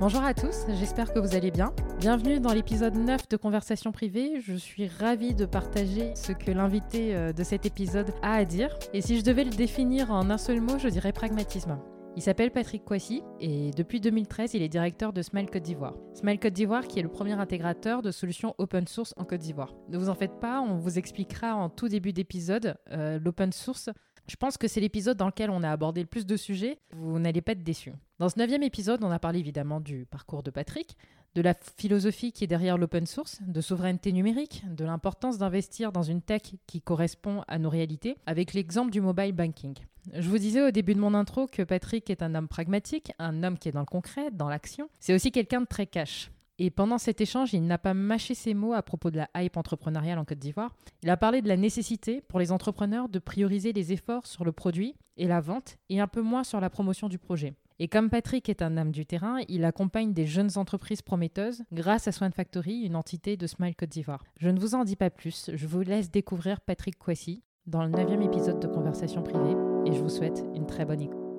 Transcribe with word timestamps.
Bonjour 0.00 0.22
à 0.22 0.32
tous, 0.32 0.64
j'espère 0.78 1.12
que 1.12 1.18
vous 1.18 1.36
allez 1.36 1.50
bien. 1.50 1.74
Bienvenue 1.98 2.40
dans 2.40 2.54
l'épisode 2.54 2.96
9 2.96 3.28
de 3.28 3.36
Conversation 3.36 3.92
privée. 3.92 4.40
Je 4.40 4.54
suis 4.54 4.88
ravie 4.88 5.34
de 5.34 5.44
partager 5.44 6.14
ce 6.14 6.32
que 6.32 6.50
l'invité 6.50 7.14
euh, 7.14 7.34
de 7.34 7.42
cet 7.42 7.66
épisode 7.66 8.14
a 8.22 8.32
à 8.32 8.46
dire. 8.46 8.74
Et 8.94 9.02
si 9.02 9.18
je 9.18 9.22
devais 9.22 9.44
le 9.44 9.50
définir 9.50 10.10
en 10.10 10.30
un 10.30 10.38
seul 10.38 10.62
mot, 10.62 10.78
je 10.78 10.88
dirais 10.88 11.12
pragmatisme. 11.12 11.78
Il 12.16 12.22
s'appelle 12.22 12.50
Patrick 12.50 12.82
Kwasi 12.82 13.22
et 13.40 13.72
depuis 13.72 14.00
2013, 14.00 14.54
il 14.54 14.62
est 14.62 14.68
directeur 14.68 15.12
de 15.12 15.20
Smile 15.20 15.50
Côte 15.50 15.62
d'Ivoire. 15.62 15.94
Smile 16.14 16.40
Côte 16.40 16.54
d'Ivoire 16.54 16.88
qui 16.88 16.98
est 16.98 17.02
le 17.02 17.10
premier 17.10 17.34
intégrateur 17.34 18.00
de 18.00 18.10
solutions 18.10 18.54
open 18.56 18.86
source 18.86 19.12
en 19.18 19.24
Côte 19.24 19.40
d'Ivoire. 19.40 19.74
Ne 19.90 19.98
vous 19.98 20.08
en 20.08 20.14
faites 20.14 20.40
pas, 20.40 20.62
on 20.62 20.76
vous 20.76 20.98
expliquera 20.98 21.54
en 21.54 21.68
tout 21.68 21.88
début 21.88 22.14
d'épisode 22.14 22.74
euh, 22.90 23.18
l'open 23.22 23.52
source 23.52 23.90
je 24.26 24.36
pense 24.36 24.56
que 24.56 24.68
c'est 24.68 24.80
l'épisode 24.80 25.16
dans 25.16 25.26
lequel 25.26 25.50
on 25.50 25.62
a 25.62 25.70
abordé 25.70 26.00
le 26.00 26.06
plus 26.06 26.26
de 26.26 26.36
sujets. 26.36 26.78
Vous 26.92 27.18
n'allez 27.18 27.40
pas 27.40 27.52
être 27.52 27.62
déçus. 27.62 27.92
Dans 28.18 28.28
ce 28.28 28.38
neuvième 28.38 28.62
épisode, 28.62 29.02
on 29.02 29.10
a 29.10 29.18
parlé 29.18 29.38
évidemment 29.40 29.80
du 29.80 30.06
parcours 30.06 30.42
de 30.42 30.50
Patrick, 30.50 30.96
de 31.34 31.42
la 31.42 31.54
philosophie 31.76 32.32
qui 32.32 32.44
est 32.44 32.48
derrière 32.48 32.78
l'open 32.78 33.06
source, 33.06 33.38
de 33.46 33.60
souveraineté 33.60 34.12
numérique, 34.12 34.64
de 34.68 34.84
l'importance 34.84 35.38
d'investir 35.38 35.92
dans 35.92 36.02
une 36.02 36.22
tech 36.22 36.42
qui 36.66 36.80
correspond 36.80 37.42
à 37.48 37.58
nos 37.58 37.70
réalités, 37.70 38.16
avec 38.26 38.52
l'exemple 38.52 38.90
du 38.90 39.00
mobile 39.00 39.32
banking. 39.32 39.74
Je 40.14 40.28
vous 40.28 40.38
disais 40.38 40.62
au 40.62 40.70
début 40.70 40.94
de 40.94 41.00
mon 41.00 41.14
intro 41.14 41.46
que 41.46 41.62
Patrick 41.62 42.08
est 42.10 42.22
un 42.22 42.34
homme 42.34 42.48
pragmatique, 42.48 43.12
un 43.18 43.42
homme 43.42 43.58
qui 43.58 43.68
est 43.68 43.72
dans 43.72 43.80
le 43.80 43.86
concret, 43.86 44.30
dans 44.32 44.48
l'action. 44.48 44.88
C'est 44.98 45.14
aussi 45.14 45.30
quelqu'un 45.30 45.60
de 45.60 45.66
très 45.66 45.86
cash. 45.86 46.30
Et 46.62 46.68
pendant 46.68 46.98
cet 46.98 47.22
échange, 47.22 47.54
il 47.54 47.66
n'a 47.66 47.78
pas 47.78 47.94
mâché 47.94 48.34
ses 48.34 48.52
mots 48.52 48.74
à 48.74 48.82
propos 48.82 49.10
de 49.10 49.16
la 49.16 49.30
hype 49.34 49.56
entrepreneuriale 49.56 50.18
en 50.18 50.26
Côte 50.26 50.38
d'Ivoire. 50.38 50.76
Il 51.02 51.08
a 51.08 51.16
parlé 51.16 51.40
de 51.40 51.48
la 51.48 51.56
nécessité 51.56 52.20
pour 52.20 52.38
les 52.38 52.52
entrepreneurs 52.52 53.08
de 53.08 53.18
prioriser 53.18 53.72
les 53.72 53.94
efforts 53.94 54.26
sur 54.26 54.44
le 54.44 54.52
produit 54.52 54.94
et 55.16 55.26
la 55.26 55.40
vente 55.40 55.78
et 55.88 56.00
un 56.00 56.06
peu 56.06 56.20
moins 56.20 56.44
sur 56.44 56.60
la 56.60 56.68
promotion 56.68 57.08
du 57.08 57.16
projet. 57.16 57.54
Et 57.78 57.88
comme 57.88 58.10
Patrick 58.10 58.50
est 58.50 58.60
un 58.60 58.76
âme 58.76 58.92
du 58.92 59.06
terrain, 59.06 59.38
il 59.48 59.64
accompagne 59.64 60.12
des 60.12 60.26
jeunes 60.26 60.58
entreprises 60.58 61.00
prometteuses 61.00 61.62
grâce 61.72 62.08
à 62.08 62.12
Swan 62.12 62.30
Factory, 62.30 62.82
une 62.82 62.94
entité 62.94 63.38
de 63.38 63.46
Smile 63.46 63.74
Côte 63.74 63.88
d'Ivoire. 63.88 64.22
Je 64.38 64.50
ne 64.50 64.60
vous 64.60 64.74
en 64.74 64.84
dis 64.84 64.96
pas 64.96 65.08
plus, 65.08 65.50
je 65.54 65.66
vous 65.66 65.80
laisse 65.80 66.10
découvrir 66.10 66.60
Patrick 66.60 66.98
Kwasi 66.98 67.42
dans 67.66 67.82
le 67.82 67.88
neuvième 67.88 68.20
épisode 68.20 68.60
de 68.60 68.66
Conversation 68.66 69.22
privée 69.22 69.56
et 69.86 69.94
je 69.94 70.02
vous 70.02 70.10
souhaite 70.10 70.44
une 70.54 70.66
très 70.66 70.84
bonne 70.84 71.00
écoute. 71.00 71.29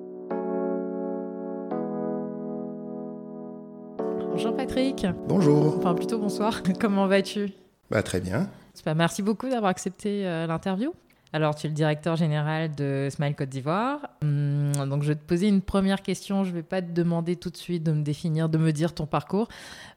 Bonjour 4.32 4.56
Patrick. 4.56 5.06
Bonjour. 5.28 5.76
Enfin 5.76 5.94
plutôt 5.94 6.18
bonsoir. 6.18 6.62
Comment 6.80 7.06
vas-tu? 7.06 7.50
Bah, 7.90 8.02
Très 8.02 8.18
bien. 8.18 8.48
Merci 8.96 9.20
beaucoup 9.20 9.46
d'avoir 9.46 9.68
accepté 9.68 10.26
euh, 10.26 10.46
l'interview. 10.46 10.94
Alors, 11.34 11.54
tu 11.54 11.66
es 11.66 11.68
le 11.68 11.74
directeur 11.74 12.16
général 12.16 12.74
de 12.74 13.08
Smile 13.10 13.34
Côte 13.36 13.50
d'Ivoire. 13.50 14.00
Hum, 14.22 14.72
donc, 14.88 15.02
je 15.02 15.08
vais 15.08 15.16
te 15.16 15.24
poser 15.24 15.48
une 15.48 15.60
première 15.60 16.00
question. 16.00 16.44
Je 16.44 16.50
ne 16.50 16.54
vais 16.54 16.62
pas 16.62 16.80
te 16.80 16.90
demander 16.92 17.36
tout 17.36 17.50
de 17.50 17.58
suite 17.58 17.82
de 17.82 17.92
me 17.92 18.02
définir, 18.02 18.48
de 18.48 18.56
me 18.56 18.72
dire 18.72 18.94
ton 18.94 19.04
parcours, 19.04 19.48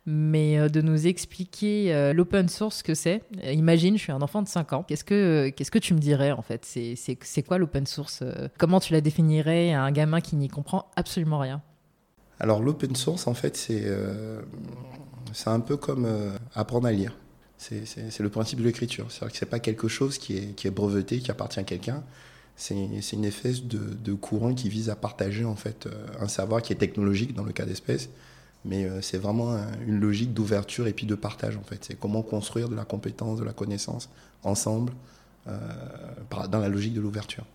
mais 0.06 0.60
euh, 0.60 0.68
de 0.68 0.82
nous 0.82 1.08
expliquer 1.08 1.96
euh, 1.96 2.12
l'open 2.12 2.50
source, 2.50 2.80
ce 2.80 2.84
que 2.84 2.94
c'est. 2.94 3.24
imagine, 3.42 3.98
je 3.98 4.04
suis 4.04 4.12
un 4.12 4.22
enfant 4.22 4.42
de 4.42 4.50
5 4.50 4.74
ans. 4.74 4.84
Qu'est-ce 4.84 5.06
que, 5.06 5.48
qu'est-ce 5.56 5.72
que 5.72 5.80
tu 5.80 5.94
me 5.94 6.00
dirais, 6.00 6.34
en 6.34 6.42
fait? 6.42 6.66
C'est, 6.66 7.44
quoi 7.44 7.58
l'open 7.58 7.86
source? 7.86 8.22
Comment 8.58 8.82
tu 8.82 8.92
la 8.92 9.00
définirais 9.00 9.72
à 9.72 9.82
un 9.82 9.92
gamin 9.92 10.20
qui 10.20 10.36
n'y 10.36 10.50
comprend 10.50 10.92
absolument 10.98 11.40
rien? 11.40 11.62
Alors 12.40 12.62
l'open 12.62 12.96
source, 12.96 13.28
en 13.28 13.34
fait, 13.34 13.56
c'est 13.56 13.84
euh, 13.86 14.42
un 15.46 15.60
peu 15.60 15.78
comme 15.78 16.06
euh, 16.06 16.32
apprendre 16.54 16.88
à 16.88 16.92
lire. 16.92 17.16
C'est 17.58 18.20
le 18.20 18.30
principe 18.30 18.60
de 18.60 18.66
l'écriture. 18.66 19.10
C'est-à-dire 19.10 19.32
que 19.32 19.40
ce 19.40 19.46
n'est 19.46 19.50
pas 19.50 19.60
quelque 19.60 19.88
chose 19.88 20.18
qui 20.18 20.38
est, 20.38 20.56
qui 20.56 20.68
est, 20.68 20.72
breveté, 20.72 21.20
qui 21.20 21.32
appartient 21.32 21.60
à 21.60 21.64
quelqu'un. 21.64 22.04
C'est 22.58 22.76
une 22.76 23.26
espèce 23.26 23.64
de, 23.64 23.80
de, 23.80 24.14
courant 24.14 24.54
qui 24.54 24.70
vise 24.70 24.90
à 24.90 24.96
partager 24.96 25.46
en 25.46 25.56
fait, 25.56 25.88
euh, 25.88 26.08
un 26.20 26.28
savoir 26.28 26.62
qui 26.62 26.74
est 26.74 26.78
technologique 26.78 27.34
dans 27.34 27.44
le 27.44 27.54
cas 27.54 27.66
d'espèce, 27.66 28.10
mais 28.66 28.88
c'est 29.02 29.18
vraiment 29.18 29.58
une 29.86 30.00
logique 30.00 30.34
d'ouverture 30.34 30.88
et 30.88 30.94
puis 30.94 31.06
de 31.06 31.16
partage 31.16 31.56
en 31.58 31.64
fait. 31.64 31.84
C'est 31.84 32.00
comment 32.00 32.22
construire 32.22 32.70
de 32.70 32.76
la 32.76 32.86
compétence, 32.86 33.40
de 33.40 33.44
la 33.44 33.54
connaissance 33.54 34.10
ensemble 34.44 34.92
dans 35.46 36.60
la 36.60 36.70
logique 36.70 36.94
de 36.94 37.02
l'ouverture 37.02 37.46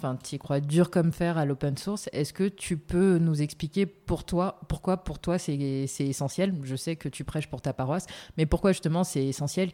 enfin, 0.00 0.16
tu 0.22 0.36
y 0.36 0.38
crois 0.38 0.60
dur 0.60 0.90
comme 0.90 1.12
fer 1.12 1.36
à 1.36 1.44
l'open 1.44 1.76
source. 1.76 2.08
Est-ce 2.12 2.32
que 2.32 2.48
tu 2.48 2.76
peux 2.76 3.18
nous 3.18 3.42
expliquer 3.42 3.84
pour 3.86 4.24
toi, 4.24 4.60
pourquoi 4.68 4.98
pour 4.98 5.18
toi 5.18 5.38
c'est 5.38 5.86
essentiel? 5.98 6.54
Je 6.62 6.76
sais 6.76 6.96
que 6.96 7.08
tu 7.08 7.24
prêches 7.24 7.48
pour 7.48 7.60
ta 7.60 7.72
paroisse, 7.72 8.06
mais 8.38 8.46
pourquoi 8.46 8.72
justement 8.72 9.04
c'est 9.04 9.26
essentiel 9.26 9.72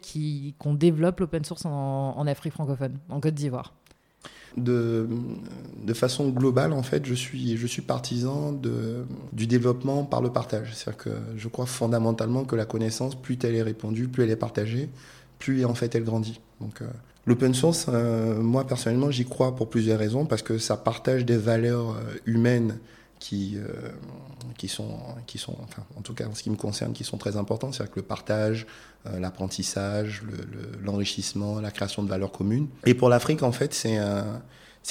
qu'on 0.59 0.73
développe 0.73 1.19
l'open 1.21 1.43
source 1.43 1.65
en, 1.65 2.27
Afrique 2.27 2.53
francophone, 2.53 2.99
en 3.09 3.21
Côte 3.21 3.35
d'Ivoire? 3.35 3.73
De, 4.57 5.07
façon 5.93 6.29
globale, 6.29 6.73
en 6.73 6.83
fait, 6.83 7.05
je 7.05 7.13
suis, 7.13 7.81
partisan 7.81 8.51
du 9.31 9.47
développement 9.47 10.03
par 10.03 10.21
le 10.21 10.31
partage. 10.31 10.73
C'est-à-dire 10.73 11.03
que 11.03 11.09
je 11.37 11.47
crois 11.47 11.65
fondamentalement 11.65 12.43
que 12.43 12.55
la 12.55 12.65
connaissance, 12.65 13.15
plus 13.15 13.37
elle 13.43 13.55
est 13.55 13.63
répandue, 13.63 14.07
plus 14.07 14.23
elle 14.23 14.31
est 14.31 14.35
partagée, 14.35 14.89
plus 15.39 15.63
en 15.63 15.73
fait 15.73 15.95
elle 15.95 16.03
grandit. 16.03 16.41
Euh, 16.61 16.85
L'open 17.27 17.53
source, 17.53 17.87
euh, 17.89 18.41
moi 18.41 18.65
personnellement, 18.65 19.11
j'y 19.11 19.25
crois 19.25 19.53
pour 19.53 19.69
plusieurs 19.69 19.99
raisons, 19.99 20.25
parce 20.25 20.41
que 20.41 20.57
ça 20.57 20.77
partage 20.77 21.25
des 21.25 21.35
valeurs 21.35 21.91
euh, 21.91 22.17
humaines 22.25 22.79
qui, 23.19 23.57
euh, 23.57 23.67
qui 24.57 24.69
sont, 24.69 24.97
qui 25.25 25.37
sont 25.37 25.55
enfin, 25.61 25.83
en 25.97 26.01
tout 26.01 26.13
cas 26.13 26.25
en 26.27 26.33
ce 26.33 26.41
qui 26.41 26.49
me 26.49 26.55
concerne, 26.55 26.93
qui 26.93 27.03
sont 27.03 27.17
très 27.17 27.35
importantes, 27.35 27.73
c'est-à-dire 27.73 27.93
que 27.93 27.99
le 27.99 28.05
partage, 28.05 28.65
l'apprentissage, 29.19 30.23
l'enrichissement, 30.83 31.59
la 31.61 31.71
création 31.71 32.03
de 32.03 32.09
valeurs 32.09 32.31
communes. 32.31 32.67
Et 32.85 32.93
pour 32.93 33.09
l'Afrique, 33.09 33.41
en 33.43 33.51
fait, 33.51 33.73
c'est 33.73 33.97
un, 33.97 34.41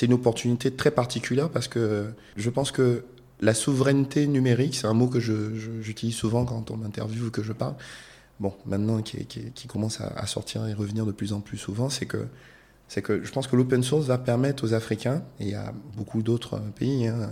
une 0.03 0.13
opportunité 0.13 0.71
très 0.71 0.91
particulière 0.91 1.51
parce 1.51 1.69
que 1.69 2.07
je 2.37 2.51
pense 2.51 2.71
que 2.71 3.05
la 3.41 3.55
souveraineté 3.55 4.27
numérique, 4.27 4.75
c'est 4.75 4.87
un 4.87 4.95
mot 4.95 5.09
que 5.09 5.21
j'utilise 5.21 6.15
souvent 6.15 6.45
quand 6.45 6.71
on 6.71 6.77
m'interviewe 6.79 7.27
ou 7.27 7.31
que 7.31 7.43
je 7.43 7.53
parle, 7.53 7.75
bon, 8.41 8.53
maintenant 8.67 9.01
qui, 9.03 9.67
commence 9.67 10.01
à, 10.01 10.27
sortir 10.27 10.67
et 10.67 10.75
revenir 10.75 11.07
de 11.07 11.13
plus 11.13 11.33
en 11.33 11.41
plus 11.41 11.59
souvent, 11.59 11.89
c'est 11.89 12.07
que, 12.07 12.27
c'est 12.89 13.03
que 13.03 13.25
je 13.25 13.33
pense 13.33 13.47
que 13.47 13.57
l'open 13.57 13.83
source 13.83 14.07
va 14.07 14.19
permettre 14.19 14.65
aux 14.65 14.75
Africains, 14.75 15.23
et 15.41 15.55
à 15.55 15.73
beaucoup 15.97 16.23
d'autres 16.23 16.59
pays 16.77 17.07
hein, 17.07 17.31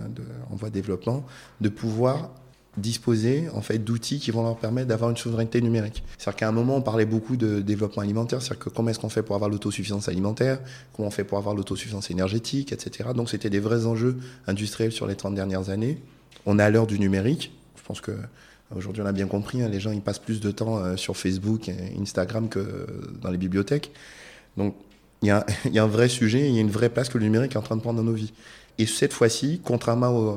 en 0.50 0.56
voie 0.56 0.70
de 0.70 0.74
développement, 0.74 1.24
de 1.60 1.68
pouvoir 1.68 2.30
disposer 2.76 3.48
en 3.54 3.60
fait 3.60 3.78
d'outils 3.78 4.18
qui 4.18 4.30
vont 4.30 4.42
leur 4.42 4.56
permettre 4.56 4.88
d'avoir 4.88 5.10
une 5.10 5.16
souveraineté 5.16 5.60
numérique. 5.60 6.02
C'est-à-dire 6.18 6.36
qu'à 6.36 6.48
un 6.48 6.52
moment 6.52 6.76
on 6.76 6.82
parlait 6.82 7.06
beaucoup 7.06 7.36
de 7.36 7.60
développement 7.60 8.02
alimentaire, 8.02 8.42
c'est-à-dire 8.42 8.64
que 8.64 8.70
comment 8.70 8.90
est-ce 8.90 8.98
qu'on 8.98 9.08
fait 9.08 9.22
pour 9.22 9.36
avoir 9.36 9.50
l'autosuffisance 9.50 10.08
alimentaire, 10.08 10.60
comment 10.92 11.08
on 11.08 11.12
fait 11.12 11.24
pour 11.24 11.38
avoir 11.38 11.54
l'autosuffisance 11.54 12.10
énergétique, 12.10 12.72
etc. 12.72 13.10
Donc 13.14 13.30
c'était 13.30 13.50
des 13.50 13.60
vrais 13.60 13.86
enjeux 13.86 14.18
industriels 14.46 14.92
sur 14.92 15.06
les 15.06 15.14
30 15.14 15.34
dernières 15.34 15.70
années. 15.70 16.02
On 16.46 16.58
est 16.58 16.62
à 16.62 16.70
l'heure 16.70 16.86
du 16.86 16.98
numérique. 16.98 17.52
Je 17.76 17.82
pense 17.82 18.00
que 18.00 18.12
Aujourd'hui, 18.74 19.02
on 19.02 19.06
a 19.06 19.12
bien 19.12 19.26
compris, 19.26 19.62
hein, 19.62 19.68
les 19.68 19.78
gens 19.78 19.92
ils 19.92 20.00
passent 20.00 20.18
plus 20.18 20.40
de 20.40 20.50
temps 20.50 20.78
euh, 20.78 20.96
sur 20.96 21.16
Facebook 21.16 21.68
et 21.68 21.94
Instagram 22.00 22.48
que 22.48 22.86
dans 23.20 23.30
les 23.30 23.38
bibliothèques. 23.38 23.92
Donc, 24.56 24.74
il 25.22 25.28
y, 25.28 25.30
a, 25.30 25.82
un 25.82 25.86
vrai 25.86 26.08
sujet, 26.08 26.48
il 26.48 26.54
y 26.54 26.58
a 26.58 26.60
une 26.60 26.70
vraie 26.70 26.90
place 26.90 27.08
que 27.08 27.16
le 27.16 27.24
numérique 27.24 27.54
est 27.54 27.58
en 27.58 27.62
train 27.62 27.76
de 27.76 27.80
prendre 27.80 27.96
dans 27.96 28.04
nos 28.04 28.12
vies. 28.12 28.34
Et 28.76 28.84
cette 28.84 29.14
fois-ci, 29.14 29.62
contrairement 29.64 30.36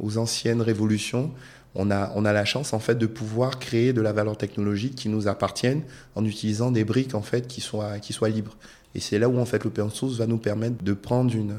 aux, 0.00 0.18
anciennes 0.18 0.60
révolutions, 0.60 1.30
on 1.76 1.90
a, 1.92 2.10
on 2.16 2.24
a 2.24 2.32
la 2.32 2.44
chance 2.44 2.72
en 2.72 2.80
fait 2.80 2.96
de 2.96 3.06
pouvoir 3.06 3.60
créer 3.60 3.92
de 3.92 4.00
la 4.00 4.12
valeur 4.12 4.36
technologique 4.36 4.96
qui 4.96 5.08
nous 5.08 5.28
appartienne 5.28 5.82
en 6.16 6.24
utilisant 6.24 6.72
des 6.72 6.84
briques 6.84 7.14
en 7.14 7.22
fait 7.22 7.46
qui 7.46 7.60
soient, 7.60 8.00
qui 8.00 8.12
soient 8.12 8.28
libres. 8.28 8.56
Et 8.96 9.00
c'est 9.00 9.20
là 9.20 9.28
où 9.28 9.38
en 9.38 9.44
fait 9.44 9.62
l'open 9.62 9.90
source 9.90 10.16
va 10.16 10.26
nous 10.26 10.38
permettre 10.38 10.82
de 10.82 10.92
prendre 10.94 11.32
une, 11.32 11.54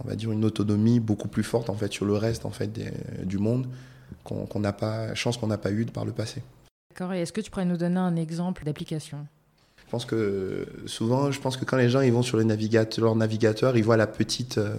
on 0.00 0.08
va 0.08 0.14
dire 0.14 0.32
une 0.32 0.44
autonomie 0.44 1.00
beaucoup 1.00 1.28
plus 1.28 1.44
forte 1.44 1.70
en 1.70 1.74
fait 1.74 1.92
sur 1.92 2.04
le 2.04 2.14
reste 2.14 2.44
en 2.44 2.50
fait 2.50 2.78
du 3.24 3.38
monde 3.38 3.66
qu'on 4.24 4.60
n'a 4.60 4.72
pas, 4.72 5.14
chance 5.14 5.36
qu'on 5.36 5.46
n'a 5.46 5.58
pas 5.58 5.70
eu 5.70 5.84
par 5.86 6.04
le 6.04 6.12
passé. 6.12 6.42
D'accord. 6.90 7.12
Et 7.12 7.22
est-ce 7.22 7.32
que 7.32 7.40
tu 7.40 7.50
pourrais 7.50 7.64
nous 7.64 7.76
donner 7.76 7.98
un 7.98 8.16
exemple 8.16 8.64
d'application? 8.64 9.26
Je 9.78 9.90
pense 9.90 10.04
que 10.04 10.66
souvent, 10.86 11.30
je 11.30 11.40
pense 11.40 11.56
que 11.56 11.64
quand 11.64 11.76
les 11.76 11.90
gens 11.90 12.00
ils 12.00 12.12
vont 12.12 12.22
sur 12.22 12.36
le 12.36 12.44
navigateur, 12.44 13.04
leur 13.04 13.16
navigateur, 13.16 13.76
ils 13.76 13.84
voient 13.84 13.96
la 13.96 14.06
petite, 14.06 14.58
euh, 14.58 14.76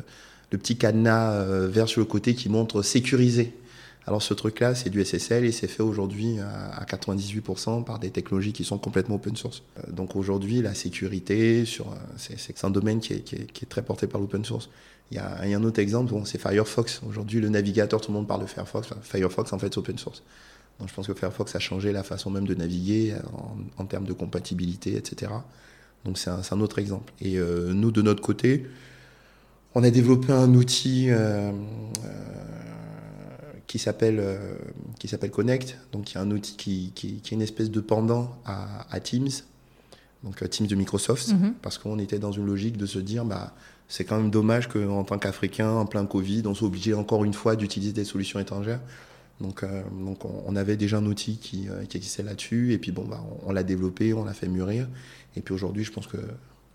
le 0.51 0.57
petit 0.57 0.77
cadenas 0.77 1.33
euh, 1.33 1.67
vert 1.67 1.87
sur 1.87 2.01
le 2.01 2.05
côté 2.05 2.33
qui 2.33 2.49
montre 2.49 2.81
sécurisé. 2.81 3.55
Alors 4.05 4.21
ce 4.21 4.33
truc-là, 4.33 4.75
c'est 4.75 4.89
du 4.89 5.03
SSL 5.03 5.45
et 5.45 5.51
c'est 5.51 5.67
fait 5.67 5.83
aujourd'hui 5.83 6.37
à 6.39 6.83
98% 6.83 7.85
par 7.85 7.99
des 7.99 8.09
technologies 8.09 8.51
qui 8.51 8.65
sont 8.65 8.77
complètement 8.77 9.15
open 9.15 9.35
source. 9.35 9.63
Euh, 9.77 9.91
donc 9.91 10.15
aujourd'hui, 10.15 10.61
la 10.61 10.73
sécurité, 10.73 11.63
c'est 12.17 12.65
un 12.65 12.69
domaine 12.69 12.99
qui 12.99 13.13
est, 13.13 13.69
très 13.69 13.81
porté 13.81 14.07
par 14.07 14.19
l'open 14.19 14.43
source. 14.43 14.69
Il 15.11 15.17
y, 15.17 15.19
a, 15.19 15.41
un 15.41 15.63
autre 15.63 15.79
exemple, 15.79 16.13
c'est 16.25 16.41
Firefox. 16.41 17.01
Aujourd'hui, 17.07 17.39
le 17.39 17.49
navigateur, 17.49 18.01
tout 18.01 18.11
le 18.11 18.17
monde 18.17 18.27
parle 18.27 18.41
de 18.41 18.47
Firefox. 18.47 18.89
Firefox, 19.03 19.53
en 19.53 19.59
fait, 19.59 19.73
c'est 19.73 19.77
open 19.77 19.97
source. 19.97 20.23
Donc, 20.79 20.89
je 20.89 20.93
pense 20.93 21.07
que 21.07 21.13
Firefox 21.13 21.55
a 21.55 21.59
changé 21.59 21.91
la 21.91 22.03
façon 22.03 22.31
même 22.31 22.47
de 22.47 22.55
naviguer 22.55 23.13
en, 23.77 23.85
termes 23.85 24.05
de 24.05 24.13
compatibilité, 24.13 24.95
etc. 24.95 25.31
Donc, 26.03 26.17
c'est 26.17 26.29
un, 26.29 26.61
autre 26.61 26.79
exemple. 26.79 27.13
Et 27.21 27.37
euh, 27.37 27.73
nous, 27.73 27.91
de 27.91 28.01
notre 28.01 28.21
côté, 28.21 28.65
On 29.75 29.83
a 29.83 29.91
développé 29.91 30.31
un 30.31 30.53
outil 30.55 31.09
qui 33.73 33.79
s'appelle 33.79 34.23
qui 34.99 35.07
s'appelle 35.07 35.31
Connect, 35.31 35.79
donc 35.91 36.03
qui 36.03 36.17
est 36.17 36.19
un 36.19 36.29
outil 36.29 36.55
qui, 36.55 36.91
qui, 36.93 37.15
est 37.15 37.31
une 37.31 37.41
espèce 37.41 37.71
de 37.71 37.81
pendant 37.81 38.37
à, 38.45 38.99
Teams, 38.99 39.31
donc 40.23 40.47
Teams 40.47 40.67
de 40.67 40.75
Microsoft, 40.75 41.29
mhm. 41.29 41.55
parce 41.59 41.79
qu'on 41.79 41.97
était 41.97 42.19
dans 42.19 42.31
une 42.31 42.45
logique 42.45 42.77
de 42.77 42.85
se 42.85 42.99
dire 42.99 43.25
bah 43.25 43.55
c'est 43.87 44.05
quand 44.05 44.17
même 44.17 44.29
dommage 44.29 44.69
qu'en 44.69 45.03
tant 45.03 45.17
qu'Africain, 45.17 45.71
en 45.71 45.87
plein 45.87 46.05
Covid, 46.05 46.43
on 46.45 46.53
soit 46.53 46.67
obligé 46.67 46.93
encore 46.93 47.25
une 47.25 47.33
fois 47.33 47.55
d'utiliser 47.55 47.93
des 47.93 48.05
solutions 48.05 48.39
étrangères. 48.39 48.79
Donc, 49.41 49.63
euh, 49.63 49.81
donc 50.05 50.23
on, 50.23 50.55
avait 50.55 50.77
déjà 50.77 50.97
un 50.97 51.05
outil 51.07 51.37
qui, 51.37 51.67
euh, 51.67 51.83
qui 51.85 51.97
existait 51.97 52.21
là-dessus, 52.21 52.73
et 52.73 52.77
puis 52.77 52.91
bon, 52.91 53.05
bah, 53.05 53.23
on, 53.43 53.51
l'a 53.51 53.63
développé, 53.63 54.13
on 54.13 54.23
l'a 54.23 54.35
fait 54.35 54.47
mûrir, 54.47 54.87
et 55.35 55.41
puis 55.41 55.55
aujourd'hui, 55.55 55.83
je 55.83 55.91
pense 55.91 56.05
que 56.05 56.17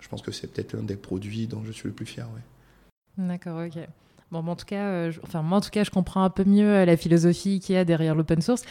je 0.00 0.08
pense 0.08 0.20
que 0.20 0.32
c'est 0.32 0.48
peut-être 0.48 0.72
l'un 0.72 0.82
des 0.82 0.96
produits 0.96 1.46
dont 1.46 1.62
je 1.64 1.70
suis 1.70 1.86
le 1.86 1.94
plus 1.94 2.06
fier. 2.06 2.26
Ouais. 2.34 3.26
D'accord, 3.28 3.64
ok. 3.64 3.86
Bon, 4.30 4.46
en 4.46 4.56
tout 4.56 4.66
cas, 4.66 4.86
euh, 4.86 5.10
je, 5.10 5.20
enfin, 5.22 5.42
moi, 5.42 5.58
en 5.58 5.60
tout 5.60 5.70
cas, 5.70 5.84
je 5.84 5.90
comprends 5.90 6.22
un 6.22 6.30
peu 6.30 6.44
mieux 6.44 6.84
la 6.84 6.96
philosophie 6.96 7.60
qu'il 7.60 7.74
y 7.74 7.78
a 7.78 7.84
derrière 7.84 8.14
l'open 8.14 8.42
source. 8.42 8.62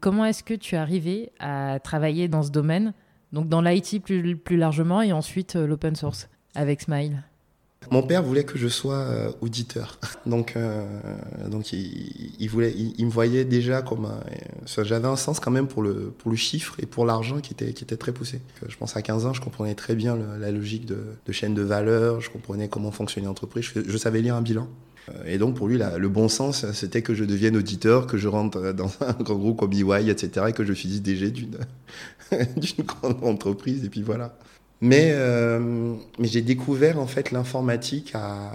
Comment 0.00 0.24
est-ce 0.26 0.42
que 0.42 0.54
tu 0.54 0.74
es 0.74 0.78
arrivé 0.78 1.32
à 1.38 1.78
travailler 1.80 2.28
dans 2.28 2.42
ce 2.42 2.50
domaine, 2.50 2.92
donc 3.32 3.48
dans 3.48 3.62
l'IT 3.62 4.02
plus, 4.02 4.36
plus 4.36 4.56
largement, 4.56 5.00
et 5.00 5.12
ensuite 5.12 5.54
l'open 5.54 5.96
source 5.96 6.28
avec 6.54 6.82
Smile? 6.82 7.22
Mon 7.90 8.02
père 8.02 8.22
voulait 8.22 8.44
que 8.44 8.58
je 8.58 8.68
sois 8.68 8.96
euh, 8.96 9.32
auditeur. 9.40 9.98
Donc, 10.26 10.54
euh, 10.56 10.84
donc 11.48 11.72
il, 11.72 12.34
il, 12.40 13.06
me 13.06 13.10
voyait 13.10 13.44
déjà 13.44 13.80
comme. 13.80 14.08
J'avais 14.66 15.06
un 15.06 15.14
sens 15.14 15.38
quand 15.38 15.52
même 15.52 15.68
pour 15.68 15.82
le, 15.82 16.12
pour 16.18 16.32
le 16.32 16.36
chiffre 16.36 16.74
et 16.80 16.86
pour 16.86 17.06
l'argent 17.06 17.38
qui 17.40 17.52
était, 17.52 17.72
qui 17.72 17.84
était 17.84 17.96
très 17.96 18.10
poussé. 18.10 18.40
Je 18.68 18.76
pense 18.76 18.96
à 18.96 19.02
15 19.02 19.26
ans, 19.26 19.32
je 19.32 19.40
comprenais 19.40 19.76
très 19.76 19.94
bien 19.94 20.16
la 20.16 20.50
logique 20.50 20.84
de, 20.84 20.98
chaîne 21.30 21.54
de 21.54 21.62
valeur, 21.62 22.20
je 22.20 22.30
comprenais 22.30 22.68
comment 22.68 22.90
fonctionnait 22.90 23.28
l'entreprise, 23.28 23.66
je, 23.86 23.96
savais 23.96 24.20
lire 24.20 24.34
un 24.34 24.42
bilan. 24.42 24.66
Euh, 25.08 25.12
et 25.26 25.38
donc 25.38 25.56
pour 25.56 25.68
lui, 25.68 25.78
le 25.78 26.08
bon 26.08 26.28
sens, 26.28 26.70
c'était 26.72 27.02
que 27.02 27.14
je 27.14 27.24
devienne 27.24 27.56
auditeur, 27.56 28.06
que 28.06 28.16
je 28.16 28.28
rentre 28.28 28.72
dans 28.72 28.90
un 29.00 29.22
grand 29.22 29.36
groupe 29.36 29.58
comme 29.58 29.72
EY, 29.72 30.10
etc., 30.10 30.46
et 30.48 30.52
que 30.52 30.64
je 30.64 30.72
suis 30.72 30.88
DG 31.00 31.30
d'une 31.30 31.56
grande 32.84 33.22
entreprise, 33.22 33.84
et 33.84 33.88
puis 33.88 34.02
voilà. 34.02 34.36
Mais, 34.80 35.12
euh, 35.12 35.94
mais 36.18 36.28
j'ai 36.28 36.42
découvert 36.42 36.98
en 36.98 37.06
fait 37.06 37.30
l'informatique 37.30 38.12
à, 38.14 38.52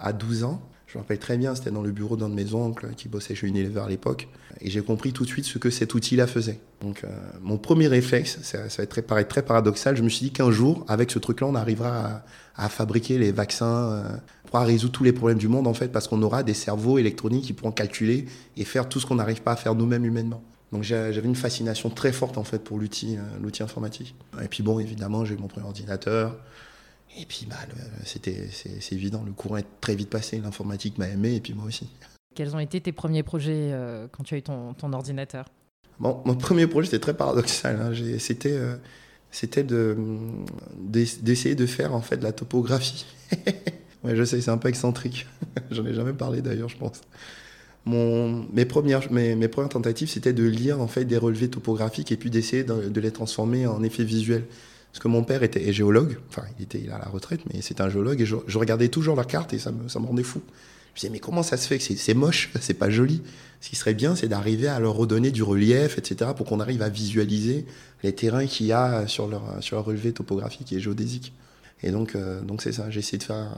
à 0.00 0.12
12 0.12 0.44
ans. 0.44 0.62
Je 0.86 0.96
me 0.96 1.02
rappelle 1.02 1.18
très 1.18 1.36
bien, 1.36 1.54
c'était 1.54 1.72
dans 1.72 1.82
le 1.82 1.90
bureau 1.90 2.16
d'un 2.16 2.28
de 2.28 2.34
mes 2.34 2.54
oncles 2.54 2.94
qui 2.96 3.08
bossait 3.08 3.34
chez 3.34 3.46
Unilever 3.46 3.80
à 3.80 3.88
l'époque. 3.88 4.28
Et 4.60 4.70
j'ai 4.70 4.82
compris 4.82 5.12
tout 5.12 5.24
de 5.24 5.28
suite 5.28 5.44
ce 5.44 5.58
que 5.58 5.68
cet 5.68 5.92
outil-là 5.94 6.26
faisait. 6.26 6.58
Donc, 6.80 7.04
euh, 7.04 7.08
mon 7.42 7.58
premier 7.58 7.88
réflexe, 7.88 8.38
ça, 8.42 8.58
va 8.58 8.82
être 8.82 8.88
très, 8.88 9.24
très 9.24 9.42
paradoxal, 9.42 9.96
je 9.96 10.02
me 10.02 10.08
suis 10.08 10.26
dit 10.26 10.32
qu'un 10.32 10.50
jour, 10.50 10.86
avec 10.88 11.10
ce 11.10 11.18
truc-là, 11.18 11.48
on 11.48 11.54
arrivera 11.54 12.22
à, 12.54 12.68
fabriquer 12.70 13.18
les 13.18 13.32
vaccins, 13.32 14.20
euh, 14.56 14.60
pour 14.60 14.68
résoudre 14.68 14.92
tous 14.92 15.04
les 15.04 15.12
problèmes 15.12 15.38
du 15.38 15.48
monde, 15.48 15.66
en 15.66 15.74
fait, 15.74 15.88
parce 15.88 16.08
qu'on 16.08 16.22
aura 16.22 16.42
des 16.42 16.54
cerveaux 16.54 16.98
électroniques 16.98 17.44
qui 17.44 17.52
pourront 17.52 17.72
calculer 17.72 18.26
et 18.56 18.64
faire 18.64 18.88
tout 18.88 19.00
ce 19.00 19.06
qu'on 19.06 19.16
n'arrive 19.16 19.42
pas 19.42 19.52
à 19.52 19.56
faire 19.56 19.74
nous-mêmes 19.74 20.04
humainement. 20.04 20.42
Donc 20.72 20.82
j'avais 20.82 21.20
une 21.20 21.36
fascination 21.36 21.90
très 21.90 22.12
forte 22.12 22.38
en 22.38 22.44
fait 22.44 22.58
pour 22.58 22.78
l'outil, 22.78 23.16
euh, 23.16 23.20
l'outil 23.40 23.62
informatique. 23.62 24.14
Et 24.42 24.48
puis 24.48 24.62
bon, 24.62 24.78
évidemment, 24.80 25.24
j'ai 25.24 25.34
eu 25.34 25.38
mon 25.38 25.46
premier 25.46 25.66
ordinateur. 25.66 26.36
Et 27.18 27.24
puis 27.24 27.46
bah, 27.48 27.56
c'était, 28.04 28.48
c'est, 28.50 28.92
évident, 28.92 29.22
le 29.24 29.32
courant 29.32 29.56
est 29.56 29.66
très 29.80 29.94
vite 29.94 30.10
passé. 30.10 30.40
L'informatique 30.42 30.98
m'a 30.98 31.08
aimé 31.08 31.36
et 31.36 31.40
puis 31.40 31.54
moi 31.54 31.66
aussi. 31.66 31.88
Quels 32.34 32.54
ont 32.54 32.58
été 32.58 32.80
tes 32.80 32.92
premiers 32.92 33.22
projets 33.22 33.70
euh, 33.72 34.08
quand 34.10 34.24
tu 34.24 34.34
as 34.34 34.38
eu 34.38 34.42
ton, 34.42 34.74
ton 34.74 34.92
ordinateur? 34.92 35.46
Bon, 35.98 36.20
mon 36.26 36.34
premier 36.34 36.66
projet 36.66 36.86
c'était 36.86 37.00
très 37.00 37.16
paradoxal. 37.16 37.80
Hein. 37.80 38.18
C'était, 38.18 38.52
euh, 38.52 38.76
c'était 39.30 39.64
de, 39.64 39.96
d'essayer 40.78 41.54
de 41.54 41.66
faire 41.66 41.94
en 41.94 42.02
fait 42.02 42.18
de 42.18 42.24
la 42.24 42.32
topographie. 42.32 43.06
je 44.14 44.24
sais, 44.24 44.40
c'est 44.40 44.50
un 44.50 44.58
peu 44.58 44.68
excentrique. 44.68 45.26
J'en 45.70 45.84
ai 45.86 45.94
jamais 45.94 46.12
parlé 46.12 46.42
d'ailleurs, 46.42 46.68
je 46.68 46.76
pense 46.76 47.00
mes, 47.86 48.64
premières, 48.64 49.68
tentatives, 49.68 50.08
c'était 50.08 50.32
de 50.32 50.44
lire 50.44 50.80
en 50.80 50.88
fait 50.88 51.04
des 51.04 51.16
relevés 51.16 51.48
topographiques 51.48 52.10
et 52.12 52.16
puis 52.16 52.30
d'essayer 52.30 52.64
de, 52.64 53.00
les 53.00 53.10
transformer 53.10 53.66
en 53.66 53.82
effets 53.82 54.04
visuels. 54.04 54.44
Parce 54.92 55.02
que 55.02 55.08
mon 55.08 55.24
père 55.24 55.42
était 55.42 55.72
géologue, 55.72 56.18
enfin 56.30 56.44
il 56.58 56.64
était 56.64 56.80
il 56.82 56.90
à 56.90 56.98
la 56.98 57.04
retraite, 57.04 57.40
mais 57.52 57.60
c'était 57.60 57.82
un 57.82 57.90
géologue 57.90 58.20
et 58.20 58.26
je, 58.26 58.58
regardais 58.58 58.88
toujours 58.88 59.14
leurs 59.14 59.26
cartes 59.26 59.52
et 59.52 59.58
ça 59.58 59.70
me, 59.70 59.82
me 59.82 60.06
rendait 60.06 60.22
fou. 60.22 60.40
Je 60.94 61.00
disais 61.00 61.12
mais 61.12 61.18
comment 61.18 61.42
ça 61.42 61.58
se 61.58 61.68
fait 61.68 61.78
que 61.78 61.84
c'est 61.84 62.14
moche, 62.14 62.50
c'est 62.60 62.74
pas 62.74 62.88
joli? 62.90 63.22
Ce 63.60 63.68
qui 63.68 63.76
serait 63.76 63.94
bien, 63.94 64.16
c'est 64.16 64.28
d'arriver 64.28 64.68
à 64.68 64.80
leur 64.80 64.94
redonner 64.94 65.30
du 65.30 65.42
relief, 65.42 65.98
etc., 65.98 66.30
pour 66.36 66.46
qu'on 66.46 66.60
arrive 66.60 66.82
à 66.82 66.88
visualiser 66.88 67.66
les 68.02 68.14
terrains 68.14 68.46
qu'il 68.46 68.66
y 68.66 68.72
a 68.72 69.06
sur 69.06 69.28
leur, 69.28 69.42
sur 69.60 69.76
leur 69.76 69.84
relevé 69.84 70.12
topographique 70.12 70.72
et 70.72 70.80
géodésique. 70.80 71.32
Et 71.82 71.90
donc, 71.90 72.14
euh, 72.14 72.40
donc 72.40 72.62
c'est 72.62 72.72
ça. 72.72 72.90
J'ai 72.90 73.00
essayé 73.00 73.18
de 73.18 73.22
faire, 73.22 73.50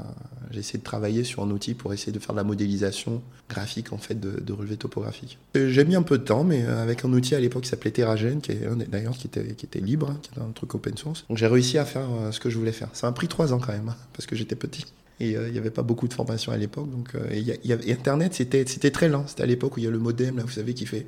j'ai 0.51 0.61
de 0.61 0.83
travailler 0.83 1.25
sur 1.25 1.43
un 1.43 1.51
outil 1.51 1.75
pour 1.75 1.93
essayer 1.93 2.13
de 2.13 2.19
faire 2.19 2.33
de 2.33 2.37
la 2.37 2.45
modélisation 2.45 3.23
graphique 3.49 3.93
en 3.93 3.99
fait 3.99 4.19
de, 4.19 4.53
relevés 4.53 4.77
topographiques. 4.77 5.39
J'ai 5.55 5.85
mis 5.85 5.95
un 5.95 6.03
peu 6.03 6.19
de 6.19 6.25
temps, 6.25 6.45
mais 6.45 6.65
euh, 6.65 6.83
avec 6.83 7.05
un 7.05 7.13
outil 7.13 7.35
à 7.35 7.41
l'époque 7.41 7.63
qui 7.63 7.69
s'appelait 7.69 7.93
Terragen, 7.93 8.41
qui 8.41 8.53
est 8.53 8.67
d'ailleurs 8.89 9.17
qui 9.17 9.29
était, 9.29 9.55
qui 9.55 9.67
était 9.67 9.81
libre, 9.81 10.11
hein, 10.11 10.19
qui 10.21 10.31
était 10.31 10.41
un 10.41 10.51
truc 10.51 10.75
open 10.75 10.97
source. 10.97 11.25
Donc 11.29 11.39
j'ai 11.39 11.47
réussi 11.47 11.79
à 11.79 11.85
faire 11.85 12.09
euh, 12.11 12.33
ce 12.33 12.41
que 12.41 12.51
je 12.51 12.59
voulais 12.59 12.73
faire. 12.73 12.89
Ça 12.93 13.07
m'a 13.07 13.13
pris 13.13 13.29
trois 13.29 13.53
ans 13.53 13.59
quand 13.59 13.73
même, 13.73 13.91
hein, 13.91 13.97
parce 14.13 14.27
que 14.27 14.35
j'étais 14.35 14.57
petit. 14.57 14.85
Et 15.21 15.33
il 15.33 15.51
n'y 15.51 15.59
avait 15.59 15.73
pas 15.73 15.83
beaucoup 15.83 16.07
de 16.07 16.15
formation 16.15 16.53
à 16.53 16.57
l'époque. 16.57 16.89
Donc, 16.93 17.13
y 17.33 17.73
Internet, 17.91 18.35
c'était 18.35 18.65
très 18.93 19.09
lent. 19.09 19.25
C'était 19.27 19.43
à 19.43 19.47
l'époque 19.47 19.77
où 19.77 19.81
il 19.81 19.85
y 19.85 19.89
a 19.89 19.91
le 19.91 19.99
modem, 19.99 20.37
là, 20.37 20.45
vous 20.45 20.53
savez, 20.53 20.75
qui 20.75 20.87
fait 20.87 21.07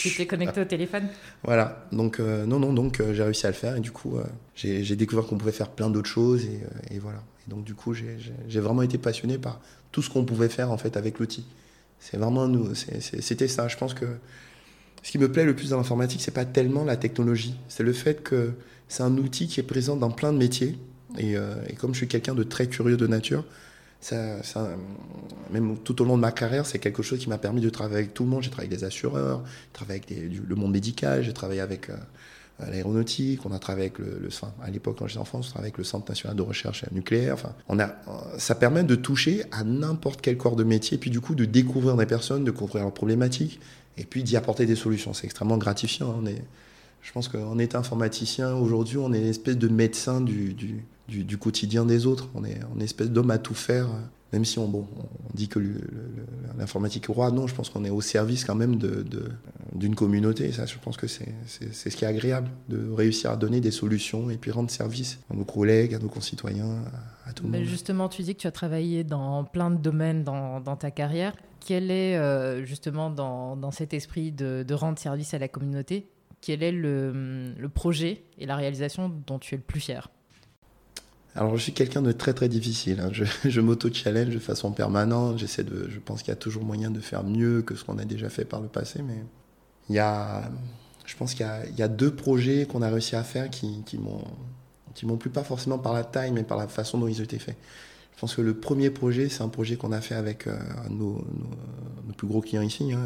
tu 0.00 0.08
étais 0.08 0.26
connecté 0.26 0.60
au 0.60 0.64
téléphone 0.64 1.08
Voilà. 1.44 1.86
Donc, 1.92 2.20
euh, 2.20 2.46
non, 2.46 2.58
non, 2.58 2.72
donc 2.72 3.00
euh, 3.00 3.14
j'ai 3.14 3.22
réussi 3.22 3.46
à 3.46 3.50
le 3.50 3.54
faire 3.54 3.76
et 3.76 3.80
du 3.80 3.90
coup, 3.90 4.16
euh, 4.16 4.24
j'ai 4.54 4.96
découvert 4.96 5.26
qu'on 5.26 5.38
pouvait 5.38 5.52
faire 5.52 5.70
plein 5.70 5.90
d'autres 5.90 6.08
choses 6.08 6.44
et, 6.44 6.98
voilà. 6.98 7.22
Et 7.46 7.50
donc, 7.50 7.64
du 7.64 7.74
coup, 7.74 7.94
j'ai 7.94 8.60
vraiment 8.60 8.82
été 8.82 8.98
passionné 8.98 9.38
par 9.38 9.60
tout 9.92 10.02
ce 10.02 10.10
qu'on 10.10 10.24
pouvait 10.24 10.48
faire 10.48 10.70
en 10.70 10.78
fait 10.78 10.96
avec 10.96 11.18
l'outil. 11.18 11.44
C'est 11.98 12.16
vraiment 12.16 12.48
nous, 12.48 12.74
c'était 12.74 13.48
ça. 13.48 13.68
Je 13.68 13.76
pense 13.76 13.92
que 13.92 14.06
ce 15.02 15.10
qui 15.10 15.18
me 15.18 15.30
plaît 15.30 15.44
le 15.44 15.54
plus 15.54 15.70
dans 15.70 15.76
l'informatique, 15.76 16.22
c'est 16.22 16.30
pas 16.30 16.44
tellement 16.44 16.84
la 16.84 16.96
technologie, 16.96 17.56
c'est 17.68 17.82
le 17.82 17.92
fait 17.92 18.22
que 18.22 18.52
c'est 18.88 19.02
un 19.02 19.16
outil 19.18 19.48
qui 19.48 19.60
est 19.60 19.64
présent 19.64 19.96
dans 19.96 20.10
plein 20.10 20.32
de 20.32 20.38
métiers. 20.38 20.78
Et 21.18 21.34
comme 21.78 21.92
je 21.92 21.98
suis 21.98 22.08
quelqu'un 22.08 22.34
de 22.34 22.42
très 22.42 22.68
curieux 22.68 22.96
de 22.96 23.06
nature, 23.06 23.44
ça, 24.00 24.42
ça, 24.42 24.70
même 25.50 25.76
tout 25.78 26.00
au 26.00 26.04
long 26.04 26.16
de 26.16 26.22
ma 26.22 26.32
carrière, 26.32 26.66
c'est 26.66 26.78
quelque 26.78 27.02
chose 27.02 27.18
qui 27.18 27.28
m'a 27.28 27.38
permis 27.38 27.60
de 27.60 27.70
travailler 27.70 27.98
avec 27.98 28.14
tout 28.14 28.24
le 28.24 28.30
monde. 28.30 28.42
J'ai 28.42 28.50
travaillé 28.50 28.68
avec 28.68 28.80
des 28.80 28.86
assureurs, 28.86 29.42
j'ai 29.44 29.72
travaillé 29.72 30.00
avec 30.00 30.48
le 30.48 30.54
monde 30.56 30.72
médical, 30.72 31.22
j'ai 31.22 31.34
travaillé 31.34 31.60
avec 31.60 31.90
euh, 31.90 31.96
l'aéronautique, 32.70 33.44
on 33.44 33.52
a 33.52 33.58
travaillé 33.58 33.86
avec 33.88 33.98
le, 33.98 34.18
le 34.18 34.28
à 34.62 34.70
l'époque 34.70 34.96
quand 34.98 35.06
j'étais 35.06 35.20
en 35.20 35.24
France, 35.24 35.48
on 35.48 35.50
travaillait 35.50 35.68
avec 35.68 35.78
le 35.78 35.84
Centre 35.84 36.10
national 36.10 36.36
de 36.36 36.42
recherche 36.42 36.84
nucléaire. 36.92 37.34
Enfin, 37.34 37.52
on 37.68 37.78
a, 37.78 37.94
ça 38.38 38.54
permet 38.54 38.84
de 38.84 38.94
toucher 38.94 39.44
à 39.52 39.64
n'importe 39.64 40.20
quel 40.22 40.36
corps 40.36 40.56
de 40.56 40.64
métier, 40.64 40.98
puis 40.98 41.10
du 41.10 41.20
coup 41.20 41.34
de 41.34 41.44
découvrir 41.44 41.96
des 41.96 42.06
personnes, 42.06 42.44
de 42.44 42.50
découvrir 42.50 42.84
leurs 42.84 42.94
problématiques, 42.94 43.60
et 43.98 44.04
puis 44.04 44.22
d'y 44.22 44.36
apporter 44.36 44.66
des 44.66 44.76
solutions. 44.76 45.12
C'est 45.12 45.26
extrêmement 45.26 45.58
gratifiant. 45.58 46.16
On 46.22 46.26
est, 46.26 46.42
je 47.02 47.12
pense 47.12 47.28
qu'en 47.28 47.58
étant 47.58 47.78
informaticien, 47.78 48.54
aujourd'hui, 48.54 48.96
on 48.96 49.12
est 49.12 49.20
une 49.20 49.26
espèce 49.26 49.58
de 49.58 49.68
médecin 49.68 50.20
du, 50.20 50.54
du, 50.54 50.84
du, 51.10 51.38
quotidien 51.38 51.84
des 51.84 52.06
autres. 52.06 52.28
On 52.34 52.44
est, 52.44 52.58
une 52.74 52.82
espèce 52.82 53.10
d'homme 53.10 53.30
à 53.30 53.38
tout 53.38 53.54
faire. 53.54 53.88
Même 54.32 54.44
si 54.44 54.60
on, 54.60 54.68
bon, 54.68 54.86
on 54.96 55.36
dit 55.36 55.48
que 55.48 55.58
l'informatique 56.56 57.10
est 57.10 57.12
roi, 57.12 57.32
non, 57.32 57.48
je 57.48 57.54
pense 57.54 57.68
qu'on 57.68 57.84
est 57.84 57.90
au 57.90 58.00
service 58.00 58.44
quand 58.44 58.54
même 58.54 58.76
d'une 58.76 59.90
de, 59.90 59.94
communauté. 59.94 60.44
Et 60.44 60.52
ça, 60.52 60.66
je 60.66 60.78
pense 60.78 60.96
que 60.96 61.08
c'est 61.08 61.34
ce 61.72 61.96
qui 61.96 62.04
est 62.04 62.08
agréable, 62.08 62.48
de 62.68 62.90
réussir 62.92 63.30
à 63.32 63.36
donner 63.36 63.60
des 63.60 63.72
solutions 63.72 64.30
et 64.30 64.36
puis 64.36 64.52
rendre 64.52 64.70
service 64.70 65.18
à 65.30 65.34
nos 65.34 65.44
collègues, 65.44 65.94
à 65.94 65.98
nos 65.98 66.08
concitoyens, 66.08 66.84
à, 67.26 67.32
tout 67.32 67.44
le 67.44 67.50
monde. 67.50 67.64
Justement, 67.64 68.08
tu 68.08 68.22
dis 68.22 68.36
que 68.36 68.40
tu 68.40 68.46
as 68.46 68.52
travaillé 68.52 69.02
dans 69.02 69.42
plein 69.42 69.70
de 69.70 69.78
domaines 69.78 70.22
dans, 70.22 70.60
dans 70.60 70.76
ta 70.76 70.92
carrière. 70.92 71.34
Quel 71.58 71.90
est 71.90 72.16
euh, 72.16 72.64
justement 72.64 73.10
dans, 73.10 73.56
dans, 73.56 73.72
cet 73.72 73.92
esprit 73.94 74.30
de, 74.30 74.64
de, 74.66 74.74
rendre 74.74 74.98
service 74.98 75.34
à 75.34 75.38
la 75.38 75.48
communauté 75.48 76.08
quel 76.40 76.62
est 76.62 76.72
le, 76.72 77.52
le 77.56 77.68
projet 77.68 78.24
et 78.38 78.46
la 78.46 78.56
réalisation 78.56 79.10
dont 79.26 79.38
tu 79.38 79.54
es 79.54 79.58
le 79.58 79.62
plus 79.62 79.80
fier? 79.80 80.08
Alors, 81.36 81.56
je 81.56 81.62
suis 81.62 81.72
quelqu'un 81.72 82.02
de 82.02 82.12
très 82.12 82.32
très 82.32 82.48
difficile. 82.48 83.00
Hein. 83.00 83.10
Je, 83.44 83.60
m'auto-challenge 83.60 84.34
de 84.34 84.38
façon 84.38 84.72
permanente. 84.72 85.38
J'essaie 85.38 85.62
de, 85.62 85.88
je 85.88 86.00
pense 86.00 86.22
qu'il 86.22 86.30
y 86.30 86.32
a 86.32 86.36
toujours 86.36 86.64
moyen 86.64 86.90
de 86.90 87.00
faire 87.00 87.22
mieux 87.22 87.62
que 87.62 87.76
ce 87.76 87.84
qu'on 87.84 87.98
a 87.98 88.04
déjà 88.04 88.28
fait 88.28 88.44
par 88.44 88.60
le 88.60 88.68
passé. 88.68 89.02
Mais 89.02 89.22
il 89.88 89.94
y 89.94 90.00
a, 90.00 90.50
je 91.06 91.16
pense 91.16 91.34
qu'il 91.34 91.46
y 91.76 91.78
y 91.78 91.82
a 91.82 91.88
deux 91.88 92.14
projets 92.14 92.66
qu'on 92.66 92.82
a 92.82 92.88
réussi 92.88 93.14
à 93.14 93.22
faire 93.22 93.48
qui, 93.48 93.82
qui 93.86 93.96
m'ont, 93.98 94.24
qui 94.94 95.06
m'ont 95.06 95.16
plu 95.18 95.30
pas 95.30 95.44
forcément 95.44 95.78
par 95.78 95.92
la 95.92 96.04
taille, 96.04 96.32
mais 96.32 96.42
par 96.42 96.58
la 96.58 96.66
façon 96.66 96.98
dont 96.98 97.06
ils 97.06 97.20
ont 97.20 97.24
été 97.24 97.38
faits. 97.38 97.56
Je 98.16 98.20
pense 98.20 98.34
que 98.34 98.42
le 98.42 98.54
premier 98.54 98.90
projet, 98.90 99.28
c'est 99.28 99.42
un 99.42 99.48
projet 99.48 99.76
qu'on 99.76 99.92
a 99.92 100.00
fait 100.00 100.16
avec 100.16 100.46
euh, 100.46 100.58
nos, 100.90 101.24
nos, 102.06 102.12
plus 102.16 102.26
gros 102.26 102.40
clients 102.40 102.60
ici. 102.60 102.92
Hein. 102.92 103.00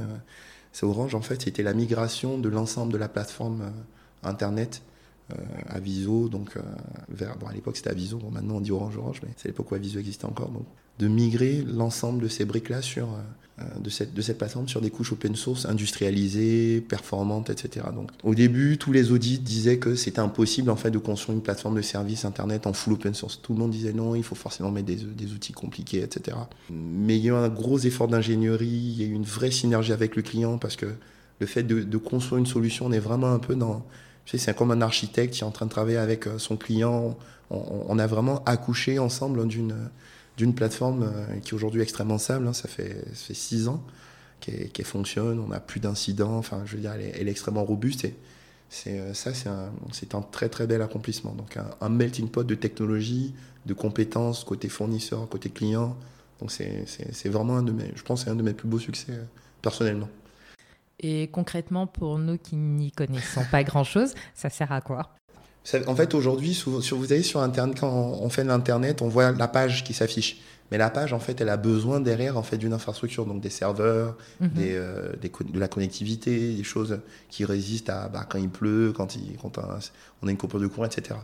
C'est 0.73 0.87
Orange. 0.87 1.15
En 1.15 1.21
fait, 1.21 1.43
c'était 1.43 1.63
la 1.63 1.75
migration 1.75 2.39
de 2.39 2.49
l'ensemble 2.49 2.93
de 2.93 2.99
la 2.99 3.09
plateforme 3.09 3.61
euh, 3.63 4.29
Internet 4.29 4.83
à 5.69 5.81
Viso, 5.81 6.29
donc 6.29 6.57
vers, 7.09 7.37
bon, 7.39 7.47
à 7.47 7.53
l'époque 7.53 7.77
c'était 7.77 7.91
à 7.91 7.95
Viso, 7.95 8.19
bon, 8.19 8.31
maintenant 8.31 8.57
on 8.57 8.61
dit 8.61 8.73
Orange 8.73 8.97
Orange, 8.97 9.21
mais 9.23 9.31
c'est 9.37 9.49
l'époque 9.49 9.73
où 9.73 9.77
Viso 9.77 9.99
existait 9.99 10.27
encore, 10.27 10.51
donc 10.51 10.67
de 10.99 11.09
migrer 11.09 11.65
l'ensemble 11.67 12.23
de 12.23 12.29
ces 12.29 12.45
briques-là 12.45 12.83
sur 12.83 13.09
de 13.81 13.89
cette, 13.89 14.13
de 14.15 14.21
cette 14.21 14.39
plateforme 14.39 14.67
sur 14.69 14.81
des 14.81 14.91
couches 14.91 15.13
open 15.13 15.37
source 15.37 15.65
industrialisées, 15.67 16.81
performantes, 16.81 17.51
etc. 17.51 17.87
Donc, 17.95 18.11
au 18.25 18.35
début, 18.35 18.79
tous 18.79 18.91
les 18.91 19.13
audits 19.13 19.39
disaient 19.39 19.79
que 19.79 19.95
c'était 19.95 20.19
impossible 20.19 20.71
en 20.71 20.77
fait 20.77 20.91
de 20.91 20.99
construire 20.99 21.37
une 21.37 21.43
plateforme 21.43 21.77
de 21.77 21.83
service 21.83 22.25
internet 22.25 22.67
en 22.67 22.73
full 22.73 22.95
open 22.95 23.15
source. 23.15 23.41
Tout 23.41 23.53
le 23.53 23.61
monde 23.61 23.71
disait 23.71 23.93
non, 23.93 24.17
il 24.17 24.25
faut 24.25 24.35
forcément 24.35 24.73
mettre 24.73 24.87
des, 24.87 24.97
des 24.97 25.33
outils 25.33 25.53
compliqués, 25.53 26.03
etc. 26.03 26.37
Mais 26.71 27.17
il 27.17 27.25
y 27.25 27.31
a 27.31 27.33
eu 27.33 27.37
un 27.37 27.49
gros 27.49 27.79
effort 27.79 28.09
d'ingénierie, 28.09 28.67
il 28.67 29.01
y 29.01 29.05
a 29.05 29.07
eu 29.07 29.13
une 29.13 29.25
vraie 29.25 29.53
synergie 29.53 29.93
avec 29.93 30.17
le 30.17 30.23
client 30.23 30.59
parce 30.59 30.75
que 30.75 30.87
le 31.39 31.47
fait 31.47 31.63
de, 31.63 31.97
construire 31.99 32.39
une 32.39 32.47
solution, 32.47 32.87
on 32.87 32.93
est 32.93 32.99
vraiment 32.99 33.33
un 33.33 33.39
peu 33.39 33.55
dans. 33.55 33.87
C'est 34.27 34.57
comme 34.57 34.71
un 34.71 34.81
architecte 34.81 35.35
qui 35.35 35.41
est 35.41 35.47
en 35.47 35.51
train 35.51 35.67
de 35.67 35.71
travailler 35.71 35.99
avec 35.99 36.27
euh, 36.27 36.39
son 36.39 36.57
client. 36.57 37.17
On, 37.51 37.99
a 37.99 38.07
vraiment 38.07 38.43
accouché 38.45 38.99
ensemble 38.99 39.47
d'une 39.47 40.55
plateforme 40.55 41.03
euh, 41.03 41.37
qui 41.41 41.51
est 41.51 41.55
aujourd'hui 41.55 41.83
extrêmement 41.83 42.19
stable. 42.19 42.49
Hein. 42.49 42.53
ça, 42.53 42.69
fait, 42.69 43.05
six 43.15 43.69
ans 43.69 43.83
qu'elle 44.41 44.85
fonctionne. 44.85 45.39
On 45.39 45.49
n'a 45.49 45.61
plus 45.61 45.81
d'incidents. 45.81 46.39
Enfin, 46.39 46.63
je 46.65 46.75
veux 46.75 46.81
dire, 46.81 46.93
elle 46.93 47.29
est, 47.29 47.31
extrêmement 47.31 47.65
robuste. 47.65 48.07
Euh, 48.87 49.15
ça, 49.15 49.35
c'est 49.35 49.49
un, 49.49 49.71
un, 50.15 50.23
très 50.23 50.49
très 50.49 50.67
bel 50.67 50.83
accomplissement. 50.83 51.33
Donc 51.33 51.59
un, 51.81 51.89
melting 51.89 52.29
pot 52.29 52.45
de 52.45 52.55
technologie, 52.55 53.35
de 53.67 53.75
compétences 53.75 54.43
côté 54.43 54.69
fournisseur, 54.69 55.29
côté 55.29 55.51
client. 55.51 55.97
Donc 56.41 56.51
c'est 56.51 57.29
vraiment 57.29 57.59
un 57.59 57.63
de 57.63 57.73
mes, 57.73 57.93
je 57.95 58.03
pense, 58.03 58.25
c'est 58.25 58.31
un 58.31 58.35
de 58.35 58.43
mes 58.43 58.55
plus 58.55 58.69
beaux 58.69 58.81
succès 58.81 59.13
personnellement. 59.63 60.09
Et 61.01 61.29
concrètement, 61.29 61.87
pour 61.87 62.19
nous 62.19 62.39
qui 62.39 62.57
n'y 62.57 62.93
connaissons 62.93 63.45
pas 63.51 63.65
grand-chose, 63.65 64.15
ça 64.35 64.51
sert 64.51 64.73
à 64.73 64.81
quoi? 64.81 65.11
En 65.87 65.97
fait, 65.97 66.15
aujourd'hui, 66.15 66.63
vous 66.67 67.13
allez 67.13 67.23
sur 67.23 67.41
Internet, 67.41 67.81
quand 67.81 67.91
on 67.91 68.29
fait 68.29 68.45
l'Internet, 68.45 69.01
on 69.01 69.09
voit 69.09 69.33
la 69.33 69.49
page 69.49 69.83
qui 69.83 69.95
s'affiche. 69.95 70.39
Mais 70.71 70.79
la 70.79 70.91
page, 70.91 71.13
en 71.13 71.19
fait, 71.19 71.41
elle 71.41 71.49
a 71.49 71.57
besoin 71.57 72.01
derrière 72.01 72.37
en 72.37 72.43
fait, 72.43 72.57
d'une 72.57 72.73
infrastructure, 72.73 73.27
donc 73.27 73.41
des 73.41 73.51
serveurs, 73.51 74.17
mhm. 74.41 74.49
des, 74.51 74.75
euh, 74.75 75.13
de 75.23 75.61
la 75.61 75.69
connectivité, 75.69 76.55
des 76.55 76.65
choses 76.65 77.01
qui 77.29 77.45
résistent 77.45 77.91
à 77.91 78.09
bah, 78.09 78.27
quand 78.29 78.39
il 78.39 78.49
pleut, 78.49 78.93
quand, 78.95 79.17
il, 79.17 79.37
quand 79.41 79.59
on 80.23 80.29
a 80.29 80.31
une 80.31 80.37
coupure 80.37 80.61
de 80.61 80.67
courant, 80.67 80.87
etc. 80.87 81.17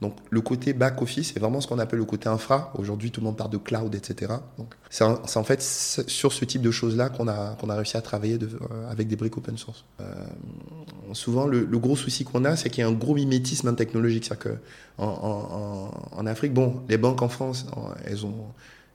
Donc 0.00 0.14
le 0.30 0.40
côté 0.40 0.72
back-office, 0.72 1.32
c'est 1.32 1.40
vraiment 1.40 1.60
ce 1.60 1.66
qu'on 1.66 1.78
appelle 1.78 1.98
le 1.98 2.04
côté 2.04 2.28
infra. 2.28 2.72
Aujourd'hui, 2.78 3.10
tout 3.10 3.20
le 3.20 3.26
monde 3.26 3.36
parle 3.36 3.50
de 3.50 3.56
cloud, 3.56 3.94
etc. 3.94 4.32
Donc 4.56 4.74
c'est 4.90 5.04
en 5.04 5.44
fait 5.44 5.60
sur 5.60 6.32
ce 6.32 6.44
type 6.44 6.62
de 6.62 6.70
choses-là 6.70 7.08
qu'on 7.08 7.26
a, 7.26 7.56
a 7.60 7.74
réussi 7.74 7.96
à 7.96 8.00
travailler 8.00 8.38
euh, 8.40 8.90
avec 8.90 9.08
des 9.08 9.16
briques 9.16 9.36
open 9.36 9.58
source. 9.58 9.84
Euh, 10.00 10.04
souvent, 11.14 11.46
le, 11.46 11.64
gros 11.78 11.96
souci 11.96 12.24
qu'on 12.24 12.44
a, 12.44 12.54
c'est 12.54 12.70
qu'il 12.70 12.82
y 12.82 12.84
a 12.86 12.88
un 12.88 12.92
gros 12.92 13.14
mimétisme 13.14 13.74
technologique. 13.74 14.24
C'est-à-dire 14.24 14.58
qu'en 14.96 15.04
en, 15.04 15.90
en, 16.16 16.26
Afrique, 16.26 16.54
bon, 16.54 16.80
les 16.88 16.98
banques 16.98 17.22
en 17.22 17.28
France, 17.28 17.66
elles 18.04 18.24
ont 18.24 18.46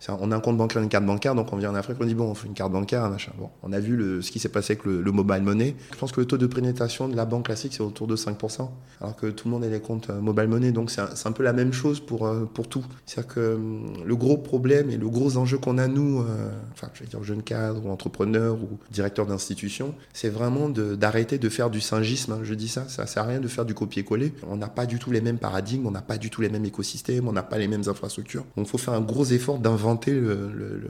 on 0.10 0.32
a 0.32 0.36
un 0.36 0.40
compte 0.40 0.58
bancaire, 0.58 0.82
une 0.82 0.90
carte 0.90 1.06
bancaire, 1.06 1.36
donc 1.36 1.52
on 1.54 1.58
vient 1.58 1.72
en 1.72 1.76
Afrique, 1.76 1.98
on 2.00 2.06
dit 2.06 2.16
bon, 2.16 2.30
on 2.30 2.34
fait 2.34 2.48
une 2.48 2.54
carte 2.54 2.72
bancaire, 2.72 3.10
machin. 3.10 3.32
Bon, 3.38 3.50
on 3.62 3.72
a 3.72 3.80
vu 3.80 3.96
le, 3.96 4.22
ce 4.22 4.32
qui 4.32 4.40
s'est 4.40 4.50
passé 4.50 4.74
avec 4.74 4.86
le, 4.86 5.12
mobile 5.12 5.42
money. 5.44 5.76
Je 5.92 5.98
pense 5.98 6.12
que 6.12 6.20
le 6.20 6.26
taux 6.26 6.38
de 6.38 6.48
pénétration 6.48 7.08
de 7.08 7.16
la 7.16 7.26
banque 7.26 7.46
classique, 7.46 7.74
c'est 7.74 7.84
autour 7.84 8.08
de 8.08 8.16
5%, 8.16 8.70
alors 9.00 9.16
que 9.16 9.28
tout 9.28 9.48
le 9.48 9.54
monde 9.54 9.64
a 9.64 9.70
des 9.70 9.80
comptes 9.80 10.10
euh, 10.10 10.20
mobile 10.20 10.48
money. 10.48 10.72
Donc 10.72 10.92
c'est 10.92 11.02
un, 11.02 11.32
peu 11.32 11.44
la 11.44 11.54
même 11.54 11.72
chose 11.72 12.00
pour, 12.00 12.26
euh, 12.26 12.46
pour 12.52 12.68
tout. 12.68 12.84
C'est-à-dire 13.06 13.34
que 13.34 13.56
hum, 13.56 13.94
le 14.06 14.16
gros 14.16 14.38
problème 14.38 14.90
et 14.90 14.98
le 14.98 15.08
gros 15.08 15.38
enjeu 15.38 15.58
qu'on 15.58 15.78
a, 15.78 15.88
nous, 15.88 16.20
euh, 16.22 16.52
enfin, 16.74 16.90
je 16.94 17.02
vais 17.02 17.10
dire 17.10 17.24
jeunes 17.24 17.44
cadres 17.44 17.86
ou 17.86 17.90
entrepreneurs 17.90 18.56
ou 18.56 18.78
directeurs 18.92 19.26
d'institutions, 19.26 19.94
c'est 20.12 20.30
vraiment 20.30 20.70
d'arrêter 20.70 21.38
de, 21.38 21.50
faire 21.50 21.70
du 21.70 21.82
singisme. 21.82 22.34
Hein, 22.34 22.40
je 22.44 22.54
dis 22.54 22.68
ça, 22.68 22.90
ça 22.90 23.06
sert 23.06 23.24
à 23.24 23.28
rien 23.28 23.40
de 23.40 23.48
faire 23.48 23.66
du 23.66 23.74
copier-coller. 23.74 24.34
On 24.50 24.58
n'a 24.58 24.68
pas 24.68 24.86
du 24.86 25.00
tout 25.00 25.12
les 25.12 25.22
mêmes 25.22 25.38
paradigmes, 25.38 25.86
on 25.88 25.92
n'a 25.92 26.02
pas 26.02 26.18
du 26.18 26.30
tout 26.30 26.42
les 26.42 26.50
mêmes 26.50 26.66
écosystèmes, 26.66 27.28
on 27.28 27.34
n'a 27.34 27.44
pas 27.44 27.58
les 27.58 27.68
mêmes 27.68 27.84
infrastructures. 27.88 28.44
Donc 28.58 28.68
il 28.68 28.70
faut 28.70 28.78
faire 28.78 28.94
un 28.94 29.02
gros 29.02 29.26
effort 29.26 29.60
d'inventer 29.60 29.93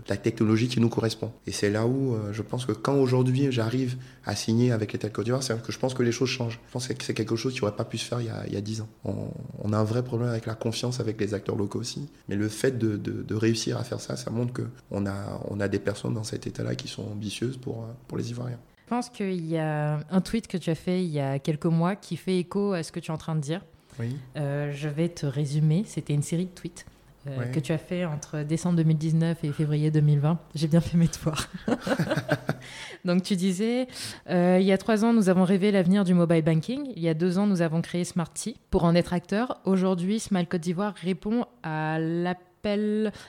la 0.07 0.17
technologie 0.17 0.67
qui 0.67 0.79
nous 0.79 0.89
correspond. 0.89 1.31
Et 1.47 1.51
c'est 1.51 1.69
là 1.69 1.85
où 1.85 2.13
euh, 2.13 2.33
je 2.33 2.41
pense 2.41 2.65
que 2.65 2.71
quand 2.71 2.95
aujourd'hui 2.95 3.51
j'arrive 3.51 3.97
à 4.25 4.35
signer 4.35 4.71
avec 4.71 4.93
l'État 4.93 5.09
de 5.09 5.13
Côte 5.13 5.25
d'Ivoire, 5.25 5.43
c'est 5.43 5.61
que 5.61 5.71
je 5.71 5.79
pense 5.79 5.93
que 5.93 6.03
les 6.03 6.11
choses 6.11 6.29
changent. 6.29 6.59
Je 6.67 6.71
pense 6.71 6.87
que 6.87 7.03
c'est 7.03 7.13
quelque 7.13 7.35
chose 7.35 7.53
qui 7.53 7.61
n'aurait 7.61 7.75
pas 7.75 7.85
pu 7.85 7.97
se 7.97 8.05
faire 8.05 8.21
il 8.21 8.27
y 8.27 8.29
a, 8.29 8.45
il 8.47 8.61
10 8.61 8.81
ans. 8.81 8.89
On, 9.03 9.73
a 9.73 9.77
un 9.77 9.83
vrai 9.83 10.03
problème 10.03 10.29
avec 10.29 10.45
la 10.45 10.55
confiance 10.55 10.99
avec 10.99 11.19
les 11.19 11.33
acteurs 11.33 11.55
locaux 11.55 11.79
aussi. 11.79 12.09
Mais 12.29 12.35
le 12.35 12.49
fait 12.49 12.77
de, 12.77 13.35
réussir 13.35 13.77
à 13.77 13.83
faire 13.83 13.99
ça, 13.99 14.15
ça 14.15 14.29
montre 14.29 14.53
qu'on 14.53 15.05
a, 15.05 15.41
on 15.49 15.59
a 15.59 15.67
des 15.67 15.79
personnes 15.79 16.13
dans 16.13 16.23
cet 16.23 16.47
état-là 16.47 16.75
qui 16.75 16.87
sont 16.87 17.03
ambitieuses 17.03 17.57
pour, 17.57 17.87
pour 18.07 18.17
les 18.17 18.29
Ivoiriens. 18.29 18.59
Je 18.85 18.89
pense 18.89 19.09
qu'il 19.09 19.45
y 19.45 19.57
a 19.57 19.99
un 20.09 20.21
tweet 20.21 20.47
que 20.47 20.57
tu 20.57 20.69
as 20.69 20.75
fait 20.75 21.03
il 21.03 21.09
y 21.09 21.19
a 21.19 21.39
quelques 21.39 21.65
mois 21.65 21.95
qui 21.95 22.15
fait 22.15 22.37
écho 22.37 22.73
à 22.73 22.83
ce 22.83 22.91
que 22.91 22.99
tu 22.99 23.11
es 23.11 23.13
en 23.13 23.17
train 23.17 23.35
de 23.35 23.41
dire. 23.41 23.61
Oui. 23.99 24.15
Euh, 24.37 24.71
je 24.73 24.89
vais 24.89 25.09
te 25.09 25.25
résumer. 25.25 25.83
C'était 25.85 26.13
une 26.13 26.23
série 26.23 26.45
de 26.45 26.51
tweets. 26.51 26.85
Euh, 27.27 27.45
que 27.51 27.59
tu 27.59 27.71
as 27.71 27.77
fait 27.77 28.03
entre 28.03 28.43
décembre 28.43 28.75
2019 28.77 29.43
et 29.43 29.51
février 29.51 29.91
2020. 29.91 30.39
J'ai 30.55 30.67
bien 30.67 30.81
fait 30.81 30.97
mes 30.97 31.07
devoirs. 31.07 31.47
Donc 33.05 33.23
tu 33.23 33.35
disais, 33.35 33.87
euh, 34.29 34.57
il 34.59 34.65
y 34.65 34.73
a 34.73 34.77
trois 34.77 35.05
ans, 35.05 35.13
nous 35.13 35.29
avons 35.29 35.43
rêvé 35.43 35.71
l'avenir 35.71 36.03
du 36.03 36.13
mobile 36.13 36.43
banking. 36.43 36.91
Il 36.95 37.01
y 37.01 37.07
a 37.07 37.13
deux 37.13 37.37
ans, 37.37 37.47
nous 37.47 37.61
avons 37.61 37.81
créé 37.81 38.03
Smarty 38.03 38.57
pour 38.69 38.83
en 38.83 38.93
être 38.93 39.13
acteur. 39.13 39.61
Aujourd'hui, 39.63 40.19
Smile 40.19 40.47
Côte 40.47 40.61
d'Ivoire 40.61 40.93
répond 40.95 41.45
à 41.63 41.97
l'appel 41.99 42.52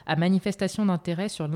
à 0.07 0.17
manifestation 0.17 0.87
d'intérêt 0.87 1.29
sur 1.29 1.49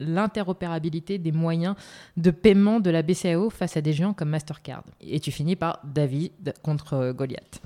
l'interopérabilité 0.00 1.18
des 1.18 1.32
moyens 1.32 1.76
de 2.16 2.30
paiement 2.30 2.80
de 2.80 2.90
la 2.90 3.02
BCAO 3.02 3.50
face 3.50 3.76
à 3.76 3.80
des 3.80 3.92
géants 3.92 4.14
comme 4.14 4.30
Mastercard. 4.30 4.84
Et 5.00 5.20
tu 5.20 5.30
finis 5.30 5.56
par 5.56 5.80
David 5.84 6.54
contre 6.62 7.12
Goliath. 7.12 7.60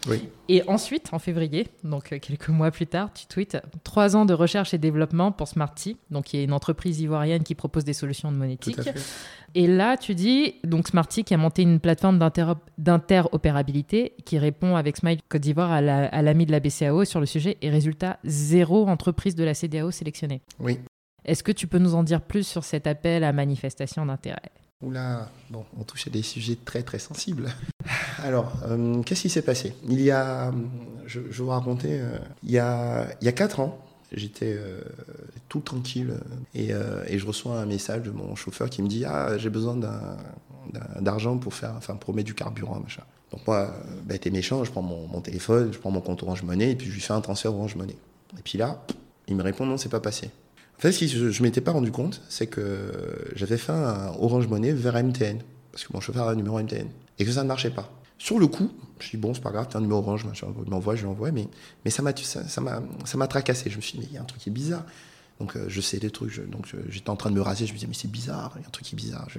Et 0.48 0.62
ensuite, 0.68 1.08
en 1.12 1.18
février, 1.18 1.68
donc 1.84 2.12
euh, 2.12 2.18
quelques 2.18 2.48
mois 2.48 2.70
plus 2.70 2.86
tard, 2.86 3.12
tu 3.12 3.26
tweets 3.26 3.58
trois 3.84 4.16
ans 4.16 4.24
de 4.24 4.34
recherche 4.34 4.74
et 4.74 4.78
développement 4.78 5.32
pour 5.32 5.48
Smarty, 5.48 5.96
donc 6.10 6.26
qui 6.26 6.38
est 6.38 6.44
une 6.44 6.52
entreprise 6.52 7.00
ivoirienne 7.00 7.42
qui 7.42 7.54
propose 7.54 7.84
des 7.84 7.92
solutions 7.92 8.30
de 8.32 8.36
monétique. 8.36 8.78
Et 9.54 9.66
là, 9.66 9.96
tu 9.96 10.14
dis, 10.14 10.54
donc 10.64 10.88
Smarty 10.88 11.24
qui 11.24 11.34
a 11.34 11.36
monté 11.36 11.62
une 11.62 11.80
plateforme 11.80 12.18
d'interopérabilité 12.78 14.14
qui 14.24 14.38
répond 14.38 14.76
avec 14.76 14.96
Smile 14.96 15.20
Côte 15.28 15.42
d'Ivoire 15.42 15.72
à 15.72 16.22
l'ami 16.22 16.46
de 16.46 16.52
la 16.52 16.60
BCAO 16.60 17.04
sur 17.04 17.20
le 17.20 17.26
sujet 17.26 17.56
et 17.62 17.70
résultat, 17.70 18.18
zéro 18.24 18.86
entreprise 18.86 19.34
de 19.34 19.44
la 19.44 19.54
CDAO 19.54 19.90
sélectionnée. 19.90 20.42
Oui. 20.60 20.78
Est-ce 21.24 21.42
que 21.42 21.52
tu 21.52 21.66
peux 21.66 21.78
nous 21.78 21.94
en 21.94 22.02
dire 22.02 22.20
plus 22.20 22.46
sur 22.46 22.64
cet 22.64 22.86
appel 22.86 23.24
à 23.24 23.32
manifestation 23.32 24.06
d'intérêt? 24.06 24.50
Oula, 24.80 25.28
bon, 25.50 25.64
on 25.76 25.82
touche 25.82 26.06
à 26.06 26.10
des 26.10 26.22
sujets 26.22 26.56
très 26.64 26.82
très 26.84 27.00
sensibles. 27.00 27.48
Alors, 28.22 28.52
euh, 28.64 29.02
qu'est-ce 29.02 29.22
qui 29.22 29.28
s'est 29.28 29.42
passé? 29.42 29.74
Il 29.88 30.00
y 30.00 30.12
a, 30.12 30.52
je, 31.04 31.20
je 31.30 31.38
vais 31.38 31.44
vous 31.44 31.50
raconter, 31.50 32.00
euh, 32.00 32.16
il, 32.44 32.52
y 32.52 32.58
a, 32.58 33.08
il 33.20 33.24
y 33.24 33.28
a 33.28 33.32
quatre 33.32 33.58
ans, 33.58 33.78
j'étais 34.12 34.54
euh, 34.56 34.80
tout 35.48 35.60
tranquille 35.60 36.14
et, 36.54 36.70
et, 37.06 37.18
je 37.18 37.26
reçois 37.26 37.58
un 37.58 37.66
message 37.66 38.02
de 38.02 38.10
mon 38.10 38.34
chauffeur 38.36 38.70
qui 38.70 38.82
me 38.82 38.88
dit 38.88 39.04
Ah, 39.04 39.36
j'ai 39.38 39.50
besoin 39.50 39.76
d'argent 41.00 41.36
pour 41.36 41.54
faire, 41.54 41.74
enfin, 41.76 41.96
pour 41.96 42.14
du 42.14 42.34
carburant, 42.34 42.80
machin. 42.80 43.02
Donc, 43.30 43.46
moi, 43.46 43.74
bête 44.04 44.26
et 44.26 44.30
méchant, 44.30 44.64
je 44.64 44.70
prends 44.70 44.82
mon, 44.82 45.20
téléphone, 45.20 45.72
je 45.72 45.78
prends 45.78 45.90
mon 45.90 46.00
compte 46.00 46.22
Orange 46.22 46.42
Money 46.42 46.70
et 46.70 46.76
puis 46.76 46.86
je 46.86 46.94
lui 46.94 47.00
fais 47.00 47.12
un 47.12 47.20
transfert 47.20 47.54
Orange 47.54 47.76
Money. 47.76 47.96
Et 48.38 48.42
puis 48.42 48.58
là, 48.58 48.82
il 49.26 49.36
me 49.36 49.42
répond 49.42 49.66
Non, 49.66 49.76
c'est 49.76 49.90
pas 49.90 50.00
passé. 50.00 50.30
En 50.78 50.80
fait, 50.80 50.92
ce 50.92 51.00
que 51.00 51.30
je 51.30 51.42
ne 51.42 51.46
m'étais 51.46 51.60
pas 51.60 51.72
rendu 51.72 51.90
compte, 51.90 52.22
c'est 52.28 52.46
que 52.46 52.92
j'avais 53.34 53.58
fait 53.58 53.72
un 53.72 54.12
Orange 54.20 54.46
Money 54.46 54.72
vers 54.72 54.94
MTN, 55.02 55.38
parce 55.72 55.84
que 55.84 55.92
mon 55.92 56.00
chauffeur 56.00 56.28
a 56.28 56.32
un 56.32 56.36
numéro 56.36 56.58
MTN, 56.58 56.86
et 57.18 57.24
que 57.24 57.32
ça 57.32 57.42
ne 57.42 57.48
marchait 57.48 57.70
pas. 57.70 57.90
Sur 58.18 58.38
le 58.38 58.48
coup, 58.48 58.70
je 59.00 59.10
dis 59.10 59.16
bon, 59.16 59.32
c'est 59.32 59.40
pas 59.40 59.52
grave, 59.52 59.68
t'as 59.70 59.78
un 59.78 59.82
numéro 59.82 60.00
orange, 60.00 60.24
il 60.24 60.70
m'envoie, 60.70 60.96
je 60.96 61.04
l'envoie, 61.04 61.30
mais, 61.30 61.48
ça 61.88 62.02
m'a 62.02 62.14
ça, 62.16 62.46
ça 62.48 63.26
tracassé. 63.28 63.70
Je 63.70 63.76
me 63.76 63.80
suis 63.80 63.98
dit, 63.98 64.00
mais 64.00 64.06
il 64.10 64.14
y 64.14 64.18
a 64.18 64.22
un 64.22 64.24
truc 64.24 64.42
qui 64.42 64.48
est 64.48 64.52
bizarre. 64.52 64.84
Donc 65.38 65.56
euh, 65.56 65.66
je 65.68 65.80
sais 65.80 65.98
des 65.98 66.10
trucs, 66.10 66.44
donc 66.50 66.66
j'étais 66.88 67.10
en 67.10 67.16
train 67.16 67.30
de 67.30 67.36
me 67.36 67.40
raser, 67.40 67.66
je 67.66 67.72
me 67.72 67.78
disais, 67.78 67.86
mais 67.86 67.94
c'est 67.94 68.10
bizarre, 68.10 68.52
il 68.56 68.62
y 68.62 68.64
a 68.64 68.68
un 68.68 68.70
truc 68.70 68.86
qui 68.86 68.94
est 68.94 68.96
bizarre. 68.96 69.28
Je, 69.30 69.38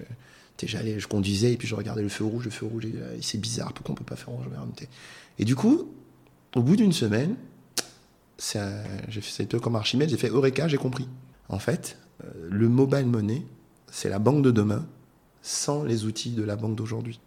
j'allais, 0.66 1.00
je 1.00 1.08
conduisais, 1.08 1.54
et 1.54 1.58
puis 1.58 1.68
je 1.68 1.76
regardais 1.76 2.02
le 2.02 2.10
feu 2.10 2.24
rouge, 2.24 2.46
le 2.46 2.52
feu 2.52 2.66
rouge, 2.66 2.86
et, 2.86 2.94
euh, 2.96 3.18
c'est 3.22 3.38
bizarre, 3.38 3.74
pourquoi 3.74 3.94
on 3.94 3.96
peut 3.96 4.06
pas 4.06 4.16
faire 4.16 4.30
orange 4.34 4.48
Et 5.38 5.46
du 5.46 5.56
coup, 5.56 5.90
au 6.56 6.64
bout 6.64 6.78
d'une 6.78 6.94
semaine, 6.94 7.36
j'ai 8.40 9.22
fait 9.22 9.60
comme 9.60 9.76
Archimède, 9.76 10.10
j'ai 10.10 10.18
fait 10.18 10.30
Eureka, 10.30 10.68
j'ai 10.68 10.78
compris. 10.78 11.08
En 11.50 11.60
fait, 11.60 11.98
euh, 12.24 12.48
le 12.50 12.70
mobile 12.70 13.06
money, 13.06 13.44
c'est 13.92 14.10
la 14.10 14.20
banque 14.20 14.44
de 14.44 14.52
demain 14.52 14.86
sans 15.42 15.84
les 15.84 16.06
outils 16.06 16.32
de 16.32 16.44
la 16.44 16.56
banque 16.56 16.76
d'aujourd'hui. 16.76 17.20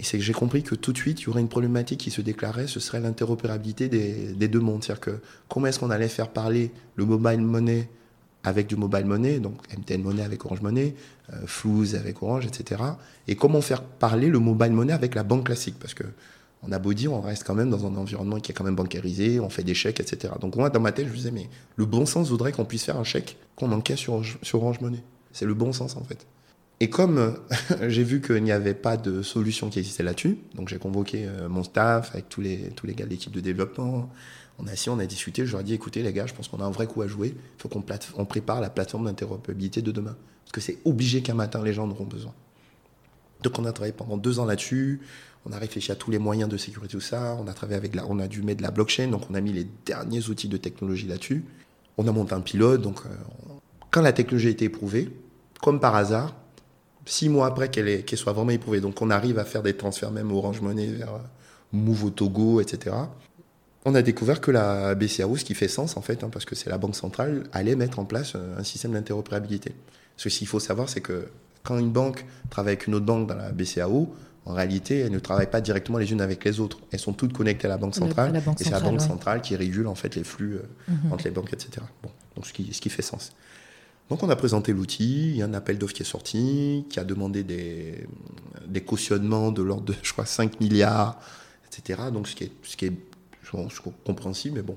Et 0.00 0.02
c'est 0.02 0.16
que 0.16 0.24
j'ai 0.24 0.32
compris 0.32 0.62
que 0.62 0.74
tout 0.74 0.94
de 0.94 0.96
suite, 0.96 1.20
il 1.20 1.26
y 1.26 1.28
aurait 1.28 1.42
une 1.42 1.48
problématique 1.48 2.00
qui 2.00 2.10
se 2.10 2.22
déclarait, 2.22 2.66
ce 2.66 2.80
serait 2.80 3.00
l'interopérabilité 3.00 3.90
des, 3.90 4.48
deux 4.48 4.58
mondes. 4.58 4.82
C'est-à-dire 4.82 5.00
que 5.00 5.20
comment 5.46 5.66
est-ce 5.66 5.78
qu'on 5.78 5.90
allait 5.90 6.08
faire 6.08 6.30
parler 6.30 6.70
le 6.96 7.04
mobile 7.04 7.42
money 7.42 7.86
avec 8.42 8.66
du 8.66 8.76
mobile 8.76 9.04
money, 9.04 9.40
donc 9.40 9.56
MTN 9.76 10.00
Money 10.00 10.22
avec 10.22 10.42
Orange 10.46 10.62
Money, 10.62 10.94
euh, 11.34 11.98
avec 11.98 12.22
Orange, 12.22 12.46
etc. 12.46 12.82
Et 13.28 13.36
comment 13.36 13.60
faire 13.60 13.82
parler 13.82 14.28
le 14.28 14.38
mobile 14.38 14.72
money 14.72 14.94
avec 14.94 15.14
la 15.14 15.22
banque 15.22 15.44
classique? 15.44 15.76
Parce 15.78 15.92
que 15.92 16.04
on 16.62 16.72
a 16.72 16.78
beau 16.78 16.94
dire, 16.94 17.12
on 17.12 17.20
reste 17.20 17.44
quand 17.44 17.54
même 17.54 17.68
dans 17.68 17.86
un 17.86 17.94
environnement 17.96 18.40
qui 18.40 18.52
est 18.52 18.54
quand 18.54 18.64
même 18.64 18.76
bancarisé, 18.76 19.38
on 19.38 19.50
fait 19.50 19.64
des 19.64 19.74
chèques, 19.74 20.00
etc. 20.00 20.32
Donc 20.40 20.56
moi, 20.56 20.70
dans 20.70 20.80
ma 20.80 20.92
tête, 20.92 21.08
je 21.08 21.10
me 21.10 21.16
disais, 21.16 21.30
mais 21.30 21.50
le 21.76 21.84
bon 21.84 22.06
sens 22.06 22.30
voudrait 22.30 22.52
qu'on 22.52 22.64
puisse 22.64 22.84
faire 22.84 22.96
un 22.96 23.04
chèque 23.04 23.36
qu'on 23.54 23.70
encaisse 23.70 23.98
sur, 23.98 24.22
sur 24.40 24.62
Orange 24.62 24.80
Money. 24.80 25.02
C'est 25.32 25.44
le 25.44 25.52
bon 25.52 25.74
sens, 25.74 25.94
en 25.98 26.04
fait. 26.04 26.26
Et 26.80 26.88
comme 26.88 27.38
j'ai 27.88 28.04
vu 28.04 28.20
qu'il 28.20 28.42
n'y 28.42 28.52
avait 28.52 28.74
pas 28.74 28.96
de 28.96 29.22
solution 29.22 29.68
qui 29.68 29.78
existait 29.78 30.02
là-dessus, 30.02 30.38
donc 30.54 30.68
j'ai 30.68 30.78
convoqué 30.78 31.28
mon 31.48 31.62
staff 31.62 32.10
avec 32.14 32.28
tous 32.28 32.40
les, 32.40 32.70
tous 32.70 32.86
les 32.86 32.94
gars 32.94 33.04
de 33.04 33.10
l'équipe 33.10 33.32
de 33.32 33.40
développement. 33.40 34.10
On 34.58 34.66
a 34.66 34.72
assis, 34.72 34.90
on 34.90 34.98
a 34.98 35.06
discuté. 35.06 35.46
Je 35.46 35.52
leur 35.52 35.62
ai 35.62 35.64
dit 35.64 35.74
écoutez, 35.74 36.02
les 36.02 36.12
gars, 36.12 36.26
je 36.26 36.34
pense 36.34 36.48
qu'on 36.48 36.60
a 36.60 36.64
un 36.64 36.70
vrai 36.70 36.86
coup 36.86 37.02
à 37.02 37.06
jouer. 37.06 37.34
Il 37.36 37.62
faut 37.62 37.68
qu'on 37.68 37.84
on 38.16 38.24
prépare 38.24 38.60
la 38.60 38.70
plateforme 38.70 39.06
d'interopérabilité 39.06 39.80
de 39.80 39.90
demain. 39.90 40.16
Parce 40.44 40.52
que 40.52 40.60
c'est 40.60 40.78
obligé 40.84 41.22
qu'un 41.22 41.34
matin, 41.34 41.62
les 41.62 41.72
gens 41.72 41.86
en 41.86 41.90
auront 41.90 42.04
besoin. 42.04 42.34
Donc 43.42 43.58
on 43.58 43.64
a 43.64 43.72
travaillé 43.72 43.92
pendant 43.92 44.16
deux 44.16 44.38
ans 44.38 44.44
là-dessus. 44.44 45.00
On 45.46 45.52
a 45.52 45.58
réfléchi 45.58 45.90
à 45.90 45.94
tous 45.94 46.10
les 46.10 46.18
moyens 46.18 46.50
de 46.50 46.56
sécurité, 46.56 46.92
tout 46.92 47.00
ça. 47.00 47.36
On 47.40 47.46
a 47.46 47.54
travaillé 47.54 47.78
avec 47.78 47.94
la, 47.94 48.06
on 48.06 48.18
a 48.18 48.28
dû 48.28 48.42
mettre 48.42 48.58
de 48.58 48.62
la 48.62 48.70
blockchain, 48.70 49.08
donc 49.08 49.22
on 49.30 49.34
a 49.34 49.40
mis 49.40 49.52
les 49.52 49.66
derniers 49.86 50.28
outils 50.28 50.48
de 50.48 50.58
technologie 50.58 51.06
là-dessus. 51.06 51.44
On 51.96 52.06
a 52.06 52.12
monté 52.12 52.34
un 52.34 52.40
pilote, 52.40 52.82
donc 52.82 53.00
euh, 53.06 53.08
quand 53.90 54.02
la 54.02 54.12
technologie 54.12 54.48
a 54.48 54.50
été 54.50 54.66
éprouvée, 54.66 55.10
comme 55.62 55.80
par 55.80 55.94
hasard, 55.94 56.34
six 57.06 57.28
mois 57.28 57.46
après 57.46 57.68
qu'elle 57.68 58.04
soit 58.16 58.32
vraiment 58.32 58.50
éprouvée, 58.50 58.80
donc 58.80 59.00
on 59.02 59.10
arrive 59.10 59.38
à 59.38 59.44
faire 59.44 59.62
des 59.62 59.76
transferts 59.76 60.10
même 60.10 60.30
Orange 60.32 60.60
Money 60.60 60.86
vers 60.86 61.14
euh, 61.14 61.18
Move 61.72 62.04
au 62.04 62.10
Togo, 62.10 62.60
etc. 62.60 62.96
On 63.84 63.94
a 63.94 64.02
découvert 64.02 64.40
que 64.40 64.50
la 64.50 64.94
BCAO, 64.94 65.36
ce 65.36 65.44
qui 65.44 65.54
fait 65.54 65.68
sens 65.68 65.96
en 65.96 66.02
fait, 66.02 66.22
hein, 66.22 66.28
parce 66.30 66.44
que 66.44 66.54
c'est 66.54 66.70
la 66.70 66.78
banque 66.78 66.96
centrale, 66.96 67.44
allait 67.52 67.76
mettre 67.76 67.98
en 67.98 68.04
place 68.04 68.34
euh, 68.36 68.58
un 68.58 68.64
système 68.64 68.92
d'interopérabilité. 68.92 69.74
Ce 70.16 70.28
qu'il 70.28 70.46
faut 70.46 70.60
savoir, 70.60 70.88
c'est 70.88 71.00
que 71.00 71.28
quand 71.62 71.78
une 71.78 71.90
banque 71.90 72.26
travaille 72.50 72.74
avec 72.74 72.86
une 72.86 72.94
autre 72.94 73.06
banque 73.06 73.28
dans 73.28 73.36
la 73.36 73.52
BCAO, 73.52 74.12
en 74.46 74.54
réalité, 74.54 75.00
elles 75.00 75.12
ne 75.12 75.18
travaillent 75.18 75.50
pas 75.50 75.60
directement 75.60 75.98
les 75.98 76.10
unes 76.12 76.20
avec 76.20 76.44
les 76.44 76.60
autres. 76.60 76.78
Elles 76.92 76.98
sont 76.98 77.12
toutes 77.12 77.32
connectées 77.32 77.66
à 77.66 77.70
la 77.70 77.76
Banque 77.76 77.94
centrale. 77.94 78.34
et 78.36 78.64
c'est 78.64 78.70
la 78.70 78.80
Banque 78.80 79.00
centrale 79.00 79.42
qui 79.42 79.54
régule 79.54 79.86
en 79.86 79.94
fait 79.94 80.14
les 80.16 80.24
flux 80.24 80.54
euh, 80.54 80.62
mhm. 80.88 81.12
entre 81.12 81.24
les 81.24 81.30
banques, 81.30 81.52
etc. 81.52 81.86
Bon, 82.02 82.10
donc 82.36 82.46
ce 82.46 82.52
qui, 82.52 82.72
ce 82.72 82.80
qui 82.80 82.88
fait 82.88 83.02
sens. 83.02 83.32
Donc 84.10 84.24
on 84.24 84.28
a 84.28 84.36
présenté 84.36 84.72
l'outil, 84.72 85.30
il 85.30 85.36
y 85.36 85.42
a 85.42 85.46
un 85.46 85.54
appel 85.54 85.78
d'offres 85.78 85.94
qui 85.94 86.02
est 86.02 86.04
sorti, 86.04 86.84
qui 86.90 86.98
a 86.98 87.04
demandé 87.04 87.44
des, 87.44 88.82
cautionnements 88.84 89.52
de 89.52 89.62
l'ordre 89.62 89.84
de, 89.84 89.94
je 90.02 90.12
crois, 90.12 90.26
5 90.26 90.60
milliards, 90.60 91.18
etc. 91.68 92.02
Donc 92.12 92.28
ce 92.28 92.34
qui 92.34 92.44
est, 92.84 92.92
compréhensible, 94.04 94.56
mais 94.56 94.62
bon. 94.62 94.76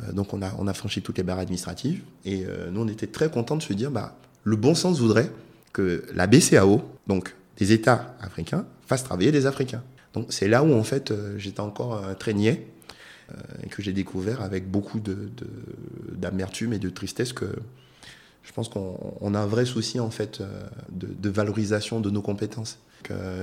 Euh, 0.00 0.12
donc 0.12 0.34
on 0.34 0.42
a, 0.42 0.74
franchi 0.74 1.00
toutes 1.00 1.18
les 1.18 1.24
barres 1.24 1.38
administratives. 1.38 2.02
Et 2.24 2.44
euh, 2.44 2.70
nous, 2.70 2.80
on 2.82 2.88
était 2.88 3.06
très 3.06 3.30
contents 3.30 3.56
de 3.56 3.62
se 3.62 3.72
dire, 3.72 3.90
bah, 3.90 4.18
le 4.42 4.56
bon 4.56 4.74
sens 4.74 4.98
voudrait 4.98 5.30
que 5.72 6.04
la 6.14 6.26
BCAO, 6.26 6.82
donc 7.06 7.34
des 7.56 7.72
États 7.72 8.16
africains, 8.20 8.66
fasse 8.86 9.04
travailler 9.04 9.30
des 9.30 9.46
Africains. 9.46 9.82
Donc 10.12 10.32
c'est 10.32 10.48
là 10.48 10.64
où 10.64 10.72
en 10.72 10.82
fait 10.82 11.10
euh, 11.10 11.38
j'étais 11.38 11.60
encore 11.60 12.16
traînier 12.18 12.66
euh, 13.30 13.34
et 13.64 13.68
que 13.68 13.82
j'ai 13.82 13.92
découvert 13.92 14.40
avec 14.40 14.70
beaucoup 14.70 15.00
d'amertume 15.00 16.72
et 16.72 16.78
de 16.78 16.88
tristesse 16.88 17.32
que 17.32 17.46
je 18.46 18.52
pense 18.52 18.68
qu'on 18.68 19.34
a 19.34 19.40
un 19.40 19.46
vrai 19.46 19.66
souci 19.66 19.98
en 20.00 20.10
fait 20.10 20.40
euh, 20.40 20.66
de, 20.90 21.28
valorisation 21.28 22.00
de 22.00 22.10
nos 22.10 22.22
compétences. 22.22 22.78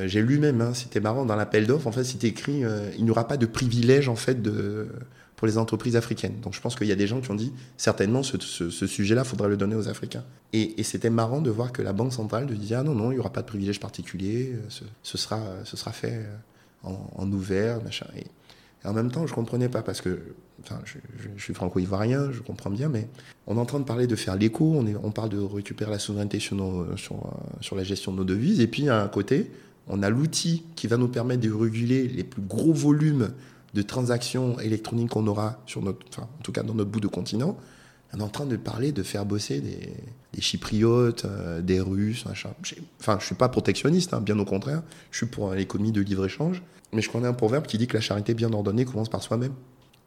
J'ai 0.05 0.21
lu 0.21 0.39
même, 0.39 0.59
hein, 0.59 0.73
c'était 0.73 0.99
marrant, 0.99 1.25
dans 1.25 1.37
l'appel 1.37 1.67
d'offres, 1.67 1.87
en 1.87 1.93
fait, 1.93 2.03
c'était 2.03 2.27
écrit 2.27 2.63
il 2.97 3.05
n'y 3.05 3.11
aura 3.11 3.27
pas 3.29 3.37
de 3.37 3.45
privilège 3.45 4.09
en 4.09 4.15
fait 4.17 4.37
pour 5.37 5.47
les 5.47 5.57
entreprises 5.57 5.95
africaines. 5.95 6.39
Donc 6.41 6.53
je 6.53 6.59
pense 6.59 6.75
qu'il 6.75 6.87
y 6.87 6.91
a 6.91 6.95
des 6.95 7.07
gens 7.07 7.21
qui 7.21 7.31
ont 7.31 7.35
dit 7.35 7.53
certainement 7.77 8.23
ce, 8.23 8.37
sujet-là, 8.87 9.21
il 9.25 9.27
faudra 9.27 9.47
le 9.47 9.55
donner 9.55 9.75
aux 9.75 9.87
Africains. 9.87 10.25
Et, 10.51 10.81
c'était 10.83 11.09
marrant 11.09 11.39
de 11.39 11.49
voir 11.49 11.71
que 11.71 11.81
la 11.81 11.93
Banque 11.93 12.11
centrale 12.11 12.45
de 12.45 12.55
dire 12.55 12.79
ah 12.79 12.83
non, 12.83 12.93
non, 12.93 13.11
il 13.11 13.15
n'y 13.15 13.19
aura 13.19 13.31
pas 13.31 13.41
de 13.41 13.47
privilège 13.47 13.79
particulier, 13.79 14.53
ce, 14.69 15.17
sera, 15.17 15.41
ce 15.63 15.77
sera 15.77 15.91
fait 15.91 16.25
euh, 16.85 16.89
en, 17.15 17.31
ouvert, 17.31 17.81
machin. 17.83 18.07
En 18.85 18.93
même 18.93 19.11
temps, 19.11 19.25
je 19.25 19.31
ne 19.31 19.35
comprenais 19.35 19.69
pas 19.69 19.81
parce 19.81 20.01
que 20.01 20.35
je, 20.85 21.41
suis 21.41 21.53
franco-ivoirien, 21.53 22.31
je 22.31 22.41
comprends 22.41 22.69
bien, 22.69 22.89
mais 22.89 23.07
on 23.47 23.57
est 23.57 23.59
en 23.59 23.65
train 23.65 23.79
de 23.79 23.85
parler 23.85 24.07
de 24.07 24.15
faire 24.15 24.35
l'écho, 24.35 24.83
on, 25.03 25.11
parle 25.11 25.29
de 25.29 25.39
récupérer 25.39 25.91
la 25.91 25.99
souveraineté 25.99 26.39
sur, 26.39 26.55
la 27.75 27.83
gestion 27.83 28.11
de 28.11 28.17
nos 28.17 28.23
devises, 28.23 28.59
et 28.59 28.67
puis 28.67 28.89
à 28.89 29.01
un 29.01 29.07
côté, 29.07 29.51
on 29.87 30.03
a 30.03 30.09
l'outil 30.09 30.63
qui 30.75 30.87
va 30.87 30.97
nous 30.97 31.07
permettre 31.07 31.41
de 31.41 31.51
réguler 31.51 32.07
les 32.07 32.23
plus 32.23 32.41
gros 32.41 32.73
volumes 32.73 33.31
de 33.73 33.81
transactions 33.81 34.59
électroniques 34.59 35.09
qu'on 35.09 35.27
aura 35.27 35.61
sur 35.65 35.81
notre, 35.81 36.05
enfin, 36.09 36.27
en 36.39 36.43
tout 36.43 36.51
cas 36.51 36.63
dans 36.63 36.75
notre 36.75 36.91
bout 36.91 36.99
de 36.99 37.07
continent, 37.07 37.57
on 38.13 38.19
est 38.19 38.23
en 38.23 38.29
train 38.29 38.45
de 38.45 38.57
parler 38.57 38.91
de 38.91 39.01
faire 39.01 39.25
bosser 39.25 39.59
des, 39.59 40.41
Chypriotes, 40.41 41.25
euh, 41.25 41.61
des 41.61 41.79
Russes, 41.79 42.25
machin. 42.25 42.49
Enfin, 42.99 43.17
je 43.19 43.25
suis 43.25 43.35
pas 43.35 43.49
protectionniste, 43.49 44.13
hein, 44.13 44.21
bien 44.21 44.37
au 44.39 44.45
contraire. 44.45 44.83
Je 45.11 45.17
suis 45.17 45.25
pour 45.25 45.53
l'économie 45.53 45.91
de 45.91 46.01
libre-échange. 46.01 46.61
Mais 46.93 47.01
je 47.01 47.09
connais 47.09 47.27
un 47.27 47.33
proverbe 47.33 47.65
qui 47.65 47.77
dit 47.77 47.87
que 47.87 47.95
la 47.95 48.01
charité 48.01 48.33
bien 48.33 48.51
ordonnée 48.53 48.85
commence 48.85 49.09
par 49.09 49.21
soi-même. 49.23 49.53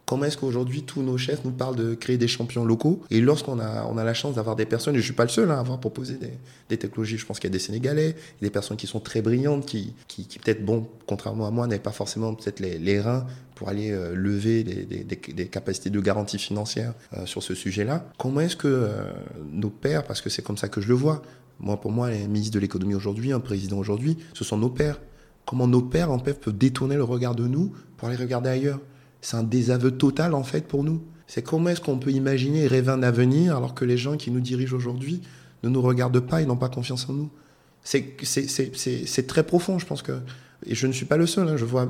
Comment 0.07 0.27
est-ce 0.27 0.39
qu'aujourd'hui 0.39 0.85
tous 0.85 1.03
nos 1.03 1.19
chefs 1.19 1.45
nous 1.45 1.51
parlent 1.51 1.75
de 1.75 1.95
créer 1.95 2.17
des 2.17 2.29
champions 2.29 2.65
locaux? 2.65 3.03
Et 3.11 3.21
lorsqu'on 3.21 3.59
a, 3.59 3.85
on 3.87 3.99
a 3.99 4.05
la 4.05 4.15
chance 4.15 4.37
d'avoir 4.37 4.55
des 4.55 4.65
personnes, 4.65 4.95
et 4.95 4.99
je 4.99 5.03
ne 5.03 5.07
suis 5.07 5.15
pas 5.15 5.25
le 5.25 5.31
seul 5.31 5.51
hein, 5.51 5.57
à 5.57 5.59
avoir 5.59 5.81
proposé 5.81 6.15
des, 6.15 6.31
des 6.69 6.77
technologies, 6.77 7.19
je 7.19 7.27
pense 7.27 7.41
qu'il 7.41 7.51
y 7.51 7.53
a 7.53 7.53
des 7.53 7.59
Sénégalais, 7.59 8.15
des 8.41 8.51
personnes 8.51 8.77
qui 8.77 8.87
sont 8.87 9.01
très 9.01 9.21
brillantes, 9.21 9.67
qui, 9.67 9.95
qui, 10.07 10.39
peut-être, 10.39 10.65
bon, 10.65 10.87
contrairement 11.09 11.49
à 11.49 11.51
moi, 11.51 11.67
n'avaient 11.67 11.81
pas 11.81 11.91
forcément 11.91 12.33
peut-être 12.35 12.61
les, 12.61 12.79
les, 12.79 13.01
reins 13.01 13.27
pour 13.57 13.69
aller 13.69 13.91
euh, 13.91 14.15
lever 14.15 14.63
des, 14.63 14.85
des, 14.85 15.03
des, 15.03 15.47
capacités 15.49 15.91
de 15.91 16.01
garantie 16.01 16.39
financière 16.39 16.95
euh, 17.15 17.27
sur 17.27 17.43
ce 17.43 17.57
sujet-là. 17.57 18.09
Comment 18.17 18.43
est-ce 18.43 18.57
que 18.57 18.69
euh, 18.69 19.11
nos 19.51 19.71
pères, 19.71 20.05
parce 20.05 20.21
que 20.21 20.31
c'est 20.31 20.43
comme 20.43 20.57
ça 20.57 20.69
que 20.69 20.81
je 20.81 20.87
le 20.87 20.95
vois, 20.95 21.23
moi 21.59 21.81
pour 21.81 21.91
moi, 21.91 22.11
les 22.11 22.29
ministres 22.29 22.55
de 22.55 22.61
l'économie 22.61 22.95
aujourd'hui, 22.95 23.33
un 23.33 23.41
président 23.41 23.79
aujourd'hui, 23.79 24.19
ce 24.35 24.45
sont 24.45 24.57
nos 24.57 24.71
pères. 24.71 25.01
Comment 25.47 25.67
nos 25.67 25.83
pères 25.83 26.11
en 26.11 26.19
fait 26.19 26.35
peuvent 26.35 26.57
détourner 26.57 26.97
le 26.97 27.05
regard 27.05 27.35
de 27.35 27.47
nous 27.47 27.73
pour 27.97 28.09
aller 28.09 28.17
regarder 28.17 28.51
ailleurs 28.51 28.81
c'est 29.27 29.37
un 29.37 29.43
désaveu 29.43 29.91
total 29.91 30.35
en 30.35 30.45
fait 30.45 30.69
pour 30.69 30.85
nous. 30.85 31.03
C'est 31.27 31.43
comment 31.43 31.71
est-ce 31.71 31.81
qu'on 31.81 31.99
peut 31.99 32.13
imaginer 32.13 32.63
et 32.63 32.67
rêver 32.69 32.93
un 32.93 33.03
avenir 33.03 33.57
alors 33.57 33.75
que 33.75 33.85
les 33.85 33.97
gens 33.97 34.17
qui 34.17 34.31
nous 34.31 34.39
dirigent 34.39 34.77
aujourd'hui 34.77 35.23
ne 35.65 35.69
nous 35.69 35.83
regardent 35.83 36.21
pas 36.21 36.43
et 36.43 36.47
n'ont 36.47 36.57
pas 36.57 36.69
confiance 36.69 37.09
en 37.09 37.13
nous. 37.13 37.31
C'est 37.83 39.27
très 39.27 39.43
profond, 39.45 39.81
je 39.81 39.87
pense 39.87 40.03
que. 40.03 40.13
Et 40.65 40.77
je 40.77 40.87
ne 40.87 40.93
suis 40.93 41.07
pas 41.07 41.17
le 41.17 41.27
seul. 41.27 41.49
Hein, 41.49 41.57
je 41.57 41.65
vois, 41.65 41.89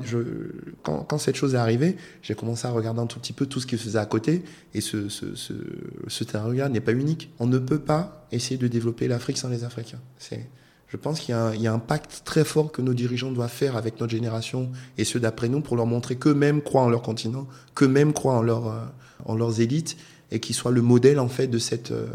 quand, 0.81 1.17
cette 1.19 1.35
chose 1.35 1.53
est 1.53 1.57
arrivée, 1.57 1.95
j'ai 2.23 2.33
commencé 2.33 2.65
à 2.65 2.71
regarder 2.71 3.01
un 3.01 3.05
tout 3.05 3.19
petit 3.19 3.33
peu 3.33 3.45
tout 3.45 3.59
ce 3.59 3.67
qui 3.67 3.77
se 3.77 3.83
faisait 3.83 3.99
à 3.99 4.05
côté. 4.07 4.43
Et 4.73 4.81
ce, 4.81 6.23
terrain 6.23 6.69
n'est 6.69 6.81
pas 6.81 6.93
unique. 6.93 7.31
On 7.37 7.45
ne 7.45 7.59
peut 7.59 7.79
pas 7.79 8.27
essayer 8.31 8.57
de 8.57 8.67
développer 8.67 9.07
l'Afrique 9.07 9.37
sans 9.37 9.49
les 9.49 9.63
Africains. 9.63 10.01
C'est 10.17 10.49
je 10.87 10.95
pense 10.95 11.19
qu'il 11.19 11.35
y, 11.35 11.67
a 11.67 11.73
un 11.73 11.79
pacte 11.79 12.21
très 12.23 12.45
fort 12.45 12.71
que 12.71 12.81
nos 12.81 12.93
dirigeants 12.93 13.31
doivent 13.31 13.51
faire 13.51 13.75
avec 13.75 13.99
notre 13.99 14.11
génération 14.11 14.71
et 14.97 15.03
ceux 15.03 15.19
d'après 15.19 15.49
nous 15.49 15.59
pour 15.59 15.75
leur 15.75 15.85
montrer 15.85 16.15
qu'eux-mêmes 16.15 16.61
croient 16.61 16.83
en 16.83 16.89
leur 16.89 17.01
continent, 17.01 17.45
qu'eux-mêmes 17.75 18.13
croient 18.13 18.35
en, 18.35 18.41
leur, 18.41 18.67
euh, 18.67 18.79
en 19.25 19.35
leurs 19.35 19.59
élites 19.59 19.97
et 20.31 20.39
qu'ils 20.39 20.55
soient 20.55 20.71
le 20.71 20.81
modèle 20.81 21.19
en 21.19 21.27
fait 21.27 21.47
de 21.47 21.57
cette, 21.57 21.91
euh, 21.91 22.07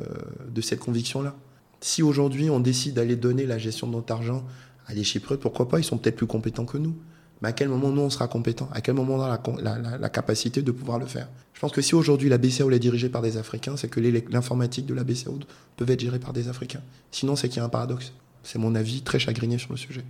cette 0.63 0.81
conviction-là. 0.81 1.35
Si 1.83 2.03
aujourd'hui 2.03 2.49
on 2.49 2.61
décide 2.61 2.95
d'aller 2.95 3.17
donner 3.17 3.45
la 3.45 3.59
gestion 3.59 3.87
de 3.89 3.93
notre 3.93 4.13
argent 4.15 4.43
à 4.87 4.95
des 4.95 5.05
Chypriotes, 5.05 5.41
pourquoi 5.41 5.69
pas? 5.69 5.79
Ils 5.79 5.85
sont 5.85 5.99
peut-être 5.99 6.17
plus 6.17 6.27
compétents 6.27 6.65
que 6.65 6.79
nous. 6.79 6.97
Mais 7.43 7.49
à 7.49 7.53
quel 7.53 7.69
moment 7.69 7.91
nous 7.91 8.03
on 8.03 8.11
sera 8.11 8.27
compétents? 8.27 8.71
À 8.73 8.81
quel 8.81 8.95
moment 8.95 9.15
on 9.15 9.19
aura 9.19 9.43
la, 9.61 9.79
la, 9.79 9.99
la, 9.99 10.09
capacité 10.09 10.63
de 10.63 10.71
pouvoir 10.71 10.99
le 10.99 11.07
faire? 11.07 11.29
Je 11.53 11.61
pense 11.61 11.73
que 11.73 11.83
si 11.83 11.95
aujourd'hui 11.95 12.29
la 12.29 12.39
BCAO 12.39 12.71
est 12.71 12.79
dirigée 12.79 13.09
par 13.09 13.21
des 13.21 13.37
Africains, 13.37 13.77
c'est 13.77 13.89
que 13.89 14.01
l'informatique 14.31 14.87
de 14.87 14.95
la 14.95 15.03
BCAO 15.03 15.41
peut 15.77 15.85
être 15.89 16.01
gérée 16.01 16.21
par 16.21 16.33
des 16.33 16.49
Africains. 16.49 16.83
Sinon, 17.11 17.35
c'est 17.35 17.49
qu'il 17.49 17.59
y 17.59 17.61
a 17.61 17.65
un 17.65 17.69
paradoxe. 17.69 18.13
C'est 18.43 18.59
mon 18.59 18.75
avis 18.75 19.03
très 19.03 19.19
chagriné 19.19 19.59
sur 19.59 19.71
le 19.73 19.77
sujet. 19.77 20.05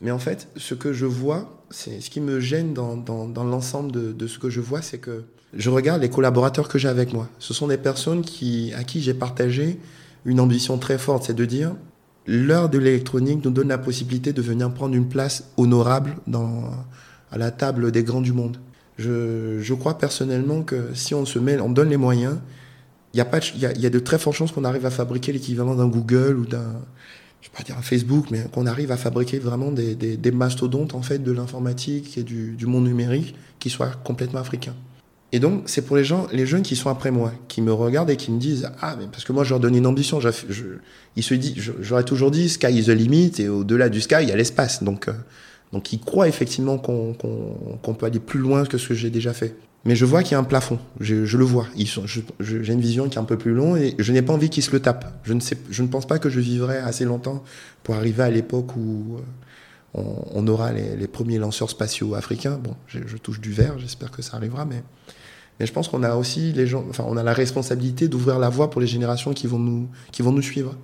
Mais 0.00 0.10
en 0.10 0.18
fait, 0.18 0.48
ce 0.56 0.74
que 0.74 0.92
je 0.92 1.06
vois, 1.06 1.62
c'est 1.70 2.00
ce 2.00 2.10
qui 2.10 2.20
me 2.20 2.40
gêne 2.40 2.74
dans, 2.74 2.96
dans, 2.96 3.44
l'ensemble 3.44 3.92
de, 3.92 4.12
de, 4.12 4.26
ce 4.26 4.38
que 4.38 4.50
je 4.50 4.60
vois, 4.60 4.82
c'est 4.82 4.98
que 4.98 5.24
je 5.54 5.70
regarde 5.70 6.02
les 6.02 6.10
collaborateurs 6.10 6.68
que 6.68 6.78
j'ai 6.78 6.88
avec 6.88 7.12
moi. 7.12 7.28
Ce 7.38 7.54
sont 7.54 7.68
des 7.68 7.78
personnes 7.78 8.22
qui, 8.22 8.72
à 8.76 8.84
qui 8.84 9.00
j'ai 9.00 9.14
partagé 9.14 9.78
une 10.24 10.40
ambition 10.40 10.76
très 10.76 10.98
forte, 10.98 11.24
c'est 11.24 11.34
de 11.34 11.44
dire 11.44 11.74
l'heure 12.26 12.68
de 12.68 12.78
l'électronique 12.78 13.44
nous 13.44 13.50
donne 13.50 13.68
la 13.68 13.78
possibilité 13.78 14.32
de 14.32 14.42
venir 14.42 14.72
prendre 14.74 14.94
une 14.94 15.08
place 15.08 15.52
honorable 15.56 16.16
dans, 16.26 16.70
à 17.30 17.38
la 17.38 17.50
table 17.50 17.92
des 17.92 18.02
grands 18.02 18.20
du 18.20 18.32
monde. 18.32 18.58
Je, 18.98 19.60
je 19.60 19.74
crois 19.74 19.98
personnellement 19.98 20.62
que 20.62 20.90
si 20.94 21.14
on 21.14 21.24
se 21.24 21.38
met, 21.38 21.58
on 21.60 21.70
donne 21.70 21.90
les 21.90 21.96
moyens, 21.96 22.36
il 23.14 23.18
y, 23.18 23.20
a 23.20 23.40
y, 23.56 23.66
a, 23.66 23.72
y 23.72 23.86
a 23.86 23.90
de 23.90 23.98
très 23.98 24.18
fortes 24.18 24.36
chances 24.36 24.52
qu'on 24.52 24.64
arrive 24.64 24.84
à 24.84 24.90
fabriquer 24.90 25.32
l'équivalent 25.32 25.74
d'un 25.74 25.86
Google 25.86 26.36
ou 26.38 26.44
d'un 26.44 26.82
je 27.40 27.48
vais 27.48 27.56
pas 27.56 27.62
dire 27.62 27.76
Facebook, 27.82 28.26
mais 28.30 28.46
qu'on 28.52 28.66
arrive 28.66 28.90
à 28.90 28.96
fabriquer 28.96 29.38
vraiment 29.38 29.70
des, 29.70 30.32
mastodontes 30.32 30.94
en 30.94 31.02
fait 31.02 31.18
de 31.18 31.32
l'informatique 31.32 32.18
et 32.18 32.22
du, 32.22 32.66
monde 32.66 32.84
numérique 32.84 33.34
qui 33.58 33.70
soient 33.70 33.92
complètement 34.04 34.40
africains. 34.40 34.74
Et 35.32 35.40
donc, 35.40 35.64
c'est 35.66 35.82
pour 35.82 35.96
les 35.96 36.04
gens, 36.04 36.28
les 36.32 36.46
jeunes 36.46 36.62
qui 36.62 36.76
sont 36.76 36.88
après 36.88 37.10
moi, 37.10 37.32
qui 37.48 37.60
me 37.60 37.72
regardent 37.72 38.10
et 38.10 38.16
qui 38.16 38.30
me 38.30 38.38
disent 38.38 38.70
Ah, 38.80 38.96
parce 39.10 39.24
que 39.24 39.32
moi, 39.32 39.44
je 39.44 39.50
leur 39.50 39.60
donne 39.60 39.74
une 39.74 39.86
ambition. 39.86 40.20
Je, 40.20 40.30
se 40.30 41.34
disent, 41.34 41.72
j'aurais 41.80 42.04
toujours 42.04 42.30
dit 42.30 42.48
Sky 42.48 42.78
is 42.78 42.84
the 42.84 42.90
limit, 42.90 43.32
et 43.38 43.48
au-delà 43.48 43.88
du 43.88 44.00
sky, 44.00 44.16
il 44.22 44.28
y 44.28 44.32
a 44.32 44.36
l'espace. 44.36 44.82
Donc, 44.84 45.08
euh, 45.08 45.12
donc, 45.76 45.92
ils 45.92 46.00
croient 46.00 46.26
effectivement 46.26 46.78
qu'on 46.78 47.14
peut 47.98 48.06
aller 48.06 48.18
plus 48.18 48.40
loin 48.40 48.64
que 48.64 48.78
ce 48.78 48.88
que 48.88 48.94
j'ai 48.94 49.10
déjà 49.10 49.34
fait. 49.34 49.54
Mais 49.84 49.94
je 49.94 50.06
vois 50.06 50.22
qu'il 50.22 50.32
y 50.32 50.34
a 50.34 50.38
un 50.38 50.44
plafond. 50.44 50.78
Je, 51.00 51.36
le 51.36 51.44
vois. 51.44 51.66
J'ai 52.40 52.72
une 52.72 52.80
vision 52.80 53.10
qui 53.10 53.18
est 53.18 53.20
un 53.20 53.24
peu 53.24 53.36
plus 53.36 53.52
longue 53.52 53.76
et 53.76 53.94
je 53.98 54.10
n'ai 54.10 54.22
pas 54.22 54.32
envie 54.32 54.48
qu'ils 54.48 54.62
se 54.62 54.70
le 54.70 54.80
tapent. 54.80 55.04
Je 55.22 55.34
ne, 55.34 55.86
pense 55.88 56.06
pas 56.06 56.18
que 56.18 56.30
je 56.30 56.40
vivrai 56.40 56.78
assez 56.78 57.04
longtemps 57.04 57.44
pour 57.82 57.94
arriver 57.94 58.22
à 58.22 58.30
l'époque 58.30 58.74
où 58.74 59.18
euh, 59.98 60.02
on, 60.32 60.48
aura 60.48 60.72
les, 60.72 61.06
premiers 61.08 61.36
lanceurs 61.36 61.68
spatiaux 61.68 62.14
africains. 62.14 62.56
Bon, 62.56 62.74
je, 62.86 63.18
touche 63.18 63.42
du 63.42 63.52
verre, 63.52 63.78
j'espère 63.78 64.10
que 64.10 64.22
ça 64.22 64.38
arrivera, 64.38 64.64
mais, 64.64 64.82
je 65.60 65.72
pense 65.72 65.88
qu'on 65.88 66.04
a 66.04 66.14
aussi 66.16 66.54
les 66.54 66.66
gens, 66.66 66.86
enfin, 66.88 67.04
on 67.06 67.18
a 67.18 67.22
la 67.22 67.34
responsabilité 67.34 68.08
d'ouvrir 68.08 68.38
la 68.38 68.48
voie 68.48 68.70
pour 68.70 68.80
les 68.80 68.86
générations 68.86 69.34
qui 69.34 69.46
vont 69.46 69.58
nous 69.58 70.42
suivre. 70.42 70.74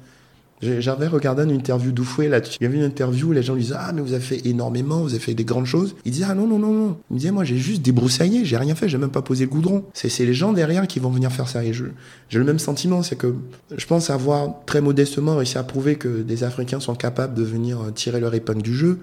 J'avais 0.62 1.08
regardé 1.08 1.42
une 1.42 1.50
interview 1.50 1.90
d'Oufoué 1.90 2.28
là-dessus. 2.28 2.58
Il 2.60 2.64
y 2.64 2.66
avait 2.66 2.78
une 2.78 2.84
interview 2.84 3.30
où 3.30 3.32
les 3.32 3.42
gens 3.42 3.54
lui 3.54 3.62
disaient 3.62 3.74
Ah, 3.76 3.92
mais 3.92 4.00
vous 4.00 4.12
avez 4.12 4.22
fait 4.22 4.46
énormément, 4.46 5.00
vous 5.00 5.10
avez 5.10 5.18
fait 5.18 5.34
des 5.34 5.44
grandes 5.44 5.66
choses. 5.66 5.96
Il 6.04 6.12
disait 6.12 6.26
Ah 6.28 6.34
non, 6.34 6.46
non, 6.46 6.58
non, 6.58 6.72
non. 6.72 6.96
Il 7.10 7.14
me 7.14 7.18
disait 7.18 7.32
Moi, 7.32 7.42
j'ai 7.42 7.56
juste 7.56 7.82
débroussaillé, 7.82 8.44
j'ai 8.44 8.56
rien 8.56 8.76
fait, 8.76 8.88
j'ai 8.88 8.98
même 8.98 9.10
pas 9.10 9.22
posé 9.22 9.44
le 9.44 9.50
goudron. 9.50 9.84
C'est 9.92 10.24
les 10.24 10.34
gens 10.34 10.52
derrière 10.52 10.86
qui 10.86 11.00
vont 11.00 11.10
venir 11.10 11.32
faire 11.32 11.48
ça. 11.48 11.64
Et 11.64 11.72
j'ai 11.72 12.38
le 12.38 12.44
même 12.44 12.60
sentiment, 12.60 13.02
c'est 13.02 13.16
que 13.16 13.34
je 13.76 13.86
pense 13.86 14.10
avoir 14.10 14.64
très 14.64 14.80
modestement 14.80 15.36
réussi 15.36 15.58
à 15.58 15.64
prouver 15.64 15.96
que 15.96 16.22
des 16.22 16.44
Africains 16.44 16.80
sont 16.80 16.94
capables 16.94 17.34
de 17.34 17.42
venir 17.42 17.80
euh, 17.80 17.90
tirer 17.90 18.20
leur 18.20 18.34
épingle 18.34 18.62
du 18.62 18.74
jeu. 18.74 19.00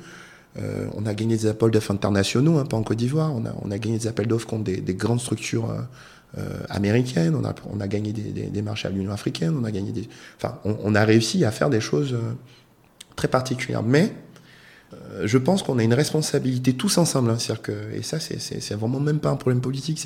Euh, 0.57 0.87
on 0.95 1.05
a 1.05 1.13
gagné 1.13 1.37
des 1.37 1.45
appels 1.47 1.71
d'offres 1.71 1.91
internationaux, 1.91 2.57
hein, 2.57 2.65
pas 2.65 2.77
en 2.77 2.83
Côte 2.83 2.97
d'Ivoire. 2.97 3.33
On 3.35 3.45
a, 3.45 3.53
on 3.61 3.71
a, 3.71 3.77
gagné 3.77 3.97
des 3.97 4.07
appels 4.07 4.27
d'offres 4.27 4.47
contre 4.47 4.63
des, 4.63 4.93
grandes 4.93 5.19
structures. 5.19 5.69
Euh, 5.69 5.81
euh, 6.37 6.59
américaine, 6.69 7.33
on 7.33 7.43
a, 7.43 7.55
on 7.71 7.79
a 7.79 7.87
gagné 7.87 8.13
des, 8.13 8.61
marchés 8.61 8.87
à 8.87 8.91
l'Union 8.91 9.11
africaine, 9.11 9.57
on 9.59 9.63
a 9.63 9.71
gagné 9.71 9.91
des, 9.91 10.07
enfin, 10.37 10.59
on, 10.63 10.93
a 10.93 11.03
réussi 11.03 11.43
à 11.43 11.49
faire 11.49 11.71
des 11.71 11.81
choses 11.81 12.13
euh, 12.13 12.33
très 13.15 13.27
particulières. 13.27 13.81
Mais 13.81 14.13
euh, 14.93 15.25
je 15.25 15.39
pense 15.39 15.63
qu'on 15.63 15.79
a 15.79 15.83
une 15.83 15.95
responsabilité 15.95 16.73
tous 16.73 16.99
ensemble. 16.99 17.31
Hein, 17.31 17.37
que, 17.63 17.71
et 17.95 18.03
ça, 18.03 18.19
c'est 18.19 18.75
vraiment 18.75 18.99
même 18.99 19.19
pas 19.19 19.31
un 19.31 19.37
problème 19.37 19.59
politique, 19.59 19.99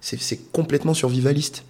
c'est 0.00 0.52
complètement 0.52 0.92
survivaliste. 0.92 1.64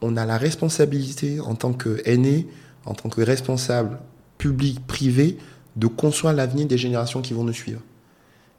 On 0.00 0.16
a 0.16 0.24
la 0.24 0.38
responsabilité 0.38 1.38
en 1.40 1.54
tant 1.54 1.74
qu'aîné, 1.74 2.48
en 2.86 2.94
tant 2.94 3.10
que 3.10 3.20
responsable 3.20 3.98
public, 4.38 4.86
privé, 4.86 5.36
de 5.76 5.88
construire 5.88 6.32
l'avenir 6.32 6.66
des 6.66 6.78
générations 6.78 7.20
qui 7.20 7.34
vont 7.34 7.44
nous 7.44 7.52
suivre. 7.52 7.82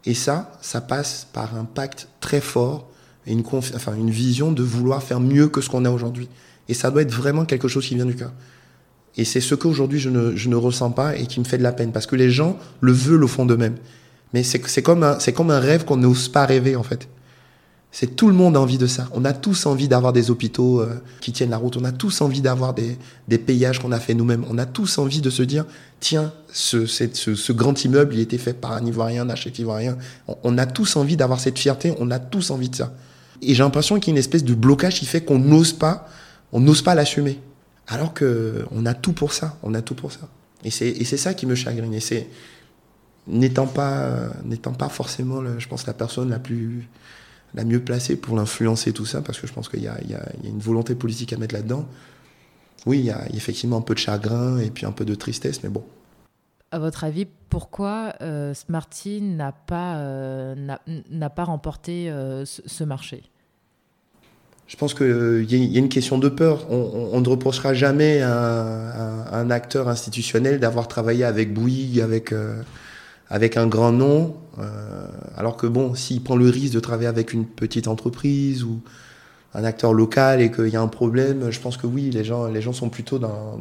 Et 0.06 0.14
ça, 0.14 0.52
ça 0.62 0.82
passe 0.82 1.28
par 1.34 1.56
un 1.56 1.66
pacte 1.66 2.10
très 2.20 2.42
fort 2.42 2.93
une, 3.28 4.10
vision 4.10 4.52
de 4.52 4.64
vouloir 4.64 5.02
faire 5.02 5.20
mieux 5.20 5.48
que 5.48 5.62
ce 5.62 5.70
qu'on 5.70 5.86
a 5.86 5.90
aujourd'hui. 5.90 6.30
Et 6.70 6.74
ça 6.74 6.92
doit 6.92 7.02
être 7.02 7.14
vraiment 7.14 7.46
quelque 7.46 7.68
chose 7.68 7.86
qui 7.86 7.96
vient 7.96 8.06
du 8.06 8.16
cœur. 8.16 8.32
Et 9.16 9.26
c'est 9.26 9.42
ce 9.42 9.56
qu'aujourd'hui 9.56 10.00
je 10.00 10.10
ne, 10.10 10.36
je 10.36 10.50
ne 10.50 10.56
ressens 10.56 10.92
pas 10.92 11.16
et 11.16 11.28
qui 11.28 11.40
me 11.40 11.46
fait 11.46 11.58
de 11.58 11.64
la 11.64 11.72
peine, 11.72 11.92
parce 11.92 12.08
que 12.08 12.16
les 12.16 12.32
gens 12.32 12.58
le 12.82 12.92
veulent 12.92 13.24
au 13.24 13.28
fond 13.28 13.46
d'eux-mêmes. 13.46 13.78
Mais 14.34 14.44
c'est 14.44 14.82
comme, 14.82 15.04
un, 15.04 15.18
comme 15.36 15.52
un 15.52 15.60
rêve 15.60 15.86
qu'on 15.86 15.98
n'ose 15.98 16.28
pas 16.28 16.46
rêver, 16.46 16.76
en 16.76 16.84
fait. 16.84 17.08
C'est 17.96 18.16
tout 18.16 18.28
le 18.28 18.34
monde 18.34 18.58
a 18.58 18.60
envie 18.60 18.80
de 18.80 18.88
ça. 18.88 19.08
On 19.14 19.24
a 19.24 19.34
tous 19.34 19.68
envie 19.68 19.88
d'avoir 19.88 20.14
des 20.14 20.32
hôpitaux 20.32 20.82
euh, 20.82 21.00
qui 21.22 21.32
tiennent 21.32 21.52
la 21.52 21.58
route. 21.58 21.78
On 21.78 21.84
a 21.84 21.92
tous 21.92 22.22
envie 22.22 22.42
d'avoir 22.42 22.74
des, 22.74 22.98
des 23.28 23.38
payages 23.38 23.80
qu'on 23.80 23.92
a 23.92 24.00
fait 24.00 24.16
nous-mêmes. 24.16 24.44
On 24.50 24.58
a 24.58 24.66
tous 24.66 24.98
envie 24.98 25.22
de 25.22 25.30
se 25.30 25.44
dire, 25.44 25.66
tiens, 26.00 26.34
ce, 26.52 26.88
ce, 26.88 27.06
ce, 27.14 27.54
grand 27.54 27.86
immeuble, 27.86 28.16
il 28.16 28.22
été 28.22 28.40
fait 28.40 28.54
par 28.54 28.72
un 28.74 28.84
Ivoirien, 28.84 29.30
un 29.30 29.36
ivoirien. 29.36 29.96
on 30.44 30.58
a 30.58 30.66
tous 30.66 30.96
envie 30.96 31.18
d'avoir 31.18 31.40
cette 31.40 31.60
fierté. 31.60 31.94
On 32.00 32.10
a 32.10 32.18
tous 32.18 32.50
envie 32.50 32.70
de 32.70 32.76
ça. 32.76 32.92
Et 33.42 33.56
j'ai 33.56 33.64
l'impression 33.64 34.00
qu'il 34.00 34.08
y 34.08 34.12
a 34.12 34.16
une 34.16 34.20
espèce 34.20 34.44
de 34.44 34.54
blocage 34.54 35.00
qui 35.00 35.06
fait 35.06 35.22
qu'on 35.22 35.40
n'ose 35.40 35.74
pas, 35.74 36.08
on 36.52 36.60
n'ose 36.60 36.82
pas 36.82 36.96
l'assumer. 36.96 37.40
Alors 37.88 38.14
que 38.14 38.66
on 38.72 38.86
a 38.86 38.94
tout 38.94 39.14
pour 39.14 39.34
ça, 39.34 39.58
on 39.64 39.74
a 39.74 39.82
tout 39.82 39.96
pour 39.96 40.12
ça. 40.12 40.30
Et 40.64 40.72
c'est, 40.72 41.04
ça 41.18 41.34
qui 41.34 41.46
me 41.46 41.56
chagrine. 41.56 41.94
Et 41.94 42.00
c'est, 42.00 42.28
n'étant 43.28 43.68
pas, 43.68 44.32
n'étant 44.46 44.72
pas 44.72 44.90
forcément, 44.90 45.42
je 45.58 45.68
pense, 45.68 45.86
la 45.86 45.94
personne 45.94 46.30
la 46.30 46.40
plus, 46.40 46.88
la 47.54 47.66
mieux 47.66 47.82
placée 47.82 48.16
pour 48.16 48.38
l'influencer 48.38 48.94
tout 48.94 49.06
ça, 49.06 49.22
parce 49.22 49.40
que 49.40 49.48
je 49.48 49.54
pense 49.54 49.68
qu'il 49.68 49.84
y 49.84 49.88
a, 49.88 49.98
il 50.04 50.12
y 50.12 50.16
a, 50.16 50.24
une 50.44 50.60
volonté 50.60 50.96
politique 50.96 51.34
à 51.34 51.38
mettre 51.38 51.54
là-dedans. 51.54 51.86
Oui, 52.86 53.00
il 53.00 53.06
y 53.06 53.12
a 53.12 53.28
effectivement 53.34 53.78
un 53.78 53.82
peu 53.82 53.94
de 53.94 54.00
chagrin 54.00 54.58
et 54.60 54.70
puis 54.70 54.86
un 54.86 54.92
peu 54.92 55.06
de 55.06 55.16
tristesse, 55.16 55.64
mais 55.64 55.70
bon, 55.70 55.84
à 56.74 56.80
votre 56.80 57.04
avis, 57.04 57.28
pourquoi 57.50 58.16
euh, 58.22 58.56
Smarty 58.56 59.22
n'a 59.22 59.52
pas, 59.52 59.98
euh, 59.98 60.56
pas 61.36 61.44
remporté 61.44 62.10
euh, 62.10 62.46
ce, 62.46 62.84
marché? 62.84 63.22
Je 64.66 64.76
pense 64.76 64.96
qu'il 64.96 65.46
y, 65.48 65.76
a 65.76 65.80
une 65.80 65.90
question 65.90 66.18
de 66.18 66.30
peur. 66.30 66.66
On, 66.72 67.22
ne 67.22 67.30
reprochera 67.30 67.76
jamais 67.76 68.22
à, 68.24 69.38
un 69.38 69.52
acteur 69.52 69.88
institutionnel 69.88 70.60
d'avoir 70.60 70.88
travaillé 70.88 71.26
avec 71.26 71.54
Bouygues, 71.54 72.02
avec, 72.02 72.34
avec 73.30 73.56
un 73.56 73.68
grand 73.68 73.92
nom, 73.92 74.36
alors 75.38 75.58
que 75.58 75.68
bon, 75.68 75.94
s'il 75.94 76.24
prend 76.24 76.38
le 76.38 76.50
risque 76.50 76.74
de 76.74 76.80
travailler 76.80 77.10
avec 77.10 77.34
une 77.34 77.46
petite 77.46 77.88
entreprise 77.88 78.64
ou 78.64 78.80
un 79.54 79.64
acteur 79.64 79.94
local 79.94 80.42
et 80.42 80.50
qu'il 80.50 80.70
y 80.70 80.76
a 80.76 80.82
un 80.82 80.88
problème, 80.88 81.52
je 81.52 81.60
pense 81.60 81.78
que 81.78 81.86
oui, 81.86 82.10
les 82.10 82.24
gens, 82.24 82.48
les 82.48 82.62
gens 82.62 82.74
sont 82.74 82.90
plutôt 82.90 83.20
dans 83.20 83.60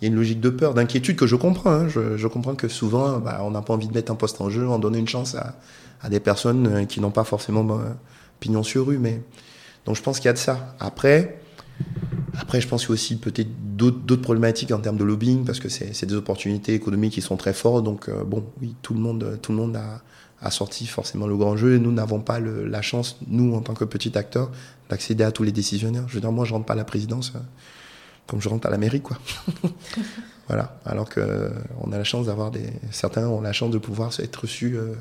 il 0.00 0.04
y 0.04 0.08
a 0.08 0.08
une 0.08 0.16
logique 0.16 0.40
de 0.40 0.48
peur, 0.48 0.74
d'inquiétude 0.74 1.16
que 1.16 1.26
je 1.26 1.36
comprends. 1.36 1.70
Hein. 1.70 1.88
Je, 1.88 2.26
comprends 2.26 2.54
que 2.54 2.68
souvent, 2.68 3.18
bah, 3.18 3.40
on 3.42 3.50
n'a 3.50 3.60
pas 3.60 3.74
envie 3.74 3.88
de 3.88 3.92
mettre 3.92 4.10
un 4.10 4.14
poste 4.14 4.40
en 4.40 4.48
jeu, 4.48 4.66
en 4.66 4.78
donner 4.78 4.98
une 4.98 5.08
chance 5.08 5.34
à, 5.34 5.56
à 6.00 6.08
des 6.08 6.20
personnes 6.20 6.66
euh, 6.66 6.84
qui 6.84 7.00
n'ont 7.00 7.10
pas 7.10 7.24
forcément 7.24 7.64
bah, 7.64 7.96
pignon 8.40 8.62
sur 8.62 8.86
rue. 8.86 8.98
Mais... 8.98 9.22
Donc 9.84 9.96
je 9.96 10.02
pense 10.02 10.18
qu'il 10.18 10.26
y 10.26 10.30
a 10.30 10.32
de 10.32 10.38
ça. 10.38 10.74
Après, 10.80 11.40
après 12.38 12.60
je 12.60 12.68
pense 12.68 12.82
qu'il 12.82 12.90
y 12.90 12.92
a 12.92 12.94
aussi 12.94 13.16
peut-être 13.16 13.50
d'autres 13.76 14.22
problématiques 14.22 14.72
en 14.72 14.78
termes 14.78 14.98
de 14.98 15.04
lobbying, 15.04 15.44
parce 15.44 15.60
que 15.60 15.68
c'est 15.68 16.04
des 16.04 16.14
opportunités 16.14 16.74
économiques 16.74 17.14
qui 17.14 17.22
sont 17.22 17.36
très 17.36 17.54
fortes. 17.54 17.84
Donc 17.84 18.08
euh, 18.08 18.24
bon, 18.24 18.44
oui, 18.60 18.74
tout 18.82 18.94
le 18.94 19.00
monde, 19.00 19.38
tout 19.42 19.52
le 19.52 19.58
monde 19.58 19.76
a, 19.76 20.02
a 20.42 20.50
sorti 20.50 20.86
forcément 20.86 21.26
le 21.26 21.36
grand 21.36 21.56
jeu 21.56 21.74
et 21.74 21.78
nous 21.78 21.92
n'avons 21.92 22.20
pas 22.20 22.40
le, 22.40 22.66
la 22.66 22.82
chance, 22.82 23.18
nous 23.28 23.54
en 23.54 23.60
tant 23.60 23.74
que 23.74 23.84
petit 23.84 24.16
acteur, 24.16 24.50
d'accéder 24.88 25.24
à 25.24 25.32
tous 25.32 25.42
les 25.42 25.52
décisionnaires. 25.52 26.04
Je 26.08 26.14
veux 26.14 26.20
dire, 26.20 26.32
moi 26.32 26.44
je 26.44 26.54
rentre 26.54 26.66
pas 26.66 26.72
à 26.72 26.76
la 26.76 26.84
présidence. 26.84 27.32
Euh, 27.36 27.38
comme 28.30 28.40
je 28.40 28.48
rentre 28.48 28.68
à 28.68 28.70
la 28.70 28.78
mairie, 28.78 29.00
quoi. 29.00 29.18
voilà. 30.46 30.78
Alors 30.86 31.08
que 31.08 31.50
on 31.80 31.90
a 31.90 31.98
la 31.98 32.04
chance 32.04 32.26
d'avoir 32.26 32.52
des. 32.52 32.64
Certains 32.92 33.26
ont 33.26 33.40
la 33.40 33.52
chance 33.52 33.72
de 33.72 33.78
pouvoir 33.78 34.12
être 34.20 34.36
reçus 34.36 34.76
euh, 34.76 34.94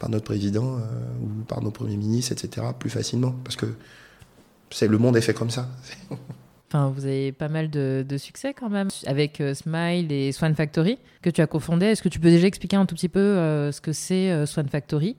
par 0.00 0.10
notre 0.10 0.24
président 0.24 0.78
euh, 0.78 0.80
ou 1.22 1.44
par 1.44 1.62
nos 1.62 1.70
premiers 1.70 1.96
ministres, 1.96 2.32
etc. 2.32 2.66
plus 2.76 2.90
facilement. 2.90 3.36
Parce 3.44 3.54
que 3.54 3.66
c'est 4.70 4.88
le 4.88 4.98
monde 4.98 5.16
est 5.16 5.20
fait 5.20 5.34
comme 5.34 5.50
ça. 5.50 5.68
Enfin, 6.68 6.88
vous 6.90 7.04
avez 7.04 7.30
pas 7.30 7.46
mal 7.48 7.70
de, 7.70 8.04
succès 8.18 8.52
quand 8.52 8.68
même 8.68 8.88
avec 9.06 9.40
euh, 9.40 9.54
Smile 9.54 10.10
et 10.10 10.32
Swan 10.32 10.52
Factory 10.56 10.98
que 11.22 11.30
tu 11.30 11.40
as 11.40 11.46
cofondé. 11.46 11.86
Est-ce 11.86 12.02
que 12.02 12.08
tu 12.08 12.18
peux 12.18 12.28
déjà 12.28 12.48
expliquer 12.48 12.74
un 12.74 12.86
tout 12.86 12.96
petit 12.96 13.08
peu 13.08 13.20
ce 13.70 13.80
que 13.80 13.92
c'est 13.92 14.44
Swan 14.46 14.68
Factory? 14.68 15.16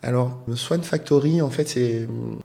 Alors, 0.00 0.38
Swan 0.54 0.80
Factory, 0.82 1.42
en 1.42 1.50
fait, 1.50 1.76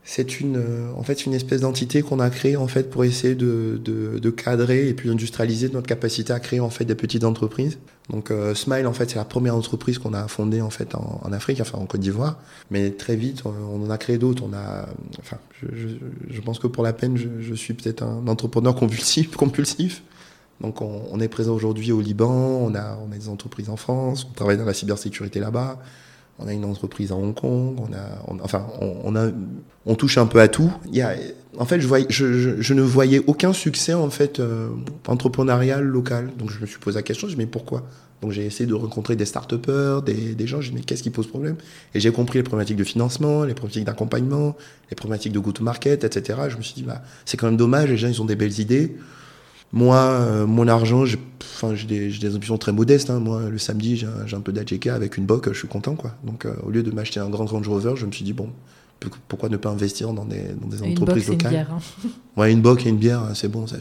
c'est 0.03 0.39
une, 0.39 0.63
en 0.97 1.03
fait, 1.03 1.27
une 1.27 1.35
espèce 1.35 1.61
d'entité 1.61 2.01
qu'on 2.01 2.19
a 2.19 2.31
créée 2.31 2.57
en 2.57 2.67
fait 2.67 2.89
pour 2.89 3.03
essayer 3.03 3.35
de, 3.35 3.79
de, 3.83 4.29
cadrer 4.31 4.89
et 4.89 4.93
puis 4.95 5.07
d'industrialiser 5.07 5.69
notre 5.69 5.85
capacité 5.85 6.33
à 6.33 6.39
créer 6.39 6.59
en 6.59 6.71
fait 6.71 6.85
des 6.85 6.95
petites 6.95 7.23
entreprises. 7.23 7.77
Donc, 8.09 8.31
euh, 8.31 8.55
Smile, 8.55 8.87
en 8.87 8.93
fait, 8.93 9.11
c'est 9.11 9.17
la 9.17 9.25
première 9.25 9.55
entreprise 9.55 9.99
qu'on 9.99 10.15
a 10.15 10.27
fondée 10.27 10.61
en 10.61 10.71
fait 10.71 10.95
en, 10.95 11.21
en, 11.23 11.31
Afrique, 11.31 11.61
enfin 11.61 11.77
en 11.77 11.85
Côte 11.85 12.01
d'Ivoire. 12.01 12.39
Mais 12.71 12.89
très 12.89 13.15
vite, 13.15 13.43
on, 13.45 13.83
en 13.83 13.89
a 13.91 13.99
créé 13.99 14.17
d'autres. 14.17 14.43
On 14.43 14.53
a, 14.53 14.87
enfin, 15.19 15.37
je, 15.61 15.67
je, 15.77 15.87
je, 16.31 16.41
pense 16.41 16.57
que 16.57 16.65
pour 16.65 16.83
la 16.83 16.91
peine, 16.91 17.17
je, 17.17 17.27
je 17.39 17.53
suis 17.53 17.75
peut-être 17.75 18.01
un 18.01 18.27
entrepreneur 18.27 18.73
compulsif, 18.75 19.29
compulsif. 19.37 20.01
Donc, 20.59 20.81
on, 20.81 21.03
on 21.11 21.19
est 21.19 21.27
présent 21.27 21.53
aujourd'hui 21.53 21.91
au 21.91 22.01
Liban. 22.01 22.33
On 22.33 22.73
a, 22.73 22.97
on 23.07 23.11
a 23.11 23.15
des 23.15 23.29
entreprises 23.29 23.69
en 23.69 23.77
France. 23.77 24.25
On 24.27 24.33
travaille 24.33 24.57
dans 24.57 24.65
la 24.65 24.73
cybersécurité 24.73 25.39
là-bas 25.39 25.79
on 26.39 26.47
a 26.47 26.53
une 26.53 26.65
entreprise 26.65 27.11
à 27.11 27.15
Hong 27.15 27.33
Kong, 27.33 27.77
on 27.77 27.93
a, 27.93 28.43
enfin, 28.43 28.67
on, 28.81 29.15
a, 29.15 29.29
on 29.85 29.95
touche 29.95 30.17
un 30.17 30.25
peu 30.25 30.39
à 30.41 30.47
tout. 30.47 30.71
Il 30.87 30.95
y 30.95 31.01
a, 31.01 31.13
en 31.57 31.65
fait, 31.65 31.79
je, 31.79 31.87
voyais, 31.87 32.07
je, 32.09 32.59
je, 32.59 32.73
ne 32.73 32.81
voyais 32.81 33.21
aucun 33.27 33.53
succès 33.53 33.93
en 33.93 34.09
fait 34.09 34.39
euh, 34.39 34.69
entrepreneurial 35.07 35.83
local. 35.83 36.31
Donc 36.37 36.49
je 36.49 36.59
me 36.59 36.65
suis 36.65 36.79
posé 36.79 36.97
la 36.97 37.03
question, 37.03 37.27
je 37.27 37.33
me 37.33 37.39
mais 37.39 37.45
pourquoi? 37.45 37.83
Donc 38.21 38.31
j'ai 38.31 38.45
essayé 38.45 38.65
de 38.65 38.73
rencontrer 38.73 39.15
des 39.15 39.25
start-upers, 39.25 40.01
des, 40.01 40.33
des 40.33 40.47
gens, 40.47 40.61
je 40.61 40.71
me 40.71 40.77
mais 40.77 40.81
qu'est-ce 40.81 41.03
qui 41.03 41.09
pose 41.09 41.27
problème? 41.27 41.57
Et 41.93 41.99
j'ai 41.99 42.11
compris 42.11 42.39
les 42.39 42.43
problématiques 42.43 42.77
de 42.77 42.83
financement, 42.83 43.43
les 43.43 43.53
problématiques 43.53 43.85
d'accompagnement, 43.85 44.55
les 44.89 44.95
problématiques 44.95 45.33
de 45.33 45.39
go-to-market, 45.39 46.03
etc. 46.03 46.39
Je 46.47 46.57
me 46.57 46.61
suis 46.61 46.73
dit 46.73 46.83
bah 46.83 47.01
c'est 47.25 47.37
quand 47.37 47.47
même 47.47 47.57
dommage, 47.57 47.89
les 47.89 47.97
gens 47.97 48.07
ils 48.07 48.21
ont 48.21 48.25
des 48.25 48.37
belles 48.37 48.59
idées. 48.59 48.95
Moi, 49.73 49.97
euh, 49.97 50.45
mon 50.45 50.67
argent, 50.67 51.03
j'ai 51.03 51.17
des, 51.87 52.09
des, 52.09 52.35
ambitions 52.35 52.59
très 52.59 52.71
modestes. 52.71 53.09
Hein. 53.09 53.19
Moi, 53.19 53.49
le 53.49 53.57
samedi, 53.57 53.97
j'ai 53.97 54.35
un 54.35 54.39
peu 54.39 54.53
d'AJK 54.53 54.87
avec 54.87 55.17
une 55.17 55.25
boc, 55.25 55.49
je 55.51 55.57
suis 55.57 55.67
content. 55.67 55.95
Quoi. 55.95 56.11
Donc, 56.23 56.45
euh, 56.45 56.53
au 56.63 56.69
lieu 56.69 56.83
de 56.83 56.91
m'acheter 56.91 57.19
un 57.19 57.29
grand 57.29 57.45
Range 57.45 57.67
Rover, 57.67 57.93
je 57.95 58.05
me 58.05 58.11
suis 58.11 58.23
dit, 58.23 58.33
bon, 58.33 58.49
pourquoi 59.27 59.49
ne 59.49 59.57
pas 59.57 59.69
investir 59.69 60.13
dans 60.13 60.25
des, 60.25 60.43
dans 60.61 60.67
des 60.67 60.83
entreprises 60.83 61.27
locales 61.27 61.51
une 61.51 61.57
bière, 61.57 61.71
hein. 61.73 62.09
Ouais, 62.37 62.51
une 62.51 62.61
boc 62.61 62.85
et 62.85 62.89
une 62.89 62.97
bière, 62.97 63.31
c'est 63.33 63.49
bon. 63.49 63.65
Ça, 63.65 63.77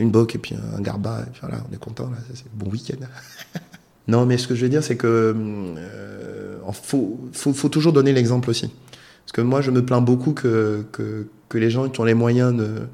une 0.00 0.10
boc 0.10 0.34
et 0.34 0.38
puis 0.38 0.56
un 0.76 0.80
garba, 0.80 1.20
et 1.26 1.30
puis 1.30 1.40
voilà, 1.42 1.64
on 1.70 1.74
est 1.74 1.78
content. 1.78 2.10
C'est 2.34 2.52
bon 2.52 2.68
week-end. 2.68 3.06
non, 4.08 4.26
mais 4.26 4.36
ce 4.36 4.48
que 4.48 4.56
je 4.56 4.62
veux 4.62 4.68
dire, 4.68 4.82
c'est 4.82 4.96
que 4.96 5.34
euh, 5.36 6.56
faut, 6.72 7.20
faut, 7.32 7.52
faut, 7.52 7.68
toujours 7.68 7.92
donner 7.92 8.12
l'exemple 8.12 8.50
aussi. 8.50 8.68
Parce 9.24 9.32
que 9.32 9.40
moi, 9.42 9.60
je 9.60 9.70
me 9.70 9.84
plains 9.84 10.00
beaucoup 10.00 10.32
que, 10.32 10.84
que, 10.90 11.28
que 11.48 11.58
les 11.58 11.70
gens 11.70 11.88
qui 11.88 12.00
ont 12.00 12.04
les 12.04 12.14
moyens 12.14 12.56
de 12.56 12.88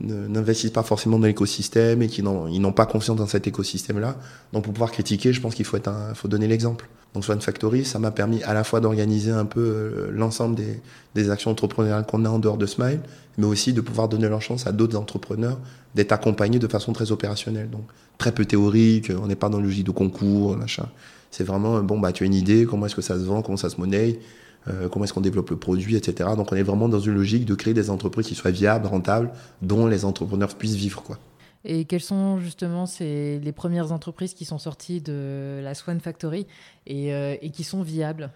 n'investissent 0.00 0.70
pas 0.70 0.82
forcément 0.82 1.18
dans 1.18 1.26
l'écosystème 1.26 2.02
et 2.02 2.08
qui 2.08 2.22
n'ont 2.22 2.72
pas 2.72 2.86
confiance 2.86 3.16
dans 3.16 3.26
cet 3.26 3.46
écosystème-là. 3.46 4.16
Donc 4.52 4.64
pour 4.64 4.72
pouvoir 4.72 4.90
critiquer, 4.90 5.32
je 5.32 5.40
pense 5.40 5.54
qu'il 5.54 5.64
faut, 5.64 5.76
être 5.76 5.92
faut 6.14 6.28
donner 6.28 6.48
l'exemple. 6.48 6.88
Donc 7.14 7.24
Swan 7.24 7.40
Factory, 7.40 7.84
ça 7.84 7.98
m'a 7.98 8.12
permis 8.12 8.42
à 8.44 8.54
la 8.54 8.62
fois 8.62 8.80
d'organiser 8.80 9.32
un 9.32 9.44
peu 9.44 9.60
euh, 9.60 10.10
l'ensemble 10.12 10.54
des, 10.54 10.80
des, 11.16 11.30
actions 11.30 11.50
entrepreneuriales 11.50 12.06
qu'on 12.06 12.24
a 12.24 12.28
en 12.28 12.38
dehors 12.38 12.56
de 12.56 12.66
Smile, 12.66 13.00
mais 13.36 13.46
aussi 13.46 13.72
de 13.72 13.80
pouvoir 13.80 14.08
donner 14.08 14.28
leur 14.28 14.40
chance 14.40 14.68
à 14.68 14.72
d'autres 14.72 14.96
entrepreneurs 14.96 15.58
d'être 15.94 16.12
accompagnés 16.12 16.58
de 16.58 16.68
façon 16.68 16.92
très 16.92 17.10
opérationnelle. 17.10 17.68
Donc 17.68 17.84
très 18.18 18.32
peu 18.32 18.44
théorique, 18.44 19.10
on 19.20 19.26
n'est 19.26 19.36
pas 19.36 19.48
dans 19.48 19.58
le 19.58 19.64
logique 19.64 19.86
de 19.86 19.90
concours, 19.90 20.56
machin. 20.56 20.86
C'est 21.30 21.44
vraiment, 21.44 21.80
bon, 21.82 21.98
bah, 21.98 22.12
tu 22.12 22.24
as 22.24 22.26
une 22.26 22.34
idée, 22.34 22.66
comment 22.68 22.86
est-ce 22.86 22.96
que 22.96 23.02
ça 23.02 23.18
se 23.18 23.24
vend, 23.24 23.42
comment 23.42 23.56
ça 23.56 23.70
se 23.70 23.80
monnaie, 23.80 24.18
euh, 24.68 24.88
comment 24.88 25.04
est-ce 25.04 25.12
qu'on 25.12 25.20
développe 25.20 25.50
le 25.50 25.56
produit, 25.56 25.96
etc. 25.96 26.30
Donc 26.36 26.52
on 26.52 26.56
est 26.56 26.62
vraiment 26.62 26.88
dans 26.88 27.00
une 27.00 27.14
logique 27.14 27.44
de 27.44 27.54
créer 27.54 27.74
des 27.74 27.90
entreprises 27.90 28.26
qui 28.26 28.34
soient 28.34 28.50
viables, 28.50 28.86
rentables, 28.86 29.30
dont 29.62 29.86
les 29.86 30.04
entrepreneurs 30.04 30.54
puissent 30.54 30.74
vivre. 30.74 31.02
Quoi. 31.02 31.18
Et 31.64 31.84
quelles 31.84 32.00
sont 32.00 32.40
justement 32.40 32.86
ces, 32.86 33.38
les 33.42 33.52
premières 33.52 33.92
entreprises 33.92 34.34
qui 34.34 34.44
sont 34.44 34.58
sorties 34.58 35.00
de 35.00 35.60
la 35.62 35.74
Swan 35.74 36.00
Factory 36.00 36.46
et, 36.86 37.12
euh, 37.12 37.36
et 37.42 37.50
qui 37.50 37.64
sont 37.64 37.82
viables? 37.82 38.30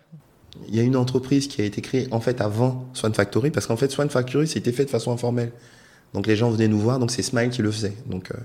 Il 0.69 0.75
y 0.75 0.81
a 0.81 0.83
une 0.83 0.97
entreprise 0.97 1.49
qui 1.49 1.63
a 1.63 1.65
été 1.65 1.81
créée 1.81 2.07
en 2.11 2.21
fait 2.21 2.41
avant 2.41 2.87
Swan 2.93 3.13
Factory, 3.13 3.51
parce 3.51 3.67
qu'en 3.67 3.77
fait 3.77 3.91
Swan 3.91 4.09
Factory 4.09 4.47
c'était 4.47 4.73
fait 4.73 4.85
de 4.85 4.91
façon 4.91 5.11
informelle. 5.13 5.53
Donc 6.13 6.27
les 6.27 6.37
gens 6.37 6.51
venaient 6.51 6.69
nous 6.69 6.79
voir, 6.79 6.99
donc 7.01 7.11
c'est 7.11 7.23
Smile 7.23 7.51
qui 7.51 7.63
le 7.63 7.73
faisait. 7.73 7.97
Donc 8.07 8.31
euh, 8.31 8.37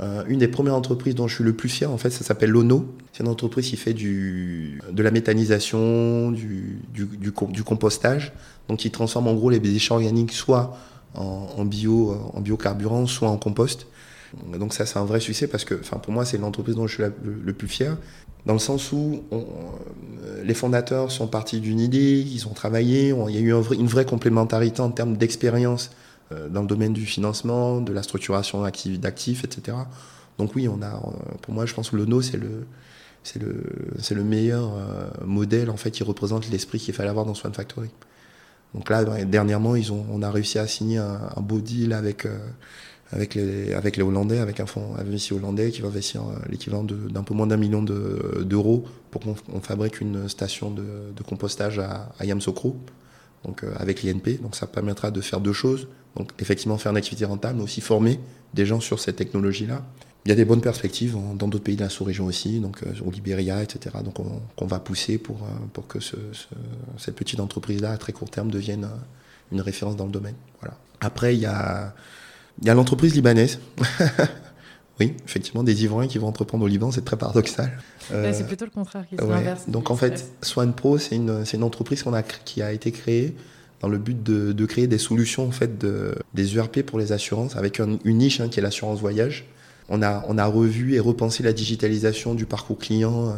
euh, 0.00 0.24
une 0.28 0.38
des 0.38 0.48
premières 0.48 0.74
entreprises 0.74 1.14
dont 1.14 1.28
je 1.28 1.34
suis 1.34 1.44
le 1.44 1.52
plus 1.52 1.68
fier, 1.68 1.90
en 1.90 1.98
fait, 1.98 2.10
ça 2.10 2.24
s'appelle 2.24 2.50
Lono. 2.50 2.86
C'est 3.12 3.22
une 3.22 3.28
entreprise 3.28 3.68
qui 3.68 3.76
fait 3.76 3.92
du, 3.92 4.80
de 4.90 5.02
la 5.02 5.10
méthanisation, 5.10 6.30
du, 6.30 6.78
du, 6.94 7.06
du, 7.06 7.62
compostage, 7.62 8.32
donc 8.68 8.78
qui 8.78 8.90
transforme 8.90 9.28
en 9.28 9.34
gros 9.34 9.50
les 9.50 9.58
déchets 9.58 9.92
organiques 9.92 10.32
soit 10.32 10.76
en, 11.14 11.48
en 11.56 11.64
bio, 11.64 12.16
en 12.32 12.40
biocarburant, 12.40 13.06
soit 13.06 13.28
en 13.28 13.36
compost. 13.36 13.86
Donc 14.58 14.72
ça, 14.72 14.86
c'est 14.86 14.98
un 14.98 15.04
vrai 15.04 15.20
succès 15.20 15.48
parce 15.48 15.64
que, 15.64 15.74
enfin, 15.74 15.98
pour 15.98 16.12
moi, 16.12 16.24
c'est 16.24 16.38
l'entreprise 16.38 16.76
dont 16.76 16.86
je 16.86 16.94
suis 16.94 17.02
le, 17.22 17.52
plus 17.52 17.68
fier, 17.68 17.96
dans 18.46 18.52
le 18.52 18.58
sens 18.58 18.92
où 18.92 19.22
on, 19.30 19.44
les 20.44 20.54
fondateurs 20.54 21.10
sont 21.10 21.26
partis 21.26 21.60
d'une 21.60 21.80
idée, 21.80 22.20
ils 22.20 22.46
ont 22.46 22.52
travaillé, 22.52 23.08
il 23.28 23.34
y 23.34 23.38
a 23.38 23.40
eu 23.40 23.52
une 23.52 23.86
vraie 23.86 24.04
complémentarité 24.04 24.80
en 24.80 24.90
termes 24.90 25.16
d'expérience 25.16 25.90
euh, 25.90 25.94
dans 26.50 26.60
le 26.60 26.66
domaine 26.66 26.92
du 26.92 27.06
financement, 27.06 27.80
de 27.80 27.92
la 27.92 28.02
structuration 28.02 28.62
d'actifs, 28.62 29.44
etc. 29.44 29.76
Donc 30.38 30.54
oui, 30.54 30.68
on 30.68 30.80
a, 30.82 31.00
pour 31.42 31.52
moi, 31.54 31.66
je 31.66 31.74
pense 31.74 31.90
que 31.90 31.96
le 31.96 32.06
No, 32.06 32.22
c'est 32.22 32.36
le, 32.36 32.66
c'est 33.22 33.40
le, 33.40 33.62
c'est 33.98 34.14
le 34.14 34.24
meilleur 34.24 34.72
euh, 34.74 35.08
modèle 35.24 35.70
en 35.70 35.76
fait 35.76 35.90
qui 35.90 36.02
représente 36.02 36.48
l'esprit 36.50 36.78
qu'il 36.78 36.94
fallait 36.94 37.10
avoir 37.10 37.26
dans 37.26 37.34
Swan 37.34 37.52
Factory. 37.52 37.90
Donc 38.74 38.88
là, 38.88 39.04
dernièrement, 39.24 39.74
ils 39.74 39.92
ont, 39.92 40.06
on 40.10 40.22
a 40.22 40.30
réussi 40.30 40.58
à 40.58 40.66
signer 40.66 40.98
un, 40.98 41.40
beau 41.40 41.60
deal 41.60 41.92
avec 41.92 42.24
euh, 42.24 42.38
avec 43.12 43.34
les, 43.34 43.74
avec 43.74 43.96
les 43.96 44.04
Hollandais, 44.04 44.38
avec 44.38 44.60
un 44.60 44.66
fonds 44.66 44.94
investi 44.96 45.34
hollandais 45.34 45.72
qui 45.72 45.80
va 45.80 45.88
investir 45.88 46.22
l'équivalent 46.48 46.84
d'un 46.84 47.24
peu 47.24 47.34
moins 47.34 47.48
d'un 47.48 47.56
million 47.56 47.82
d'euros 47.82 48.84
pour 49.10 49.20
qu'on 49.20 49.60
fabrique 49.60 50.00
une 50.00 50.28
station 50.28 50.70
de, 50.70 50.84
de 51.16 51.22
compostage 51.24 51.80
à, 51.80 52.12
à 52.20 52.24
Yamsokro, 52.24 52.76
donc 53.44 53.64
euh, 53.64 53.72
avec 53.76 54.02
l'INP. 54.02 54.40
Donc 54.42 54.56
ça 54.56 54.66
permettra 54.66 55.10
de 55.10 55.20
faire 55.20 55.40
deux 55.40 55.52
choses. 55.52 55.88
Donc 56.16 56.30
effectivement 56.38 56.78
faire 56.78 56.92
une 56.92 56.98
activité 56.98 57.24
rentable, 57.24 57.58
mais 57.58 57.64
aussi 57.64 57.80
former 57.80 58.20
des 58.54 58.66
gens 58.66 58.80
sur 58.80 58.98
cette 58.98 59.16
technologie-là. 59.16 59.82
Il 60.26 60.28
y 60.28 60.32
a 60.32 60.34
des 60.34 60.44
bonnes 60.44 60.60
perspectives 60.60 61.16
dans 61.36 61.48
d'autres 61.48 61.64
pays 61.64 61.76
de 61.76 61.82
la 61.82 61.88
sous-région 61.88 62.26
aussi, 62.26 62.60
donc 62.60 62.82
euh, 62.82 62.92
au 63.04 63.10
Libéria, 63.10 63.62
etc. 63.62 63.96
Donc 64.04 64.20
on, 64.20 64.42
qu'on 64.56 64.66
va 64.66 64.78
pousser 64.78 65.16
pour, 65.18 65.42
euh, 65.44 65.48
pour 65.72 65.86
que 65.86 66.00
ce, 66.00 66.16
ce, 66.32 66.46
cette 66.98 67.14
petite 67.14 67.40
entreprise-là, 67.40 67.92
à 67.92 67.96
très 67.96 68.12
court 68.12 68.30
terme, 68.30 68.50
devienne 68.50 68.86
une 69.50 69.60
référence 69.60 69.96
dans 69.96 70.06
le 70.06 70.12
domaine. 70.12 70.34
Voilà. 70.60 70.76
Après, 71.00 71.34
il 71.34 71.40
y 71.40 71.46
a, 71.46 71.94
il 72.60 72.66
y 72.66 72.70
a 72.70 72.74
l'entreprise 72.74 73.14
libanaise. 73.14 73.58
oui, 75.00 75.14
effectivement, 75.24 75.64
des 75.64 75.84
Ivoiriens 75.84 76.08
qui 76.08 76.18
vont 76.18 76.28
entreprendre 76.28 76.64
au 76.64 76.68
Liban, 76.68 76.90
c'est 76.90 77.04
très 77.04 77.16
paradoxal. 77.16 77.78
Euh, 78.12 78.32
c'est 78.34 78.46
plutôt 78.46 78.66
le 78.66 78.70
contraire 78.70 79.06
qui 79.08 79.16
s'inverse. 79.16 79.64
Ouais. 79.66 79.72
Donc 79.72 79.90
en 79.90 79.96
fait, 79.96 80.30
Swan 80.42 80.72
Pro, 80.72 80.98
c'est 80.98 81.16
une, 81.16 81.44
une 81.52 81.62
entreprise 81.62 82.02
qu'on 82.02 82.12
a, 82.12 82.22
qui 82.22 82.60
a 82.60 82.72
été 82.72 82.92
créée 82.92 83.34
dans 83.80 83.88
le 83.88 83.98
but 83.98 84.22
de, 84.22 84.52
de, 84.52 84.66
créer 84.66 84.86
des 84.86 84.98
solutions 84.98 85.46
en 85.46 85.52
fait 85.52 85.78
de, 85.78 86.14
des 86.34 86.54
URP 86.54 86.82
pour 86.82 86.98
les 86.98 87.12
assurances 87.12 87.56
avec 87.56 87.80
un, 87.80 87.98
une 88.04 88.18
niche 88.18 88.40
hein, 88.40 88.48
qui 88.48 88.60
est 88.60 88.62
l'assurance 88.62 89.00
voyage. 89.00 89.46
On 89.88 90.02
a, 90.02 90.24
on 90.28 90.38
a 90.38 90.46
revu 90.46 90.94
et 90.94 91.00
repensé 91.00 91.42
la 91.42 91.52
digitalisation 91.52 92.34
du 92.34 92.46
parcours 92.46 92.78
client 92.78 93.28
euh, 93.28 93.32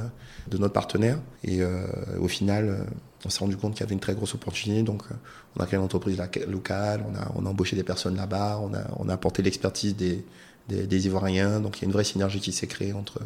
de 0.48 0.58
notre 0.58 0.72
partenaire 0.72 1.18
et 1.44 1.62
euh, 1.62 1.86
au 2.20 2.28
final, 2.28 2.68
euh, 2.68 2.84
on 3.24 3.30
s'est 3.30 3.38
rendu 3.38 3.56
compte 3.56 3.74
qu'il 3.74 3.82
y 3.82 3.84
avait 3.84 3.94
une 3.94 4.00
très 4.00 4.14
grosse 4.14 4.34
opportunité. 4.34 4.82
Donc, 4.82 5.02
euh, 5.10 5.14
on 5.56 5.60
a 5.60 5.66
créé 5.66 5.78
une 5.78 5.84
entreprise 5.84 6.20
locale, 6.48 7.04
on 7.08 7.14
a, 7.14 7.32
on 7.36 7.46
a 7.46 7.50
embauché 7.50 7.76
des 7.76 7.84
personnes 7.84 8.16
là-bas, 8.16 8.60
on 8.62 8.74
a, 8.74 8.82
on 8.98 9.08
a 9.08 9.14
apporté 9.14 9.42
l'expertise 9.42 9.94
des, 9.96 10.24
des, 10.68 10.86
des, 10.86 11.06
Ivoiriens. 11.06 11.60
Donc, 11.60 11.78
il 11.78 11.82
y 11.82 11.84
a 11.84 11.86
une 11.86 11.92
vraie 11.92 12.04
synergie 12.04 12.40
qui 12.40 12.52
s'est 12.52 12.66
créée 12.66 12.92
entre 12.92 13.20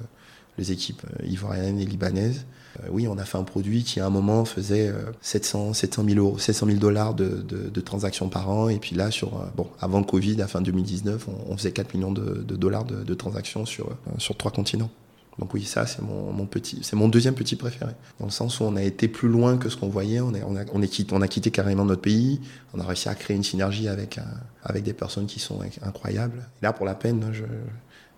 les 0.58 0.72
équipes 0.72 1.02
ivoiriennes 1.24 1.78
et 1.78 1.84
libanaises. 1.84 2.46
Euh, 2.80 2.88
oui, 2.90 3.06
on 3.08 3.18
a 3.18 3.24
fait 3.24 3.38
un 3.38 3.44
produit 3.44 3.84
qui, 3.84 4.00
à 4.00 4.06
un 4.06 4.10
moment, 4.10 4.44
faisait 4.44 4.92
700, 5.20 5.74
700 5.74 6.04
000 6.08 6.18
euros, 6.18 6.38
700 6.38 6.66
000 6.66 6.78
dollars 6.78 7.14
de, 7.14 7.28
de, 7.28 7.68
de, 7.68 7.80
transactions 7.80 8.28
par 8.28 8.50
an. 8.50 8.68
Et 8.68 8.78
puis 8.78 8.96
là, 8.96 9.10
sur, 9.10 9.44
bon, 9.56 9.68
avant 9.80 10.02
Covid, 10.02 10.40
à 10.40 10.46
fin 10.46 10.60
2019, 10.60 11.28
on, 11.28 11.52
on 11.52 11.56
faisait 11.56 11.72
4 11.72 11.94
millions 11.94 12.12
de, 12.12 12.42
dollars 12.42 12.84
de, 12.84 13.02
de, 13.02 13.14
transactions 13.14 13.66
sur, 13.66 13.96
sur 14.18 14.36
trois 14.36 14.50
continents. 14.50 14.90
Donc 15.38 15.52
oui, 15.52 15.64
ça 15.64 15.86
c'est 15.86 16.00
mon, 16.00 16.46
petit, 16.46 16.78
c'est 16.82 16.96
mon 16.96 17.08
deuxième 17.08 17.34
petit 17.34 17.56
préféré. 17.56 17.92
Dans 18.18 18.26
le 18.26 18.30
sens 18.30 18.58
où 18.60 18.64
on 18.64 18.74
a 18.76 18.82
été 18.82 19.06
plus 19.06 19.28
loin 19.28 19.58
que 19.58 19.68
ce 19.68 19.76
qu'on 19.76 19.88
voyait. 19.88 20.20
On, 20.20 20.32
est, 20.34 20.42
on, 20.42 20.56
a, 20.56 20.64
on, 20.72 20.80
quitté, 20.80 21.14
on 21.14 21.20
a 21.20 21.28
quitté 21.28 21.50
carrément 21.50 21.84
notre 21.84 22.00
pays. 22.00 22.40
On 22.72 22.80
a 22.80 22.84
réussi 22.84 23.08
à 23.08 23.14
créer 23.14 23.36
une 23.36 23.44
synergie 23.44 23.88
avec, 23.88 24.18
avec 24.62 24.82
des 24.82 24.94
personnes 24.94 25.26
qui 25.26 25.38
sont 25.38 25.60
incroyables. 25.82 26.48
Et 26.60 26.64
là, 26.64 26.72
pour 26.72 26.86
la 26.86 26.94
peine, 26.94 27.28
je, 27.32 27.44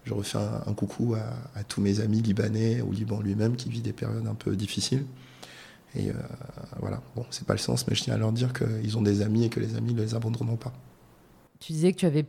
je 0.09 0.14
refais 0.14 0.38
un, 0.38 0.72
coucou 0.72 1.14
à, 1.54 1.64
tous 1.64 1.83
mes 1.83 2.00
amis 2.00 2.22
libanais, 2.22 2.81
au 2.81 2.92
Liban 2.92 3.20
lui-même, 3.20 3.57
qui 3.57 3.68
vit 3.68 3.83
des 3.83 3.92
périodes 3.92 4.26
un 4.26 4.35
peu 4.35 4.57
difficiles. 4.57 5.04
Et 5.94 6.09
euh, 6.09 6.14
voilà, 6.81 7.02
bon, 7.14 7.26
c'est 7.31 7.46
pas 7.46 7.52
le 7.52 7.59
sens, 7.59 7.87
mais 7.87 7.94
je 7.94 8.04
tiens 8.04 8.14
à 8.14 8.18
leur 8.18 8.33
dire 8.33 8.52
qu'ils 8.52 8.96
ont 8.96 9.02
des 9.02 9.20
amis 9.20 9.44
et 9.44 9.48
que 9.50 9.61
les 9.61 9.76
amis 9.76 9.92
ne 9.92 10.00
les 10.00 10.14
abandonneront 10.14 10.57
pas. 10.57 10.72
Tu 11.61 11.72
disais 11.72 11.92
que 11.92 11.98
tu 11.98 12.07
avais 12.07 12.24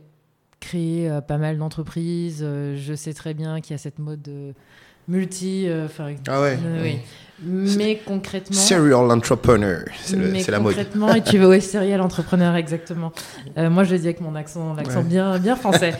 créé 0.60 1.10
euh, 1.10 1.20
pas 1.20 1.38
mal 1.38 1.58
d'entreprises. 1.58 2.40
Euh, 2.42 2.76
je 2.78 2.94
sais 2.94 3.14
très 3.14 3.34
bien 3.34 3.60
qu'il 3.60 3.72
y 3.72 3.74
a 3.74 3.78
cette 3.78 3.98
mode 3.98 4.22
de 4.22 4.52
multi. 5.08 5.64
Euh, 5.66 5.88
ah 6.28 6.40
ouais. 6.40 6.58
oui. 6.82 6.98
Mais 7.42 8.00
concrètement. 8.04 8.56
Serial 8.56 9.10
entrepreneur, 9.10 9.84
c'est 10.02 10.16
la 10.50 10.60
mode. 10.60 10.74
Concrètement, 10.74 11.14
et 11.14 11.22
tu 11.22 11.38
veux, 11.38 11.48
ouais, 11.48 11.60
serial 11.60 12.02
entrepreneur, 12.02 12.54
exactement. 12.54 13.12
moi, 13.56 13.84
je 13.84 13.92
le 13.92 13.98
dis 13.98 14.06
avec 14.06 14.20
mon 14.20 14.34
accent, 14.34 14.74
l'accent 14.74 14.98
ouais. 14.98 15.08
bien, 15.08 15.38
bien 15.38 15.56
français. 15.56 15.94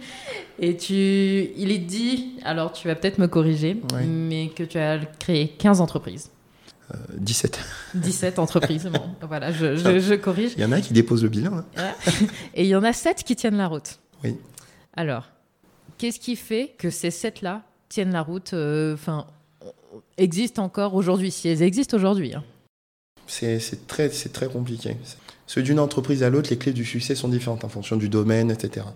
et 0.58 0.76
tu, 0.76 0.94
il 0.94 1.70
est 1.70 1.78
dit, 1.78 2.34
alors 2.44 2.72
tu 2.72 2.88
vas 2.88 2.96
peut-être 2.96 3.18
me 3.18 3.28
corriger, 3.28 3.80
ouais. 3.94 4.04
mais 4.04 4.48
que 4.48 4.64
tu 4.64 4.76
as 4.76 4.98
créé 5.20 5.48
15 5.48 5.80
entreprises. 5.80 6.30
17. 7.14 7.58
17 7.94 8.38
entreprises, 8.38 8.90
bon, 8.92 9.02
voilà, 9.26 9.52
je, 9.52 9.76
je, 9.76 9.98
je, 9.98 10.14
corrige. 10.14 10.52
Il 10.56 10.62
y 10.62 10.64
en 10.64 10.72
a 10.72 10.80
qui 10.80 10.92
déposent 10.92 11.22
le 11.22 11.28
bilan. 11.28 11.64
Hein. 11.76 11.92
Et 12.54 12.64
il 12.64 12.68
y 12.68 12.76
en 12.76 12.84
a 12.84 12.92
7 12.92 13.24
qui 13.24 13.36
tiennent 13.36 13.56
la 13.56 13.68
route. 13.68 13.98
Oui. 14.24 14.36
Alors, 14.94 15.28
qu'est-ce 15.98 16.20
qui 16.20 16.36
fait 16.36 16.74
que 16.78 16.90
ces 16.90 17.10
7-là 17.10 17.62
tiennent 17.88 18.12
la 18.12 18.22
route, 18.22 18.54
enfin, 18.54 19.26
euh, 19.62 19.68
existent 20.16 20.62
encore 20.62 20.94
aujourd'hui, 20.94 21.30
si 21.30 21.48
elles 21.48 21.62
existent 21.62 21.96
aujourd'hui 21.96 22.34
hein. 22.34 22.44
C'est 23.26 23.86
très, 23.86 24.08
très 24.08 24.46
compliqué. 24.46 24.96
Ceux 25.46 25.62
d'une 25.62 25.78
entreprise 25.78 26.22
à 26.22 26.30
l'autre, 26.30 26.50
les 26.50 26.58
clés 26.58 26.72
du 26.72 26.84
succès 26.84 27.14
sont 27.14 27.28
différentes 27.28 27.64
en 27.64 27.68
fonction 27.68 27.96
du 27.96 28.08
domaine, 28.08 28.50
etc. 28.50 28.86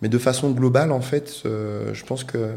Mais 0.00 0.08
de 0.08 0.18
façon 0.18 0.50
globale, 0.50 0.90
en 0.90 1.00
fait, 1.00 1.42
euh, 1.44 1.94
je 1.94 2.04
pense 2.04 2.24
que 2.24 2.54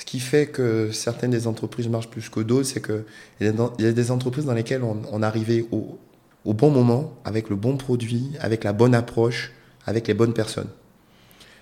ce 0.00 0.06
qui 0.06 0.18
fait 0.18 0.46
que 0.46 0.90
certaines 0.92 1.30
des 1.30 1.46
entreprises 1.46 1.86
marchent 1.86 2.08
plus 2.08 2.30
que 2.30 2.40
d'autres, 2.40 2.64
c'est 2.64 2.80
qu'il 2.80 3.04
y 3.42 3.46
a 3.46 3.92
des 3.92 4.10
entreprises 4.10 4.46
dans 4.46 4.54
lesquelles 4.54 4.82
on, 4.82 5.22
arrivait 5.22 5.66
au, 5.72 5.98
au, 6.46 6.54
bon 6.54 6.70
moment, 6.70 7.12
avec 7.26 7.50
le 7.50 7.56
bon 7.56 7.76
produit, 7.76 8.30
avec 8.40 8.64
la 8.64 8.72
bonne 8.72 8.94
approche, 8.94 9.52
avec 9.84 10.08
les 10.08 10.14
bonnes 10.14 10.32
personnes. 10.32 10.70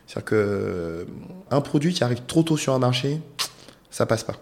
C'est-à-dire 0.07 0.25
qu'un 0.27 0.37
euh, 0.37 1.61
produit 1.65 1.93
qui 1.93 2.05
arrive 2.05 2.23
trop 2.29 2.45
tôt 2.45 2.57
sur 2.57 2.75
un 2.75 2.79
marché, 2.79 3.21
ça 3.91 4.07
passe 4.07 4.23
pas. 4.23 4.37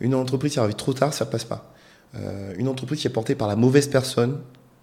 Une 0.00 0.14
entreprise 0.14 0.52
qui 0.52 0.60
arrive 0.60 0.74
trop 0.74 0.92
tard, 0.92 1.14
ça 1.14 1.24
passe 1.24 1.46
pas. 1.46 1.72
Euh, 2.14 2.52
une 2.58 2.68
entreprise 2.68 3.00
qui 3.00 3.06
est 3.06 3.10
portée 3.10 3.34
par 3.34 3.48
la 3.48 3.56
mauvaise 3.56 3.88
personne, 3.88 4.38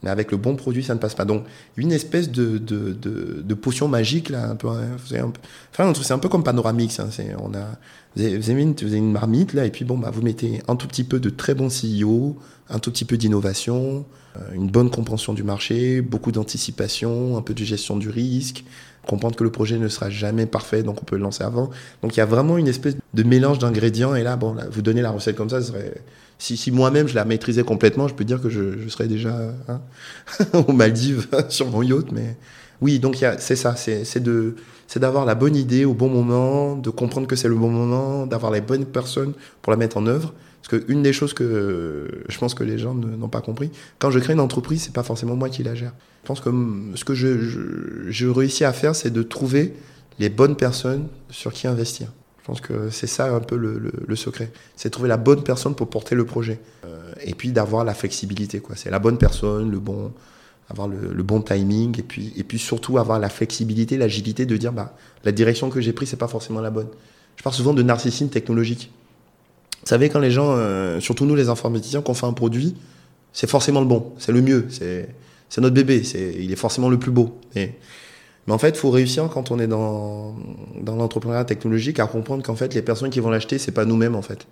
mais 0.05 0.11
avec 0.11 0.31
le 0.31 0.37
bon 0.37 0.55
produit, 0.55 0.83
ça 0.83 0.93
ne 0.93 0.99
passe 0.99 1.15
pas. 1.15 1.25
Donc, 1.25 1.43
une 1.77 1.91
espèce 1.91 2.29
de, 2.29 3.53
potion 3.55 3.87
magique, 3.87 4.29
là, 4.29 4.51
un 4.51 4.55
peu. 4.55 4.69
Hein, 4.69 5.31
enfin, 5.71 5.91
c'est 6.01 6.13
un 6.13 6.19
peu 6.19 6.29
comme 6.29 6.43
Panoramix. 6.43 6.99
Hein, 6.99 7.09
on 7.39 7.53
a, 7.55 7.77
vous 8.15 8.49
avez, 8.51 8.61
une, 8.61 9.11
marmite, 9.11 9.53
là, 9.53 9.65
et 9.65 9.71
puis 9.71 9.83
bon, 9.83 9.97
bah, 9.97 10.11
vous 10.13 10.21
mettez 10.21 10.61
un 10.67 10.75
tout 10.75 10.87
petit 10.87 11.03
peu 11.03 11.19
de 11.19 11.29
très 11.29 11.55
bons 11.55 11.69
CEO, 11.69 12.37
un 12.69 12.77
tout 12.77 12.91
petit 12.91 13.03
peu 13.03 13.17
d'innovation, 13.17 14.05
euh, 14.37 14.39
une 14.53 14.69
bonne 14.69 14.91
compréhension 14.91 15.33
du 15.33 15.43
marché, 15.43 16.01
beaucoup 16.01 16.31
d'anticipation, 16.31 17.35
un 17.35 17.41
peu 17.41 17.55
de 17.55 17.63
gestion 17.63 17.97
du 17.97 18.09
risque, 18.09 18.63
comprendre 19.07 19.35
que 19.35 19.43
le 19.43 19.51
projet 19.51 19.79
ne 19.79 19.87
sera 19.87 20.11
jamais 20.11 20.45
parfait, 20.45 20.83
donc 20.83 21.01
on 21.01 21.05
peut 21.05 21.15
le 21.15 21.23
lancer 21.23 21.43
avant. 21.43 21.71
Donc, 22.03 22.15
il 22.15 22.19
y 22.19 22.21
a 22.21 22.25
vraiment 22.27 22.59
une 22.59 22.67
espèce 22.67 22.95
de 23.15 23.23
mélange 23.23 23.57
d'ingrédients, 23.57 24.13
et 24.13 24.21
là, 24.21 24.37
bon, 24.37 24.55
vous 24.71 24.83
donnez 24.83 25.01
la 25.01 25.09
recette 25.09 25.35
comme 25.35 25.49
ça, 25.49 25.61
ce 25.61 25.69
serait 25.69 25.95
si, 26.37 26.71
moi-même 26.71 27.07
je 27.07 27.15
la 27.15 27.25
maîtrisais 27.25 27.63
complètement, 27.63 28.07
je 28.07 28.13
peux 28.13 28.25
dire 28.25 28.41
que 28.41 28.49
je, 28.49 28.87
serais 28.89 29.07
déjà 29.07 29.35
hein, 29.67 29.81
aux 30.67 30.73
Maldives 30.73 31.27
sur 31.49 31.69
mon 31.69 31.81
yacht. 31.81 32.11
Mais 32.11 32.37
oui, 32.81 32.99
donc 32.99 33.23
c'est 33.39 33.55
ça, 33.55 33.75
c'est 33.75 34.03
c'est 34.87 34.99
d'avoir 34.99 35.25
la 35.25 35.35
bonne 35.35 35.55
idée 35.55 35.85
au 35.85 35.93
bon 35.93 36.09
moment, 36.09 36.75
de 36.75 36.89
comprendre 36.89 37.27
que 37.27 37.35
c'est 37.35 37.47
le 37.47 37.55
bon 37.55 37.69
moment, 37.69 38.27
d'avoir 38.27 38.51
les 38.51 38.61
bonnes 38.61 38.85
personnes 38.85 39.33
pour 39.61 39.71
la 39.71 39.77
mettre 39.77 39.97
en 39.97 40.05
œuvre. 40.05 40.33
Parce 40.61 40.83
qu'une 40.83 41.03
des 41.03 41.13
choses 41.13 41.33
que 41.33 42.07
je 42.27 42.37
pense 42.39 42.55
que 42.55 42.63
les 42.63 42.77
gens 42.79 42.95
n'ont 42.95 43.29
pas 43.29 43.41
compris, 43.41 43.71
quand 43.99 44.09
je 44.09 44.19
crée 44.19 44.33
une 44.33 44.39
entreprise, 44.39 44.81
c'est 44.83 44.93
pas 44.93 45.03
forcément 45.03 45.35
moi 45.35 45.49
qui 45.49 45.63
la 45.63 45.75
gère. 45.75 45.93
Je 46.23 46.27
pense 46.27 46.41
que 46.41 46.49
ce 46.95 47.03
que 47.05 47.13
je 47.13 48.27
réussis 48.27 48.65
à 48.65 48.73
faire, 48.73 48.95
c'est 48.95 49.11
de 49.11 49.21
trouver 49.23 49.73
les 50.17 50.29
bonnes 50.29 50.55
personnes 50.55 51.07
sur 51.29 51.53
qui 51.53 51.67
investir. 51.67 52.07
Je 52.45 52.51
pense 52.51 52.61
que 52.61 52.91
c'est 52.91 53.07
ça 53.07 53.33
un 53.33 53.39
peu 53.39 53.55
le, 53.55 53.79
le, 53.79 53.91
le 54.05 54.15
secret. 54.15 54.51
C'est 54.75 54.91
trouver 54.91 55.09
la 55.09 55.17
bonne 55.17 55.41
personne 55.41 55.73
pour 55.73 55.89
porter 55.89 56.13
le 56.13 56.25
projet. 56.25 56.59
Euh, 56.85 57.11
et 57.23 57.33
puis 57.33 57.51
d'avoir 57.51 57.83
la 57.83 57.95
flexibilité. 57.95 58.61
C'est 58.75 58.91
la 58.91 58.99
bonne 58.99 59.17
personne, 59.17 59.71
le 59.71 59.79
bon, 59.79 60.11
avoir 60.69 60.87
le, 60.87 61.23
bon 61.23 61.41
timing 61.41 61.99
et 61.99 62.03
puis, 62.03 62.33
et 62.35 62.43
puis 62.43 62.59
surtout 62.59 62.99
avoir 62.99 63.19
la 63.19 63.29
flexibilité, 63.29 63.97
l'agilité 63.97 64.45
de 64.45 64.57
dire 64.57 64.73
bah, 64.73 64.95
la 65.23 65.31
direction 65.31 65.71
que 65.71 65.81
j'ai 65.81 65.91
prise, 65.91 66.09
c'est 66.09 66.17
pas 66.17 66.27
forcément 66.27 66.61
la 66.61 66.69
bonne. 66.69 66.89
Je 67.35 67.41
parle 67.41 67.55
souvent 67.55 67.73
de 67.73 67.81
narcissisme 67.81 68.29
technologique. 68.29 68.91
Vous 69.81 69.89
savez, 69.89 70.09
quand 70.09 70.19
les 70.19 70.29
gens, 70.29 70.53
euh, 70.55 70.99
surtout 70.99 71.25
nous 71.25 71.35
les 71.35 71.49
informaticiens, 71.49 72.03
qu'on 72.03 72.13
fait 72.13 72.27
un 72.27 72.33
produit, 72.33 72.75
c'est 73.33 73.49
forcément 73.49 73.81
le 73.81 73.87
bon, 73.87 74.13
c'est 74.19 74.31
le 74.31 74.41
mieux, 74.41 74.67
c'est 74.69 75.07
notre 75.57 75.73
bébé, 75.73 76.03
il 76.39 76.51
est 76.51 76.55
forcément 76.55 76.89
le 76.89 76.99
plus 76.99 77.11
beau. 77.11 77.39
Mais 78.47 78.53
en 78.53 78.57
fait, 78.57 78.69
il 78.69 78.77
faut 78.77 78.91
réussir 78.91 79.27
quand 79.29 79.51
on 79.51 79.59
est 79.59 79.67
dans, 79.67 80.35
dans 80.81 80.95
l'entrepreneuriat 80.95 81.45
technologique 81.45 81.99
à 81.99 82.07
comprendre 82.07 82.43
qu'en 82.43 82.55
fait, 82.55 82.73
les 82.73 82.81
personnes 82.81 83.09
qui 83.09 83.19
vont 83.19 83.29
l'acheter, 83.29 83.57
c'est 83.57 83.71
pas 83.71 83.85
nous-mêmes 83.85 84.15
en 84.15 84.21
fait. 84.21 84.47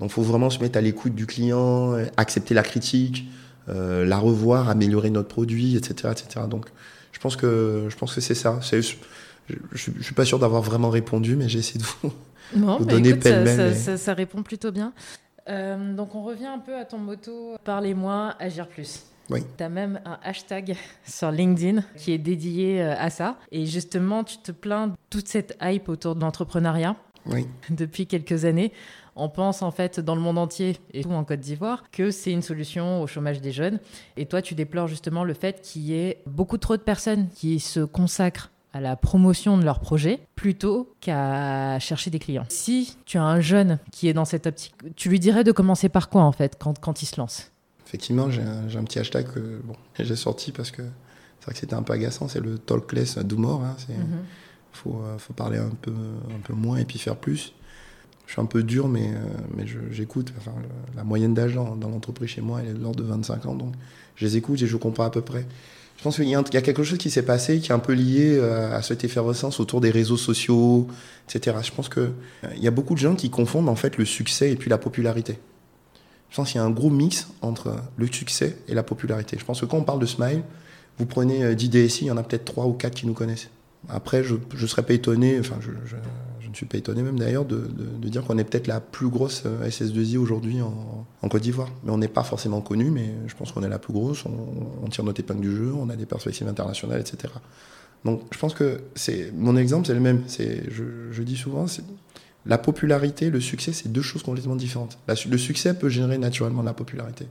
Donc, 0.00 0.10
il 0.10 0.12
faut 0.12 0.22
vraiment 0.22 0.50
se 0.50 0.60
mettre 0.60 0.78
à 0.78 0.80
l'écoute 0.80 1.14
du 1.14 1.26
client, 1.26 1.96
accepter 2.16 2.54
la 2.54 2.62
critique, 2.62 3.26
euh, 3.68 4.04
la 4.04 4.18
revoir, 4.18 4.68
améliorer 4.68 5.10
notre 5.10 5.28
produit, 5.28 5.76
etc., 5.76 6.12
etc. 6.12 6.46
Donc, 6.48 6.66
je 7.12 7.18
pense 7.18 7.36
que 7.36 7.86
je 7.88 7.96
pense 7.96 8.14
que 8.14 8.20
c'est 8.20 8.34
ça. 8.34 8.60
Je, 8.62 8.94
je, 9.72 10.02
suis 10.02 10.14
pas 10.14 10.24
sûr 10.24 10.38
d'avoir 10.38 10.62
vraiment 10.62 10.90
répondu, 10.90 11.36
mais 11.36 11.48
j'ai 11.48 11.60
essayé 11.60 11.80
de 11.80 11.84
vous, 11.84 12.12
vous 12.78 12.84
donner 12.84 13.14
pêle-mêle. 13.14 13.74
Ça, 13.74 13.96
ça, 13.96 14.14
répond 14.14 14.42
plutôt 14.42 14.70
bien. 14.70 14.92
Euh, 15.48 15.94
donc, 15.94 16.14
on 16.14 16.22
revient 16.22 16.46
un 16.46 16.58
peu 16.58 16.76
à 16.76 16.84
ton 16.84 16.98
motto 16.98 17.56
parlez-moi, 17.64 18.34
agir 18.38 18.68
plus. 18.68 19.04
Oui. 19.30 19.42
Tu 19.56 19.64
as 19.64 19.68
même 19.68 20.00
un 20.04 20.18
hashtag 20.22 20.76
sur 21.04 21.30
LinkedIn 21.30 21.82
qui 21.96 22.12
est 22.12 22.18
dédié 22.18 22.82
euh, 22.82 22.94
à 22.98 23.10
ça. 23.10 23.38
Et 23.52 23.66
justement, 23.66 24.24
tu 24.24 24.38
te 24.38 24.52
plains 24.52 24.88
de 24.88 24.94
toute 25.10 25.28
cette 25.28 25.56
hype 25.60 25.88
autour 25.88 26.14
de 26.14 26.20
l'entrepreneuriat 26.20 26.96
oui. 27.26 27.46
depuis 27.70 28.06
quelques 28.06 28.44
années 28.44 28.72
on 29.16 29.28
pense 29.28 29.62
en 29.62 29.70
fait 29.70 29.98
dans 29.98 30.14
le 30.14 30.20
monde 30.20 30.38
entier 30.38 30.76
et 30.92 31.02
tout 31.02 31.10
en 31.10 31.24
Côte 31.24 31.40
d'Ivoire 31.40 31.82
que 31.90 32.10
c'est 32.10 32.30
une 32.30 32.42
solution 32.42 33.02
au 33.02 33.06
chômage 33.06 33.40
des 33.40 33.50
jeunes. 33.50 33.80
Et 34.16 34.26
toi, 34.26 34.42
tu 34.42 34.54
déplores 34.54 34.88
justement 34.88 35.24
le 35.24 35.34
fait 35.34 35.60
qu'il 35.62 35.82
y 35.82 35.94
ait 35.94 36.22
beaucoup 36.26 36.58
trop 36.58 36.76
de 36.76 36.82
personnes 36.82 37.28
qui 37.30 37.58
se 37.58 37.80
consacrent 37.80 38.50
à 38.72 38.80
la 38.80 38.94
promotion 38.94 39.56
de 39.56 39.64
leur 39.64 39.80
projet 39.80 40.20
plutôt 40.34 40.94
qu'à 41.00 41.78
chercher 41.78 42.10
des 42.10 42.18
clients. 42.18 42.44
Si 42.50 42.98
tu 43.06 43.16
as 43.16 43.22
un 43.22 43.40
jeune 43.40 43.78
qui 43.90 44.06
est 44.06 44.12
dans 44.12 44.26
cette 44.26 44.46
optique, 44.46 44.74
tu 44.96 45.08
lui 45.08 45.18
dirais 45.18 45.44
de 45.44 45.52
commencer 45.52 45.88
par 45.88 46.10
quoi 46.10 46.22
en 46.22 46.32
fait 46.32 46.56
quand, 46.60 46.78
quand 46.78 47.02
il 47.02 47.06
se 47.06 47.18
lance? 47.18 47.52
Effectivement, 47.86 48.30
j'ai 48.30 48.42
un, 48.42 48.84
petit 48.84 48.98
hashtag 48.98 49.26
que 49.32 49.60
bon, 49.62 49.76
j'ai 49.98 50.16
sorti 50.16 50.52
parce 50.52 50.70
que 50.70 50.82
c'est 50.82 51.44
vrai 51.44 51.54
que 51.54 51.60
c'était 51.60 51.74
un 51.74 51.82
peu 51.82 51.92
agaçant, 51.92 52.26
c'est 52.28 52.40
le 52.40 52.58
talkless 52.58 53.18
d'humour. 53.18 53.62
Il 53.88 53.94
hein, 53.94 53.98
mhm. 53.98 54.18
faut, 54.72 55.02
euh, 55.04 55.18
faut, 55.18 55.32
parler 55.32 55.58
un 55.58 55.70
peu, 55.70 55.92
un 55.92 56.40
peu 56.40 56.52
moins 56.52 56.78
et 56.78 56.84
puis 56.84 56.98
faire 56.98 57.16
plus 57.16 57.52
je 58.26 58.32
suis 58.32 58.40
un 58.40 58.46
peu 58.46 58.62
dur, 58.62 58.88
mais, 58.88 59.08
euh, 59.08 59.18
mais 59.56 59.64
j'écoute. 59.90 60.32
Enfin, 60.38 60.52
la 60.96 61.04
moyenne 61.04 61.32
d'âge 61.32 61.54
dans, 61.54 61.76
l'entreprise 61.76 62.28
chez 62.28 62.40
moi, 62.40 62.60
elle 62.60 62.70
est 62.70 62.74
de 62.74 62.82
l'ordre 62.82 62.98
de 62.98 63.04
25 63.04 63.46
ans, 63.46 63.54
donc 63.54 63.72
je 64.16 64.24
les 64.24 64.36
écoute 64.36 64.60
et 64.60 64.66
je 64.66 64.76
comprends 64.76 65.04
à 65.04 65.10
peu 65.10 65.20
près. 65.20 65.46
Je 65.96 66.02
pense 66.02 66.16
qu'il 66.16 66.28
y, 66.28 66.34
a 66.34 66.42
quelque 66.42 66.82
chose 66.82 66.98
qui 66.98 67.08
s'est 67.08 67.24
passé 67.24 67.58
qui 67.58 67.70
est 67.70 67.74
un 67.74 67.78
peu 67.78 67.94
lié 67.94 68.36
euh, 68.36 68.76
à 68.76 68.82
cette 68.82 69.02
effervescence 69.04 69.60
autour 69.60 69.80
des 69.80 69.90
réseaux 69.90 70.18
sociaux, 70.18 70.88
etc. 71.26 71.56
Je 71.62 71.72
pense 71.72 71.88
qu'il 71.88 72.12
il 72.54 72.62
y 72.62 72.68
a 72.68 72.70
beaucoup 72.70 72.92
de 72.92 72.98
gens 72.98 73.14
qui 73.14 73.30
confondent 73.30 73.70
en 73.70 73.76
fait 73.76 73.96
le 73.96 74.04
succès 74.04 74.52
et 74.52 74.56
puis 74.56 74.68
la 74.68 74.76
popularité. 74.76 75.38
Je 76.30 76.36
pense 76.36 76.52
qu'il 76.52 76.60
y 76.60 76.62
a 76.62 76.66
un 76.66 76.70
gros 76.70 76.90
mix 76.90 77.28
entre 77.42 77.76
le 77.96 78.06
succès 78.06 78.58
et 78.68 78.74
la 78.74 78.82
popularité. 78.82 79.36
Je 79.38 79.44
pense 79.44 79.60
que 79.60 79.66
quand 79.66 79.78
on 79.78 79.84
parle 79.84 80.00
de 80.00 80.06
Smile, 80.06 80.42
vous 80.98 81.06
prenez 81.06 81.54
10 81.54 81.68
DSI, 81.68 82.04
il 82.04 82.08
y 82.08 82.10
en 82.10 82.16
a 82.16 82.22
peut-être 82.22 82.44
3 82.44 82.66
ou 82.66 82.72
4 82.72 82.94
qui 82.94 83.06
nous 83.06 83.14
connaissent. 83.14 83.48
Après, 83.88 84.24
je 84.24 84.34
ne 84.34 84.66
serais 84.66 84.82
pas 84.82 84.94
étonné, 84.94 85.38
enfin, 85.38 85.56
je, 85.60 85.70
je 86.56 86.60
suis 86.60 86.66
pas 86.66 86.78
étonné 86.78 87.02
même 87.02 87.18
d'ailleurs 87.18 87.44
de, 87.44 87.68
dire 88.08 88.24
qu'on 88.24 88.38
est 88.38 88.44
peut-être 88.44 88.66
la 88.66 88.80
plus 88.80 89.08
grosse 89.08 89.42
euh, 89.44 89.68
SS2I 89.68 90.16
aujourd'hui 90.16 90.62
en, 90.62 91.28
Côte 91.28 91.42
d'Ivoire. 91.42 91.68
Mais 91.84 91.90
on 91.90 91.98
n'est 91.98 92.08
pas 92.08 92.22
forcément 92.22 92.60
connu, 92.60 92.90
mais 92.90 93.10
je 93.26 93.34
pense 93.34 93.52
qu'on 93.52 93.62
est 93.62 93.68
la 93.68 93.78
plus 93.78 93.92
grosse, 93.92 94.24
on, 94.24 94.88
tire 94.88 95.04
notre 95.04 95.20
épingle 95.20 95.40
du 95.40 95.54
jeu, 95.54 95.72
on 95.74 95.90
a 95.90 95.96
des 95.96 96.06
perspectives 96.06 96.48
internationales, 96.48 97.00
etc. 97.00 97.34
Donc 98.04 98.22
je 98.30 98.38
pense 98.38 98.54
que 98.54 98.80
mon 99.34 99.56
exemple, 99.56 99.86
c'est 99.86 99.94
le 99.94 100.00
même. 100.00 100.22
Je, 100.28 101.22
dis 101.22 101.36
souvent, 101.36 101.66
la 102.46 102.58
popularité, 102.58 103.30
le 103.30 103.40
succès, 103.40 103.72
c'est 103.72 103.90
deux 103.90 104.02
choses 104.02 104.22
complètement 104.22 104.56
différentes. 104.56 104.98
le 105.08 105.38
succès 105.38 105.74
peut 105.74 105.88
générer 105.88 106.18
naturellement 106.18 106.62
la 106.62 106.74
popularité. 106.74 107.26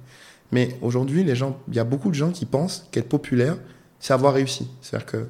Mais 0.51 0.77
aujourd'hui, 0.81 1.21
il 1.21 1.75
y 1.75 1.79
a 1.79 1.83
beaucoup 1.83 2.09
de 2.09 2.15
gens 2.15 2.31
qui 2.31 2.45
pensent 2.45 2.87
qu'être 2.91 3.09
populaire, 3.09 3.57
c'est 3.99 4.13
avoir 4.13 4.33
réussi. 4.33 4.67
C'est-à-dire 4.81 5.05
que 5.05 5.27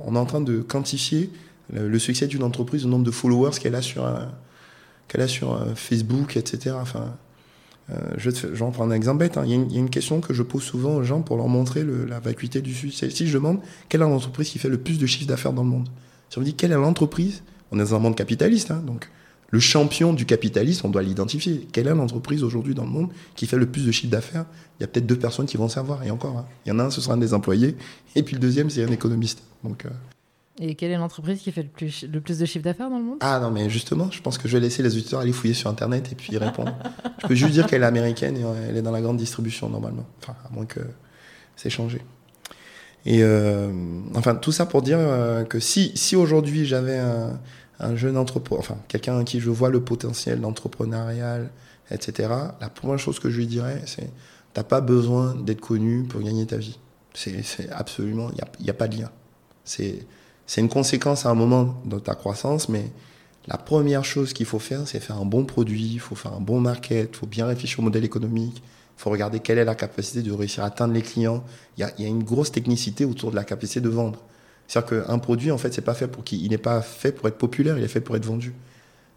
on 0.00 0.14
est 0.14 0.18
en 0.18 0.26
train 0.26 0.40
de 0.40 0.60
quantifier 0.60 1.30
le, 1.72 1.98
succès 1.98 2.26
d'une 2.26 2.42
entreprise, 2.42 2.84
le 2.84 2.90
nombre 2.90 3.04
de 3.04 3.10
followers 3.10 3.58
qu'elle 3.58 3.74
a 3.74 3.82
sur, 3.82 4.04
qu'elle 5.08 5.22
a 5.22 5.28
sur 5.28 5.54
euh, 5.54 5.74
Facebook, 5.74 6.36
etc. 6.36 6.76
Enfin, 6.78 7.16
euh, 7.90 7.94
je 8.16 8.30
vais 8.30 8.70
prends 8.72 8.84
un 8.84 8.90
exemple 8.90 9.20
bête. 9.20 9.38
Hein. 9.38 9.44
Il, 9.46 9.72
y 9.72 9.76
a 9.76 9.78
une, 9.78 9.90
question 9.90 10.20
que 10.20 10.34
je 10.34 10.42
pose 10.42 10.62
souvent 10.62 10.96
aux 10.96 11.02
gens 11.02 11.22
pour 11.22 11.36
leur 11.36 11.48
montrer 11.48 11.84
la 11.84 12.20
vacuité 12.20 12.60
du 12.60 12.74
succès. 12.74 13.08
Si 13.10 13.26
je 13.26 13.34
demande 13.34 13.60
quelle 13.88 14.02
est 14.02 14.04
l'entreprise 14.04 14.50
qui 14.50 14.58
fait 14.58 14.68
le 14.68 14.78
plus 14.78 14.98
de 14.98 15.06
chiffre 15.06 15.28
d'affaires 15.28 15.52
dans 15.52 15.62
le 15.62 15.70
monde, 15.70 15.88
si 16.28 16.38
on 16.38 16.40
me 16.40 16.46
dit 16.46 16.54
quelle 16.54 16.72
est 16.72 16.76
l'entreprise, 16.76 17.42
on 17.72 17.78
est 17.78 17.82
dans 17.82 17.94
un 17.94 17.98
monde 17.98 18.16
capitaliste, 18.16 18.70
hein, 18.70 18.82
donc 18.86 19.08
le 19.50 19.60
champion 19.60 20.12
du 20.12 20.26
capitalisme, 20.26 20.86
on 20.86 20.90
doit 20.90 21.02
l'identifier. 21.02 21.66
Quelle 21.72 21.88
est 21.88 21.94
l'entreprise 21.94 22.44
aujourd'hui 22.44 22.74
dans 22.74 22.84
le 22.84 22.90
monde 22.90 23.10
qui 23.34 23.46
fait 23.46 23.56
le 23.56 23.66
plus 23.66 23.84
de 23.84 23.92
chiffre 23.92 24.10
d'affaires? 24.10 24.46
Il 24.78 24.82
y 24.82 24.84
a 24.84 24.86
peut-être 24.86 25.06
deux 25.06 25.18
personnes 25.18 25.46
qui 25.46 25.56
vont 25.56 25.68
savoir, 25.68 26.02
et 26.04 26.10
encore. 26.10 26.38
Hein. 26.38 26.46
Il 26.64 26.70
y 26.70 26.72
en 26.72 26.78
a 26.78 26.84
un, 26.84 26.90
ce 26.90 27.00
sera 27.00 27.14
un 27.14 27.18
des 27.18 27.34
employés, 27.34 27.76
et 28.14 28.22
puis 28.22 28.34
le 28.34 28.40
deuxième, 28.40 28.70
c'est 28.70 28.84
un 28.84 28.92
économiste. 28.92 29.42
Donc, 29.64 29.84
euh, 29.84 29.90
et 30.62 30.74
quelle 30.74 30.90
est 30.90 30.96
l'entreprise 30.96 31.40
qui 31.40 31.52
fait 31.52 31.62
le 31.62 31.68
plus, 31.68 32.04
le 32.04 32.20
plus 32.20 32.38
de 32.38 32.44
chiffre 32.44 32.64
d'affaires 32.64 32.90
dans 32.90 32.98
le 32.98 33.04
monde? 33.04 33.16
Ah 33.20 33.40
non, 33.40 33.50
mais 33.50 33.70
justement, 33.70 34.10
je 34.10 34.20
pense 34.20 34.36
que 34.36 34.46
je 34.46 34.58
vais 34.58 34.60
laisser 34.60 34.82
les 34.82 34.94
auditeurs 34.94 35.20
aller 35.20 35.32
fouiller 35.32 35.54
sur 35.54 35.70
Internet 35.70 36.12
et 36.12 36.14
puis 36.14 36.34
y 36.34 36.36
répondre. 36.36 36.76
je 37.22 37.28
peux 37.28 37.34
juste 37.34 37.52
dire 37.52 37.66
qu'elle 37.66 37.82
est 37.82 37.86
américaine 37.86 38.36
et 38.36 38.42
elle 38.68 38.76
est 38.76 38.82
dans 38.82 38.90
la 38.90 39.00
grande 39.00 39.16
distribution 39.16 39.70
normalement. 39.70 40.06
Enfin, 40.20 40.36
à 40.44 40.52
moins 40.52 40.66
que 40.66 40.80
c'est 41.56 41.70
changé. 41.70 42.02
Et 43.06 43.22
euh, 43.22 43.72
enfin, 44.14 44.34
tout 44.34 44.52
ça 44.52 44.66
pour 44.66 44.82
dire 44.82 44.98
euh, 45.00 45.44
que 45.44 45.60
si, 45.60 45.92
si 45.94 46.14
aujourd'hui 46.14 46.66
j'avais 46.66 46.98
un, 46.98 47.40
jeune 47.96 48.16
entrepreneur, 48.16 48.60
enfin, 48.60 48.78
quelqu'un 48.88 49.18
à 49.18 49.24
qui 49.24 49.40
je 49.40 49.50
vois 49.50 49.70
le 49.70 49.80
potentiel 49.80 50.40
d'entrepreneurial, 50.40 51.50
etc., 51.90 52.28
la 52.60 52.68
première 52.68 52.98
chose 52.98 53.18
que 53.18 53.30
je 53.30 53.38
lui 53.38 53.46
dirais, 53.46 53.82
c'est 53.86 54.10
t'as 54.52 54.64
pas 54.64 54.80
besoin 54.80 55.34
d'être 55.34 55.60
connu 55.60 56.04
pour 56.04 56.20
gagner 56.20 56.46
ta 56.46 56.56
vie. 56.56 56.78
C'est 57.14 57.70
absolument, 57.70 58.30
il 58.30 58.34
n'y 58.34 58.40
a, 58.40 58.48
y 58.60 58.70
a 58.70 58.74
pas 58.74 58.88
de 58.88 58.98
lien. 58.98 59.10
C'est 59.64 60.06
une 60.56 60.68
conséquence 60.68 61.26
à 61.26 61.30
un 61.30 61.34
moment 61.34 61.80
de 61.84 61.98
ta 61.98 62.14
croissance, 62.14 62.68
mais 62.68 62.90
la 63.46 63.56
première 63.56 64.04
chose 64.04 64.32
qu'il 64.32 64.46
faut 64.46 64.58
faire, 64.58 64.86
c'est 64.86 65.00
faire 65.00 65.16
un 65.16 65.24
bon 65.24 65.44
produit, 65.44 65.92
il 65.94 66.00
faut 66.00 66.14
faire 66.14 66.34
un 66.34 66.40
bon 66.40 66.60
market, 66.60 67.10
il 67.12 67.16
faut 67.16 67.26
bien 67.26 67.46
réfléchir 67.46 67.80
au 67.80 67.82
modèle 67.82 68.04
économique, 68.04 68.58
il 68.58 69.02
faut 69.02 69.10
regarder 69.10 69.40
quelle 69.40 69.58
est 69.58 69.64
la 69.64 69.74
capacité 69.74 70.22
de 70.22 70.30
réussir 70.30 70.62
à 70.62 70.66
atteindre 70.66 70.92
les 70.92 71.02
clients. 71.02 71.42
Il 71.78 71.80
y 71.98 72.04
a, 72.04 72.08
une 72.08 72.22
grosse 72.22 72.52
technicité 72.52 73.04
autour 73.04 73.30
de 73.30 73.36
la 73.36 73.44
capacité 73.44 73.80
de 73.80 73.88
vendre. 73.88 74.20
C'est-à-dire 74.70 75.04
qu'un 75.04 75.18
produit, 75.18 75.50
en 75.50 75.58
fait, 75.58 75.74
c'est 75.74 75.82
pas 75.82 75.94
fait 75.94 76.06
pour 76.06 76.22
qui, 76.22 76.40
il 76.44 76.50
n'est 76.50 76.56
pas 76.56 76.80
fait 76.80 77.10
pour 77.10 77.26
être 77.26 77.38
populaire, 77.38 77.76
il 77.76 77.82
est 77.82 77.88
fait 77.88 78.00
pour 78.00 78.14
être 78.14 78.24
vendu. 78.24 78.54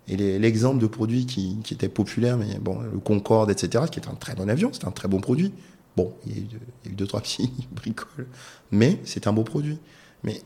Et 0.07 0.17
l'exemple 0.39 0.81
de 0.81 0.87
produit 0.87 1.27
qui, 1.27 1.59
était 1.69 1.89
populaire, 1.89 2.37
mais 2.37 2.57
bon, 2.59 2.79
le 2.79 2.97
Concorde, 2.97 3.51
etc., 3.51 3.83
qui 3.91 3.99
est 3.99 4.07
un 4.07 4.15
très 4.15 4.33
bon 4.33 4.49
avion, 4.49 4.71
c'est 4.73 4.85
un 4.85 4.91
très 4.91 5.07
bon 5.07 5.21
produit. 5.21 5.53
Bon, 5.95 6.11
il 6.25 6.33
y 6.33 6.39
a 6.39 6.41
eu, 6.89 6.95
deux, 6.95 7.05
trois 7.05 7.21
petits 7.21 7.51
bricoles, 7.71 8.25
mais 8.71 8.97
c'est 9.03 9.27
un 9.27 9.33
beau 9.33 9.43
produit. 9.43 9.77
Mais 10.23 10.41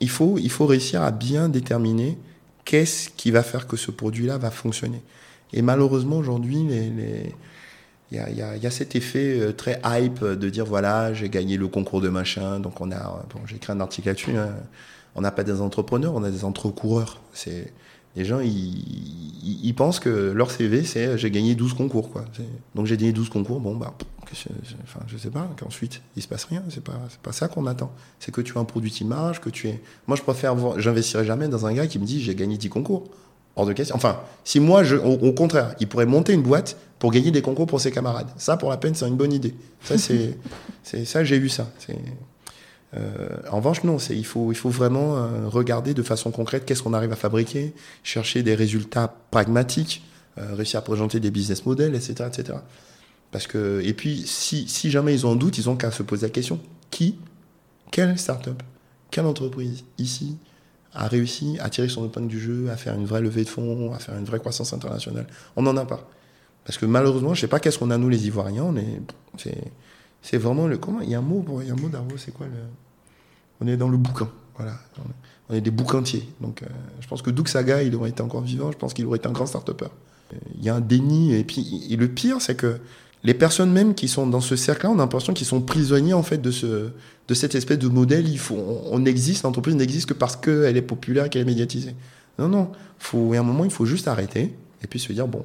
il 0.00 0.10
faut, 0.10 0.36
il 0.36 0.50
faut 0.50 0.66
réussir 0.66 1.00
à 1.02 1.12
bien 1.12 1.48
déterminer 1.48 2.18
qu'est-ce 2.64 3.08
qui 3.10 3.30
va 3.30 3.44
faire 3.44 3.68
que 3.68 3.76
ce 3.76 3.92
produit-là 3.92 4.36
va 4.36 4.50
fonctionner. 4.50 5.00
Et 5.52 5.62
malheureusement, 5.62 6.16
aujourd'hui, 6.16 6.64
les, 6.64 7.36
il 8.12 8.18
y, 8.18 8.66
a, 8.66 8.70
cet 8.70 8.96
effet 8.96 9.38
euh, 9.38 9.52
très 9.52 9.80
hype 9.84 10.24
de 10.24 10.50
dire 10.50 10.64
voilà, 10.64 11.14
j'ai 11.14 11.28
gagné 11.28 11.56
le 11.56 11.68
concours 11.68 12.00
de 12.00 12.08
machin. 12.08 12.58
Donc, 12.58 12.80
on 12.80 12.90
a, 12.90 13.24
bon, 13.32 13.40
j'ai 13.46 13.56
écrit 13.56 13.72
un 13.72 13.80
article 13.80 14.08
là-dessus. 14.08 14.36
Hein. 14.36 14.50
On 15.14 15.20
n'a 15.20 15.30
pas 15.30 15.44
des 15.44 15.60
entrepreneurs, 15.60 16.14
on 16.14 16.24
a 16.24 16.30
des 16.30 16.44
entrecoureurs. 16.44 17.20
C'est, 17.32 17.72
les 18.16 18.24
gens, 18.24 18.40
ils, 18.40 19.74
pensent 19.76 20.00
que 20.00 20.32
leur 20.32 20.50
CV, 20.50 20.82
c'est 20.82 21.16
j'ai 21.16 21.30
gagné 21.30 21.54
12 21.54 21.74
concours. 21.74 22.10
Quoi. 22.10 22.24
Donc, 22.74 22.86
j'ai 22.86 22.96
gagné 22.96 23.12
12 23.12 23.28
concours. 23.28 23.60
Bon, 23.60 23.76
bah, 23.76 23.94
je, 24.32 24.48
enfin, 24.82 25.00
je 25.06 25.16
sais 25.16 25.30
pas, 25.30 25.48
qu'ensuite, 25.56 26.02
il 26.16 26.22
se 26.22 26.28
passe 26.28 26.44
rien. 26.44 26.64
C'est 26.68 26.82
pas, 26.82 27.00
pas 27.22 27.32
ça 27.32 27.46
qu'on 27.46 27.66
attend. 27.66 27.92
C'est 28.18 28.32
que 28.32 28.40
tu 28.40 28.58
as 28.58 28.60
un 28.60 28.64
produit 28.64 28.90
qui 28.90 29.04
marche, 29.04 29.40
que 29.40 29.50
tu 29.50 29.68
es. 29.68 29.80
Moi, 30.08 30.16
je 30.16 30.22
préfère 30.22 30.56
j'investirai 30.80 31.24
jamais 31.24 31.46
dans 31.46 31.64
un 31.66 31.72
gars 31.72 31.86
qui 31.86 32.00
me 32.00 32.04
dit 32.04 32.20
j'ai 32.20 32.34
gagné 32.34 32.56
10 32.56 32.70
concours. 32.70 33.04
Hors 33.56 33.66
de 33.66 33.72
question. 33.72 33.96
Enfin, 33.96 34.20
si 34.44 34.60
moi, 34.60 34.84
je, 34.84 34.96
au, 34.96 35.32
contraire, 35.32 35.74
il 35.80 35.88
pourrait 35.88 36.06
monter 36.06 36.32
une 36.32 36.42
boîte 36.42 36.76
pour 36.98 37.10
gagner 37.10 37.30
des 37.30 37.42
concours 37.42 37.66
pour 37.66 37.80
ses 37.80 37.90
camarades. 37.90 38.28
Ça, 38.36 38.56
pour 38.56 38.70
la 38.70 38.76
peine, 38.76 38.94
c'est 38.94 39.08
une 39.08 39.16
bonne 39.16 39.32
idée. 39.32 39.54
Ça, 39.82 39.98
c'est, 39.98 40.36
ça, 41.04 41.24
j'ai 41.24 41.36
eu 41.36 41.48
ça. 41.48 41.68
Euh, 42.96 43.28
en 43.50 43.56
revanche, 43.56 43.84
non, 43.84 43.98
c'est, 43.98 44.16
il, 44.16 44.24
faut, 44.24 44.52
il 44.52 44.54
faut 44.54 44.70
vraiment 44.70 45.16
euh, 45.16 45.48
regarder 45.48 45.94
de 45.94 46.02
façon 46.02 46.30
concrète 46.30 46.64
qu'est-ce 46.64 46.82
qu'on 46.82 46.94
arrive 46.94 47.12
à 47.12 47.16
fabriquer, 47.16 47.74
chercher 48.02 48.42
des 48.42 48.54
résultats 48.54 49.14
pragmatiques, 49.30 50.04
euh, 50.38 50.54
réussir 50.54 50.78
à 50.78 50.82
présenter 50.82 51.20
des 51.20 51.30
business 51.30 51.66
models, 51.66 51.94
etc. 51.94 52.28
etc. 52.28 52.58
Parce 53.30 53.46
que, 53.46 53.80
et 53.84 53.94
puis, 53.94 54.24
si, 54.26 54.68
si 54.68 54.90
jamais 54.90 55.14
ils 55.14 55.26
ont 55.26 55.32
un 55.32 55.36
doute, 55.36 55.58
ils 55.58 55.68
ont 55.68 55.76
qu'à 55.76 55.90
se 55.90 56.02
poser 56.02 56.26
la 56.26 56.30
question 56.30 56.60
qui, 56.90 57.16
quelle 57.90 58.18
start-up, 58.18 58.62
quelle 59.10 59.26
entreprise? 59.26 59.84
Ici 59.98 60.36
a 60.94 61.06
réussi 61.06 61.58
à 61.60 61.70
tirer 61.70 61.88
son 61.88 62.06
épingle 62.06 62.28
du 62.28 62.40
jeu, 62.40 62.68
à 62.70 62.76
faire 62.76 62.94
une 62.94 63.04
vraie 63.04 63.20
levée 63.20 63.44
de 63.44 63.48
fonds, 63.48 63.92
à 63.92 63.98
faire 63.98 64.16
une 64.16 64.24
vraie 64.24 64.40
croissance 64.40 64.72
internationale 64.72 65.26
On 65.56 65.62
n'en 65.62 65.76
a 65.76 65.84
pas. 65.84 66.08
Parce 66.64 66.78
que 66.78 66.86
malheureusement, 66.86 67.34
je 67.34 67.38
ne 67.38 67.42
sais 67.42 67.48
pas 67.48 67.60
qu'est-ce 67.60 67.78
qu'on 67.78 67.90
a 67.90 67.98
nous 67.98 68.08
les 68.08 68.26
Ivoiriens, 68.26 68.74
est, 68.76 69.58
C'est 70.22 70.36
vraiment 70.36 70.66
le. 70.66 70.78
Comment 70.78 71.00
Il 71.00 71.10
y 71.10 71.14
a 71.14 71.18
un 71.18 71.22
mot, 71.22 71.44
il 71.62 71.68
y 71.68 71.70
a 71.70 71.74
un 71.74 71.76
mot 71.76 72.16
c'est 72.16 72.32
quoi 72.32 72.46
le... 72.46 72.52
On 73.60 73.66
est 73.66 73.76
dans 73.76 73.88
le 73.88 73.96
bouquin. 73.96 74.28
Voilà. 74.56 74.74
On 75.48 75.54
est 75.54 75.60
des 75.60 75.70
bouquintiers. 75.70 76.28
Donc, 76.40 76.62
euh, 76.62 76.66
je 77.00 77.08
pense 77.08 77.22
que 77.22 77.30
Doug 77.30 77.48
Saga, 77.48 77.82
il 77.82 77.94
aurait 77.94 78.10
été 78.10 78.22
encore 78.22 78.42
vivant, 78.42 78.70
je 78.72 78.76
pense 78.76 78.94
qu'il 78.94 79.06
aurait 79.06 79.18
été 79.18 79.26
un 79.26 79.32
grand 79.32 79.46
start-upper. 79.46 79.88
Il 80.56 80.64
y 80.64 80.68
a 80.68 80.76
un 80.76 80.80
déni. 80.80 81.34
Et 81.34 81.44
puis, 81.44 81.86
et 81.90 81.96
le 81.96 82.08
pire, 82.08 82.40
c'est 82.40 82.54
que 82.54 82.78
les 83.22 83.34
personnes 83.34 83.70
même 83.70 83.94
qui 83.94 84.08
sont 84.08 84.26
dans 84.26 84.40
ce 84.40 84.56
cercle-là, 84.56 84.90
on 84.90 84.94
a 84.94 84.98
l'impression 84.98 85.34
qu'ils 85.34 85.46
sont 85.46 85.60
prisonniers 85.60 86.14
en 86.14 86.22
fait 86.22 86.38
de, 86.38 86.50
ce, 86.50 86.90
de 87.28 87.34
cette 87.34 87.54
espèce 87.54 87.78
de 87.78 87.88
modèle. 87.88 88.28
Il 88.28 88.38
faut, 88.38 88.56
on, 88.56 89.04
existe, 89.04 89.42
l'entreprise 89.42 89.74
n'existe 89.74 90.08
que 90.08 90.14
parce 90.14 90.36
qu'elle 90.36 90.76
est 90.76 90.82
populaire, 90.82 91.28
qu'elle 91.28 91.42
est 91.42 91.46
médiatisée. 91.46 91.94
Non, 92.38 92.48
non. 92.48 92.72
Faut, 92.98 93.34
à 93.34 93.38
un 93.38 93.42
moment, 93.42 93.64
il 93.64 93.70
faut 93.70 93.84
juste 93.84 94.08
arrêter 94.08 94.54
et 94.82 94.86
puis 94.86 94.98
se 94.98 95.12
dire 95.12 95.28
bon, 95.28 95.44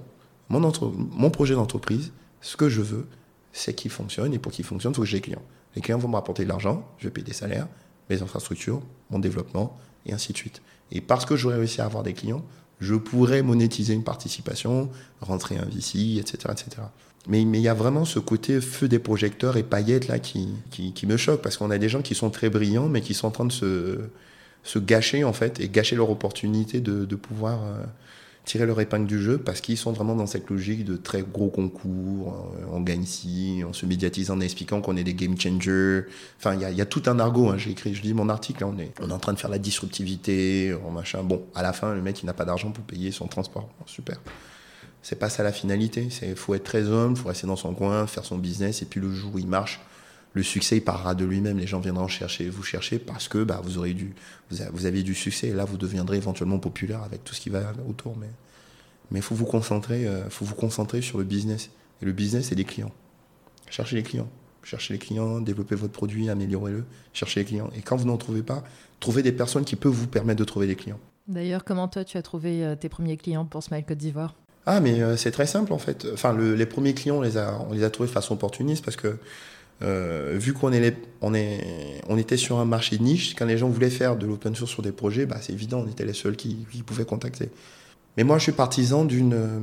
mon, 0.49 0.63
entre, 0.63 0.91
mon 1.11 1.29
projet 1.29 1.55
d'entreprise, 1.55 2.11
ce 2.41 2.55
que 2.55 2.69
je 2.69 2.81
veux, 2.81 3.07
c'est 3.51 3.73
qu'il 3.73 3.91
fonctionne. 3.91 4.33
Et 4.33 4.39
pour 4.39 4.51
qu'il 4.51 4.63
fonctionne, 4.63 4.93
il 4.93 4.95
faut 4.95 5.01
que 5.01 5.07
j'ai 5.07 5.17
des 5.17 5.21
clients. 5.21 5.43
Les 5.75 5.81
clients 5.81 5.97
vont 5.97 6.07
me 6.07 6.15
rapporter 6.15 6.43
de 6.43 6.49
l'argent, 6.49 6.87
je 6.97 7.05
vais 7.05 7.11
payer 7.11 7.25
des 7.25 7.33
salaires, 7.33 7.67
mes 8.09 8.21
infrastructures, 8.21 8.81
mon 9.09 9.19
développement, 9.19 9.77
et 10.05 10.13
ainsi 10.13 10.31
de 10.31 10.37
suite. 10.37 10.61
Et 10.91 11.01
parce 11.01 11.25
que 11.25 11.35
j'aurais 11.35 11.57
réussi 11.57 11.81
à 11.81 11.85
avoir 11.85 12.03
des 12.03 12.13
clients, 12.13 12.45
je 12.79 12.95
pourrais 12.95 13.41
monétiser 13.41 13.93
une 13.93 14.03
participation, 14.03 14.89
rentrer 15.21 15.57
un 15.57 15.65
VC, 15.65 16.17
etc. 16.19 16.37
etc. 16.51 16.81
Mais 17.27 17.41
il 17.41 17.57
y 17.57 17.67
a 17.67 17.73
vraiment 17.73 18.05
ce 18.05 18.19
côté 18.19 18.61
feu 18.61 18.87
des 18.87 18.99
projecteurs 18.99 19.57
et 19.57 19.63
paillettes 19.63 20.07
là 20.07 20.19
qui, 20.19 20.49
qui, 20.69 21.07
me 21.07 21.17
choque 21.17 21.41
parce 21.41 21.57
qu'on 21.57 21.71
a 21.71 21.77
des 21.77 21.89
gens 21.89 22.01
qui 22.01 22.13
sont 22.13 22.29
très 22.29 22.49
brillants 22.49 22.87
mais 22.87 23.01
qui 23.01 23.13
sont 23.13 23.27
en 23.27 23.31
train 23.31 23.45
de 23.45 23.51
se, 23.51 23.99
se 24.63 24.79
gâcher 24.79 25.23
en 25.23 25.33
fait 25.33 25.59
et 25.59 25.67
gâcher 25.67 25.95
leur 25.95 26.09
opportunité 26.11 26.81
de, 26.81 27.05
de 27.05 27.15
pouvoir 27.15 27.63
euh, 27.63 27.83
tirer 28.45 28.67
leur 28.67 28.79
épingle 28.79 29.07
du 29.07 29.19
jeu 29.19 29.39
parce 29.39 29.59
qu'ils 29.59 29.77
sont 29.77 29.91
vraiment 29.91 30.15
dans 30.15 30.27
cette 30.27 30.49
logique 30.49 30.85
de 30.85 30.97
très 30.97 31.23
gros 31.23 31.49
concours. 31.49 32.53
Euh, 32.59 32.65
on 32.71 32.81
gagne 32.81 33.03
ici, 33.03 33.63
on 33.67 33.73
se 33.73 33.87
médiatise 33.87 34.29
en 34.29 34.39
expliquant 34.39 34.81
qu'on 34.81 34.95
est 34.95 35.03
des 35.03 35.15
game 35.15 35.39
changers. 35.39 36.03
Enfin, 36.37 36.53
il 36.53 36.61
y, 36.61 36.75
y 36.75 36.81
a, 36.81 36.85
tout 36.85 37.03
un 37.07 37.19
argot. 37.19 37.49
Hein. 37.49 37.57
J'ai 37.57 37.71
écrit, 37.71 37.95
je 37.95 38.03
lis 38.03 38.13
mon 38.13 38.29
article, 38.29 38.63
on, 38.63 38.77
est, 38.77 38.91
on 39.01 39.09
est 39.09 39.13
en 39.13 39.19
train 39.19 39.33
de 39.33 39.39
faire 39.39 39.49
la 39.49 39.59
disruptivité, 39.59 40.75
machin. 40.93 41.23
Bon, 41.23 41.43
à 41.55 41.63
la 41.63 41.73
fin, 41.73 41.95
le 41.95 42.01
mec, 42.01 42.21
il 42.21 42.27
n'a 42.27 42.33
pas 42.33 42.45
d'argent 42.45 42.71
pour 42.71 42.83
payer 42.83 43.11
son 43.11 43.27
transport. 43.27 43.67
super. 43.87 44.19
C'est 45.05 45.17
pas 45.17 45.29
ça 45.29 45.43
la 45.43 45.51
finalité. 45.51 46.09
Il 46.23 46.35
faut 46.35 46.55
être 46.55 46.63
très 46.63 46.85
homme, 46.85 47.11
il 47.11 47.17
faut 47.17 47.27
rester 47.27 47.45
dans 47.45 47.55
son 47.55 47.75
coin, 47.75 48.07
faire 48.07 48.25
son 48.25 48.39
business, 48.39 48.81
et 48.81 48.85
puis 48.85 48.99
le 48.99 49.13
jour 49.13 49.35
où 49.35 49.37
il 49.37 49.45
marche, 49.45 49.79
le 50.33 50.41
succès 50.41 50.77
il 50.77 50.81
parlera 50.81 51.13
de 51.13 51.23
lui-même. 51.23 51.59
Les 51.59 51.67
gens 51.67 51.79
viendront 51.79 52.07
chercher, 52.07 52.49
vous 52.49 52.63
chercher 52.63 52.97
parce 52.97 53.27
que 53.27 53.43
bah, 53.43 53.61
vous, 53.63 53.77
aurez 53.77 53.93
du, 53.93 54.15
vous 54.49 54.85
avez 54.87 55.03
du 55.03 55.13
succès. 55.13 55.49
Et 55.49 55.53
là, 55.53 55.63
vous 55.63 55.77
deviendrez 55.77 56.17
éventuellement 56.17 56.57
populaire 56.57 57.03
avec 57.03 57.23
tout 57.23 57.35
ce 57.35 57.39
qui 57.39 57.51
va 57.51 57.71
autour. 57.87 58.17
Mais 58.17 59.19
il 59.19 59.21
faut 59.21 59.35
vous 59.35 59.45
concentrer, 59.45 60.07
euh, 60.07 60.27
faut 60.31 60.43
vous 60.43 60.55
concentrer 60.55 61.03
sur 61.03 61.19
le 61.19 61.23
business. 61.23 61.69
Et 62.01 62.05
le 62.05 62.11
business, 62.11 62.47
c'est 62.47 62.55
les 62.55 62.65
clients. 62.65 62.91
Cherchez 63.69 63.97
les 63.97 64.03
clients. 64.03 64.29
Cherchez 64.63 64.93
les 64.93 64.99
clients, 64.99 65.39
développez 65.39 65.75
votre 65.75 65.93
produit, 65.93 66.31
améliorez-le. 66.31 66.83
Cherchez 67.13 67.41
les 67.41 67.45
clients. 67.45 67.69
Et 67.77 67.83
quand 67.83 67.95
vous 67.95 68.07
n'en 68.07 68.17
trouvez 68.17 68.41
pas, 68.41 68.63
trouvez 68.99 69.21
des 69.21 69.33
personnes 69.33 69.65
qui 69.65 69.75
peuvent 69.75 69.93
vous 69.93 70.07
permettre 70.07 70.39
de 70.39 70.45
trouver 70.45 70.65
des 70.65 70.75
clients. 70.75 70.99
D'ailleurs, 71.27 71.63
comment 71.63 71.87
toi, 71.87 72.03
tu 72.03 72.17
as 72.17 72.23
trouvé 72.23 72.65
euh, 72.65 72.75
tes 72.75 72.89
premiers 72.89 73.17
clients 73.17 73.45
pour 73.45 73.61
Smile 73.61 73.85
Côte 73.85 73.99
d'Ivoire? 73.99 74.33
Ah, 74.65 74.79
mais 74.79 75.01
euh, 75.01 75.15
c'est 75.15 75.31
très 75.31 75.45
simple 75.45 75.73
en 75.73 75.77
fait. 75.77 76.07
Enfin, 76.13 76.35
les 76.35 76.65
premiers 76.65 76.93
clients, 76.93 77.17
on 77.17 77.21
les 77.21 77.37
a, 77.37 77.59
on 77.69 77.73
les 77.73 77.83
a 77.83 77.89
trouvés 77.89 78.07
de 78.07 78.13
façon 78.13 78.33
opportuniste 78.33 78.83
parce 78.83 78.97
que 78.97 79.17
euh, 79.81 80.35
vu 80.37 80.53
qu'on 80.53 80.71
est, 80.71 80.95
on 81.21 81.33
est, 81.33 82.01
on 82.07 82.17
était 82.17 82.37
sur 82.37 82.57
un 82.59 82.65
marché 82.65 82.97
de 82.97 83.03
niche, 83.03 83.35
quand 83.35 83.45
les 83.45 83.57
gens 83.57 83.69
voulaient 83.69 83.89
faire 83.89 84.15
de 84.15 84.25
l'open 84.25 84.55
source 84.55 84.71
sur 84.71 84.81
des 84.81 84.91
projets, 84.91 85.25
bah, 85.25 85.37
c'est 85.41 85.53
évident, 85.53 85.83
on 85.85 85.89
était 85.89 86.05
les 86.05 86.13
seuls 86.13 86.35
qui, 86.35 86.65
pouvaient 86.85 87.05
contacter. 87.05 87.49
Mais 88.17 88.23
moi, 88.23 88.37
je 88.37 88.43
suis 88.43 88.51
partisan 88.53 89.03
d'une, 89.03 89.33
euh, 89.33 89.59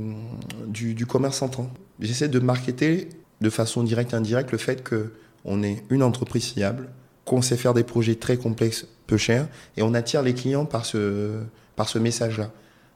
du, 0.67 0.95
du, 0.95 1.07
commerce 1.07 1.41
entrant. 1.41 1.71
J'essaie 2.01 2.29
de 2.29 2.39
marketer 2.39 3.09
de 3.41 3.51
façon 3.51 3.83
directe 3.83 4.13
et 4.13 4.17
indirecte 4.17 4.53
le 4.53 4.59
fait 4.59 4.87
qu'on 4.87 5.63
est 5.63 5.83
une 5.89 6.03
entreprise 6.03 6.45
fiable, 6.45 6.91
qu'on 7.25 7.41
sait 7.41 7.57
faire 7.57 7.73
des 7.73 7.85
projets 7.85 8.17
très 8.17 8.37
complexes, 8.37 8.87
peu 9.07 9.17
chers, 9.17 9.49
et 9.77 9.83
on 9.83 9.95
attire 9.95 10.23
les 10.23 10.35
clients 10.35 10.67
par 10.67 10.85
ce, 10.85 11.41
par 11.75 11.89
ce 11.89 11.99
message-là. 11.99 12.51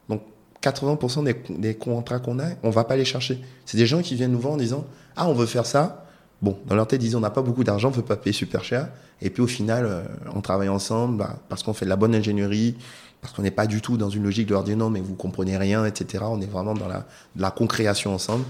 Donc, 0.07 0.21
80% 0.69 1.23
des, 1.23 1.35
des, 1.49 1.75
contrats 1.75 2.19
qu'on 2.19 2.39
a, 2.39 2.49
on 2.63 2.69
va 2.69 2.83
pas 2.83 2.95
les 2.95 3.05
chercher. 3.05 3.41
C'est 3.65 3.77
des 3.77 3.85
gens 3.85 4.01
qui 4.01 4.15
viennent 4.15 4.31
nous 4.31 4.39
voir 4.39 4.53
en 4.53 4.57
disant 4.57 4.85
Ah, 5.15 5.27
on 5.27 5.33
veut 5.33 5.45
faire 5.45 5.65
ça, 5.65 6.07
Bon, 6.41 6.59
dans 6.67 6.75
leur 6.75 6.87
tête, 6.87 7.01
ils 7.01 7.05
disent 7.05 7.15
on 7.15 7.19
n'a 7.19 7.31
pas 7.31 7.41
beaucoup 7.41 7.63
d'argent, 7.63 7.87
on 7.87 7.91
ne 7.91 7.95
veut 7.95 8.03
pas 8.03 8.15
payer 8.15 8.33
super 8.33 8.63
cher. 8.63 8.89
Et 9.21 9.29
puis 9.29 9.41
au 9.41 9.47
final, 9.47 9.85
euh, 9.85 10.03
on 10.35 10.41
travaille 10.41 10.69
ensemble 10.69 11.17
bah, 11.17 11.39
parce 11.49 11.63
qu'on 11.63 11.73
fait 11.73 11.85
de 11.85 11.89
la 11.89 11.95
bonne 11.95 12.13
ingénierie, 12.13 12.75
parce 13.21 13.33
qu'on 13.33 13.41
n'est 13.41 13.51
pas 13.51 13.65
du 13.65 13.81
tout 13.81 13.97
dans 13.97 14.09
une 14.09 14.23
logique 14.23 14.47
de 14.47 14.53
leur 14.53 14.63
dire 14.63 14.77
non, 14.77 14.89
mais 14.89 15.01
vous 15.01 15.15
comprenez 15.15 15.57
rien, 15.57 15.83
etc. 15.85 16.25
On 16.27 16.39
est 16.39 16.45
vraiment 16.49 16.75
dans 16.75 16.87
la, 16.87 17.07
la 17.35 17.49
concréation 17.49 18.13
ensemble. 18.13 18.45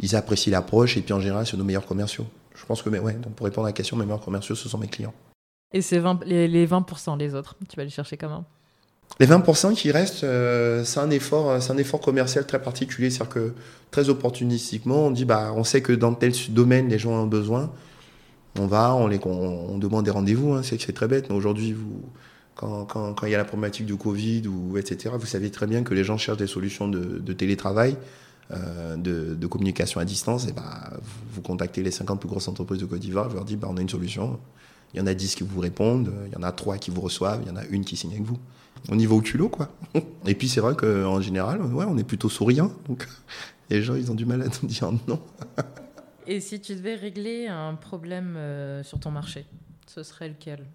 Ils 0.00 0.14
apprécient 0.14 0.52
l'approche 0.52 0.96
et 0.96 1.00
puis 1.00 1.12
en 1.12 1.20
général, 1.20 1.44
c'est 1.44 1.56
nos 1.56 1.64
meilleurs 1.64 1.86
commerciaux. 1.86 2.26
Je 2.54 2.64
pense 2.66 2.82
que, 2.82 2.90
mais 2.90 3.00
ouais, 3.00 3.14
donc 3.14 3.34
pour 3.34 3.46
répondre 3.46 3.66
à 3.66 3.70
la 3.70 3.72
question, 3.72 3.96
mes 3.96 4.04
meilleurs 4.04 4.24
commerciaux, 4.24 4.54
ce 4.54 4.68
sont 4.68 4.78
mes 4.78 4.86
clients. 4.86 5.14
Et 5.72 5.82
c'est 5.82 6.00
les, 6.24 6.46
les 6.46 6.66
20%, 6.66 7.18
les 7.18 7.34
autres, 7.34 7.56
tu 7.68 7.76
vas 7.76 7.84
les 7.84 7.90
chercher 7.90 8.16
comment? 8.16 8.44
Les 9.20 9.26
20% 9.26 9.74
qui 9.74 9.90
restent, 9.90 10.22
euh, 10.22 10.84
c'est 10.84 11.00
un 11.00 11.10
effort, 11.10 11.60
c'est 11.60 11.72
un 11.72 11.76
effort 11.76 12.00
commercial 12.00 12.46
très 12.46 12.62
particulier, 12.62 13.10
c'est-à-dire 13.10 13.34
que 13.34 13.52
très 13.90 14.08
opportunistiquement, 14.08 15.06
on 15.06 15.10
dit 15.10 15.24
bah 15.24 15.52
on 15.56 15.64
sait 15.64 15.82
que 15.82 15.92
dans 15.92 16.14
tel 16.14 16.32
domaine 16.50 16.88
les 16.88 16.98
gens 16.98 17.12
ont 17.12 17.26
besoin, 17.26 17.72
on 18.58 18.66
va, 18.66 18.94
on 18.94 19.08
les, 19.08 19.18
on, 19.24 19.76
demande 19.78 20.04
des 20.04 20.12
rendez-vous, 20.12 20.52
hein, 20.52 20.62
c'est 20.62 20.92
très 20.92 21.08
bête, 21.08 21.30
mais 21.30 21.34
aujourd'hui 21.34 21.72
vous, 21.72 22.02
quand, 22.54 22.84
quand, 22.84 23.14
quand, 23.14 23.26
il 23.26 23.32
y 23.32 23.34
a 23.34 23.38
la 23.38 23.44
problématique 23.44 23.86
du 23.86 23.96
Covid 23.96 24.46
ou 24.46 24.78
etc, 24.78 25.14
vous 25.18 25.26
savez 25.26 25.50
très 25.50 25.66
bien 25.66 25.82
que 25.82 25.94
les 25.94 26.04
gens 26.04 26.16
cherchent 26.16 26.38
des 26.38 26.46
solutions 26.46 26.88
de, 26.88 27.32
télétravail. 27.32 27.96
Euh, 28.50 28.96
de, 28.96 29.46
communication 29.46 30.00
à 30.00 30.06
distance, 30.06 30.48
et 30.48 30.52
bah, 30.52 30.90
vous, 31.02 31.34
vous, 31.34 31.42
contactez 31.42 31.82
les 31.82 31.90
50 31.90 32.18
plus 32.18 32.30
grosses 32.30 32.48
entreprises 32.48 32.80
de 32.80 32.86
Côte 32.86 32.98
d'Ivoire, 32.98 33.28
vous 33.28 33.34
leur 33.34 33.44
dites 33.44 33.60
bah, 33.60 33.68
on 33.70 33.76
a 33.76 33.82
une 33.82 33.90
solution. 33.90 34.38
Il 34.94 35.00
y 35.00 35.02
en 35.02 35.06
a 35.06 35.12
10 35.12 35.34
qui 35.34 35.44
vous 35.44 35.60
répondent, 35.60 36.10
il 36.26 36.32
y 36.32 36.36
en 36.36 36.42
a 36.42 36.50
3 36.50 36.78
qui 36.78 36.90
vous 36.90 37.02
reçoivent, 37.02 37.40
il 37.44 37.48
y 37.48 37.50
en 37.50 37.56
a 37.56 37.66
une 37.66 37.84
qui 37.84 37.96
signe 37.96 38.12
avec 38.12 38.24
vous 38.24 38.38
on 38.88 38.98
y 38.98 39.06
va 39.06 39.14
au 39.14 39.20
culot, 39.20 39.48
quoi. 39.48 39.70
Et 40.26 40.34
puis 40.34 40.48
c'est 40.48 40.60
vrai 40.60 40.74
qu'en 40.74 41.20
général, 41.20 41.62
ouais, 41.62 41.84
on 41.88 41.98
est 41.98 42.04
plutôt 42.04 42.28
souriant, 42.28 42.72
donc 42.88 43.06
les 43.70 43.82
gens, 43.82 43.94
ils 43.94 44.10
ont 44.10 44.14
du 44.14 44.26
mal 44.26 44.42
à 44.42 44.46
nous 44.46 44.68
dire 44.68 44.90
non. 45.06 45.20
Et 46.26 46.40
si 46.40 46.60
tu 46.60 46.74
devais 46.74 46.94
régler 46.94 47.46
un 47.46 47.74
problème 47.74 48.34
euh, 48.36 48.82
sur 48.82 49.00
ton 49.00 49.10
marché, 49.10 49.46
ce 49.86 50.02
serait 50.02 50.28
lequel? 50.28 50.66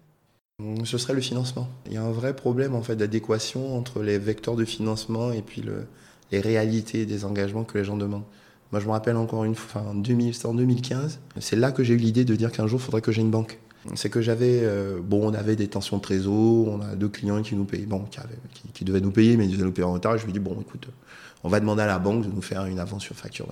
Mmh, 0.58 0.84
ce 0.84 0.98
serait 0.98 1.14
le 1.14 1.20
financement. 1.20 1.68
Il 1.86 1.92
y 1.92 1.96
a 1.96 2.02
un 2.02 2.12
vrai 2.12 2.34
problème 2.34 2.74
en 2.74 2.82
fait 2.82 2.96
d'adéquation 2.96 3.76
entre 3.76 4.02
les 4.02 4.18
vecteurs 4.18 4.56
de 4.56 4.64
financement 4.64 5.32
et 5.32 5.42
puis 5.42 5.62
le, 5.62 5.86
les 6.32 6.40
réalités 6.40 7.06
des 7.06 7.24
engagements 7.24 7.64
que 7.64 7.78
les 7.78 7.84
gens 7.84 7.96
demandent. 7.96 8.24
Moi, 8.72 8.80
je 8.80 8.86
me 8.86 8.92
rappelle 8.92 9.16
encore 9.16 9.44
une 9.44 9.54
fois, 9.54 9.82
en 9.82 9.94
2015, 9.94 11.20
c'est 11.38 11.54
là 11.54 11.70
que 11.70 11.84
j'ai 11.84 11.94
eu 11.94 11.98
l'idée 11.98 12.24
de 12.24 12.34
dire 12.34 12.50
qu'un 12.50 12.66
jour, 12.66 12.80
il 12.80 12.82
faudrait 12.82 13.02
que 13.02 13.12
j'ai 13.12 13.20
une 13.20 13.30
banque 13.30 13.60
c'est 13.94 14.08
que 14.08 14.22
j'avais, 14.22 14.60
euh, 14.62 15.00
bon, 15.02 15.30
on 15.30 15.34
avait 15.34 15.56
des 15.56 15.68
tensions 15.68 15.98
de 15.98 16.02
trésor, 16.02 16.68
on 16.68 16.80
a 16.80 16.96
deux 16.96 17.08
clients 17.08 17.42
qui 17.42 17.54
nous 17.54 17.64
payent, 17.64 17.86
bon, 17.86 18.04
qui, 18.72 18.84
devaient 18.84 19.00
nous 19.00 19.10
payer, 19.10 19.36
mais 19.36 19.46
ils 19.46 19.52
devaient 19.52 19.64
nous 19.64 19.72
payer 19.72 19.84
en 19.84 19.92
retard. 19.92 20.16
je 20.16 20.24
lui 20.24 20.30
ai 20.30 20.32
dit, 20.32 20.38
bon, 20.38 20.58
écoute, 20.60 20.88
on 21.42 21.48
va 21.48 21.60
demander 21.60 21.82
à 21.82 21.86
la 21.86 21.98
banque 21.98 22.26
de 22.26 22.32
nous 22.32 22.42
faire 22.42 22.64
une 22.64 22.78
avance 22.78 23.02
sur 23.02 23.14
facture. 23.14 23.46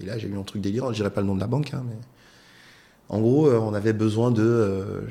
Et 0.00 0.04
là, 0.04 0.18
j'ai 0.18 0.28
eu 0.28 0.36
un 0.36 0.42
truc 0.42 0.60
délirant, 0.60 0.90
je 0.90 0.96
dirais 0.96 1.10
pas 1.10 1.20
le 1.20 1.28
nom 1.28 1.36
de 1.36 1.40
la 1.40 1.46
banque, 1.46 1.72
hein, 1.72 1.84
mais. 1.86 1.96
En 3.10 3.20
gros, 3.20 3.48
euh, 3.48 3.58
on 3.58 3.74
avait 3.74 3.92
besoin 3.92 4.30
de. 4.30 4.42
Euh, 4.42 5.02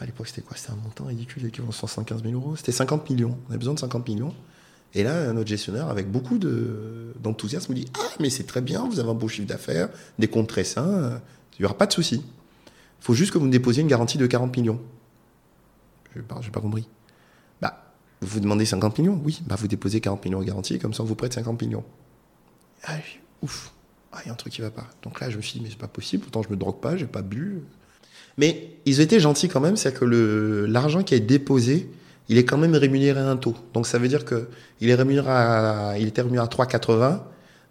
à 0.00 0.06
l'époque, 0.06 0.28
c'était 0.28 0.42
quoi? 0.42 0.56
C'était 0.56 0.70
un 0.70 0.76
montant 0.76 1.06
ridicule, 1.06 1.44
équivalent 1.44 1.70
à 1.70 1.86
115 1.88 2.22
000 2.22 2.34
euros. 2.34 2.54
C'était 2.54 2.70
50 2.70 3.10
millions. 3.10 3.36
On 3.46 3.50
avait 3.50 3.58
besoin 3.58 3.74
de 3.74 3.80
50 3.80 4.08
millions. 4.08 4.32
Et 4.94 5.02
là, 5.02 5.32
notre 5.32 5.48
gestionnaire, 5.48 5.88
avec 5.88 6.10
beaucoup 6.10 6.38
d'enthousiasme, 6.38 7.72
me 7.72 7.78
dit 7.78 7.86
Ah, 7.98 8.14
mais 8.20 8.30
c'est 8.30 8.44
très 8.44 8.60
bien, 8.60 8.86
vous 8.88 9.00
avez 9.00 9.10
un 9.10 9.14
beau 9.14 9.26
chiffre 9.26 9.48
d'affaires, 9.48 9.88
des 10.20 10.28
comptes 10.28 10.48
très 10.48 10.64
sains, 10.64 11.20
il 11.58 11.62
n'y 11.62 11.64
aura 11.64 11.76
pas 11.76 11.86
de 11.86 11.92
souci. 11.92 12.22
Il 13.02 13.04
faut 13.04 13.14
juste 13.14 13.32
que 13.32 13.38
vous 13.38 13.46
me 13.46 13.50
déposiez 13.50 13.82
une 13.82 13.88
garantie 13.88 14.16
de 14.16 14.26
40 14.28 14.56
millions. 14.56 14.80
Je 16.14 16.20
n'ai 16.20 16.24
pas, 16.24 16.40
pas, 16.52 16.60
compris. 16.60 16.88
Bah, 17.60 17.92
vous 18.20 18.38
demandez 18.38 18.64
50 18.64 18.96
millions 19.00 19.20
Oui, 19.24 19.42
bah, 19.44 19.56
vous 19.58 19.66
déposez 19.66 20.00
40 20.00 20.24
millions 20.24 20.38
en 20.38 20.42
garantie, 20.42 20.78
comme 20.78 20.94
ça 20.94 21.02
on 21.02 21.06
vous 21.06 21.16
prête 21.16 21.32
50 21.32 21.60
millions. 21.60 21.82
Ah, 22.84 22.92
ouf, 23.42 23.72
ah, 24.12 24.18
il 24.24 24.28
y 24.28 24.30
a 24.30 24.32
un 24.32 24.36
truc 24.36 24.52
qui 24.52 24.60
va 24.60 24.70
pas. 24.70 24.86
Donc 25.02 25.20
là, 25.20 25.30
je 25.30 25.36
me 25.36 25.42
suis 25.42 25.58
dit, 25.58 25.64
mais 25.64 25.70
c'est 25.70 25.78
pas 25.78 25.88
possible, 25.88 26.22
pourtant 26.22 26.42
je 26.44 26.50
me 26.50 26.56
drogue 26.56 26.78
pas, 26.78 26.96
j'ai 26.96 27.06
pas 27.06 27.22
bu. 27.22 27.62
Mais 28.38 28.76
ils 28.86 29.00
étaient 29.00 29.18
gentils 29.18 29.48
quand 29.48 29.60
même, 29.60 29.76
c'est 29.76 29.92
que 29.92 30.04
l'argent 30.68 31.02
qui 31.02 31.16
est 31.16 31.20
déposé, 31.20 31.90
il 32.28 32.38
est 32.38 32.44
quand 32.44 32.58
même 32.58 32.76
rémunéré 32.76 33.18
à 33.18 33.28
un 33.28 33.36
taux. 33.36 33.56
Donc 33.74 33.88
ça 33.88 33.98
veut 33.98 34.06
dire 34.06 34.24
qu'il 34.24 34.90
est 34.90 34.94
rémunéré 34.94 35.28
à, 35.28 35.94
il 35.98 36.06
était 36.06 36.22
rémunéré 36.22 36.44
à 36.44 36.48
3,80 36.48 37.20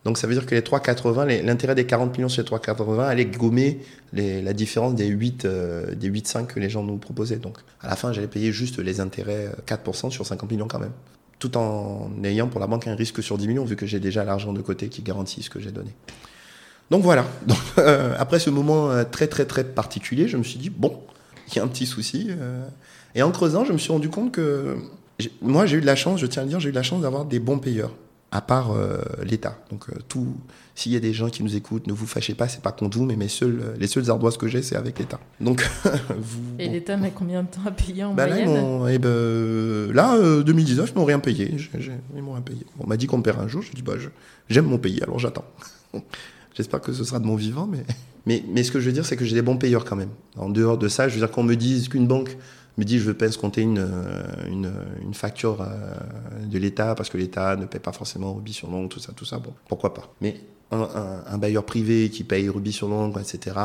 donc 0.03 0.17
ça 0.17 0.25
veut 0.25 0.33
dire 0.33 0.45
que 0.47 0.55
les 0.55 0.61
3,80, 0.61 1.43
l'intérêt 1.43 1.75
des 1.75 1.85
40 1.85 2.17
millions 2.17 2.29
sur 2.29 2.41
les 2.41 2.49
3,80 2.49 3.05
allait 3.05 3.25
gommer 3.25 3.79
la 4.13 4.53
différence 4.53 4.95
des 4.95 5.05
8, 5.05 5.45
euh, 5.45 5.93
des 5.93 6.09
8,5 6.09 6.47
que 6.47 6.59
les 6.59 6.69
gens 6.69 6.83
nous 6.83 6.97
proposaient. 6.97 7.37
Donc 7.37 7.57
à 7.81 7.87
la 7.87 7.95
fin, 7.95 8.11
j'allais 8.11 8.27
payer 8.27 8.51
juste 8.51 8.79
les 8.79 8.99
intérêts 8.99 9.51
4% 9.67 10.07
euh, 10.07 10.09
sur 10.09 10.25
50 10.25 10.49
millions 10.49 10.67
quand 10.67 10.79
même. 10.79 10.93
Tout 11.37 11.55
en 11.55 12.11
ayant 12.23 12.47
pour 12.47 12.59
la 12.59 12.67
banque 12.67 12.87
un 12.87 12.95
risque 12.95 13.21
sur 13.21 13.37
10 13.37 13.47
millions, 13.47 13.65
vu 13.65 13.75
que 13.75 13.85
j'ai 13.85 13.99
déjà 13.99 14.23
l'argent 14.23 14.53
de 14.53 14.61
côté 14.61 14.89
qui 14.89 15.03
garantit 15.03 15.43
ce 15.43 15.51
que 15.51 15.59
j'ai 15.59 15.71
donné. 15.71 15.91
Donc 16.89 17.03
voilà. 17.03 17.25
Donc, 17.45 17.59
euh, 17.77 18.15
après 18.17 18.39
ce 18.39 18.49
moment 18.49 19.03
très 19.05 19.27
très 19.27 19.45
très 19.45 19.63
particulier, 19.63 20.27
je 20.27 20.37
me 20.37 20.43
suis 20.43 20.57
dit, 20.57 20.71
bon, 20.71 20.99
il 21.47 21.57
y 21.57 21.59
a 21.59 21.63
un 21.63 21.67
petit 21.67 21.85
souci. 21.85 22.31
et 23.13 23.21
en 23.21 23.29
creusant, 23.29 23.65
je 23.65 23.73
me 23.73 23.77
suis 23.77 23.91
rendu 23.91 24.09
compte 24.09 24.31
que 24.31 24.77
moi 25.43 25.67
j'ai 25.67 25.77
eu 25.77 25.81
de 25.81 25.85
la 25.85 25.95
chance, 25.95 26.19
je 26.19 26.25
tiens 26.25 26.41
à 26.41 26.45
le 26.45 26.49
dire, 26.49 26.59
j'ai 26.59 26.69
eu 26.69 26.71
de 26.71 26.77
la 26.77 26.83
chance 26.83 27.01
d'avoir 27.03 27.25
des 27.25 27.39
bons 27.39 27.59
payeurs. 27.59 27.91
À 28.31 28.41
part 28.41 28.73
l'État. 29.23 29.59
Donc 29.69 29.87
tout, 30.07 30.35
s'il 30.73 30.93
y 30.93 30.95
a 30.95 30.99
des 30.99 31.13
gens 31.13 31.29
qui 31.29 31.43
nous 31.43 31.55
écoutent, 31.55 31.85
ne 31.87 31.93
vous 31.93 32.07
fâchez 32.07 32.33
pas, 32.33 32.47
c'est 32.47 32.61
pas 32.61 32.71
contre 32.71 32.97
vous, 32.97 33.05
mais 33.05 33.15
mes 33.17 33.27
seules, 33.27 33.73
les 33.77 33.87
seules 33.87 34.09
ardoises 34.09 34.37
que 34.37 34.47
j'ai, 34.47 34.61
c'est 34.61 34.75
avec 34.75 34.99
l'État. 34.99 35.19
Donc, 35.39 35.69
vous, 36.09 36.41
Et 36.57 36.69
l'État 36.69 36.95
met 36.97 37.11
combien 37.13 37.43
de 37.43 37.49
temps 37.49 37.65
à 37.65 37.71
payer 37.71 38.05
en 38.05 38.13
bah 38.13 38.27
moyenne 38.27 38.83
Là, 38.83 38.91
eh 38.91 38.97
ben, 38.97 39.91
là 39.93 40.41
2019, 40.43 40.91
ils 40.93 40.97
m'ont 40.97 41.05
rien 41.05 41.19
payé. 41.19 41.53
ils 42.15 42.21
m'ont 42.23 42.33
rien 42.33 42.41
payé. 42.41 42.65
On 42.79 42.87
m'a 42.87 42.97
dit 42.97 43.07
qu'on 43.07 43.17
me 43.17 43.23
paierait 43.23 43.41
un 43.41 43.47
jour. 43.47 43.61
Je 43.61 43.71
dis, 43.73 43.81
bah, 43.81 43.93
j'aime 44.49 44.65
mon 44.65 44.77
pays, 44.77 45.01
alors 45.03 45.19
j'attends. 45.19 45.45
J'espère 46.53 46.81
que 46.81 46.93
ce 46.93 47.03
sera 47.03 47.19
de 47.19 47.25
mon 47.25 47.35
vivant, 47.35 47.67
mais... 47.67 47.83
mais... 48.25 48.43
Mais 48.47 48.63
ce 48.63 48.71
que 48.71 48.79
je 48.79 48.87
veux 48.87 48.91
dire, 48.91 49.05
c'est 49.05 49.17
que 49.17 49.25
j'ai 49.25 49.35
des 49.35 49.41
bons 49.41 49.57
payeurs 49.57 49.85
quand 49.85 49.95
même. 49.95 50.11
En 50.37 50.49
dehors 50.49 50.77
de 50.77 50.87
ça, 50.87 51.07
je 51.07 51.13
veux 51.13 51.19
dire 51.19 51.31
qu'on 51.31 51.43
me 51.43 51.55
dise 51.55 51.89
qu'une 51.89 52.07
banque 52.07 52.37
me 52.81 52.85
dit 52.85 52.99
je 52.99 53.05
veux 53.05 53.13
pas 53.13 53.29
compter 53.29 53.61
une, 53.61 53.87
une, 54.47 54.71
une 55.03 55.13
facture 55.13 55.61
euh, 55.61 56.45
de 56.45 56.57
l'État 56.57 56.95
parce 56.95 57.09
que 57.09 57.17
l'État 57.17 57.55
ne 57.55 57.65
paie 57.65 57.79
pas 57.79 57.91
forcément 57.91 58.33
rubis 58.33 58.53
sur 58.53 58.69
l'ongle, 58.69 58.89
tout 58.89 58.99
ça, 58.99 59.13
tout 59.13 59.25
ça, 59.25 59.37
bon, 59.37 59.53
pourquoi 59.67 59.93
pas. 59.93 60.13
Mais 60.19 60.41
un, 60.71 61.37
bailleur 61.37 61.65
privé 61.65 62.09
qui 62.09 62.23
paye 62.23 62.49
rubis 62.49 62.71
sur 62.71 62.87
l'ongle, 62.87 63.19
etc., 63.19 63.55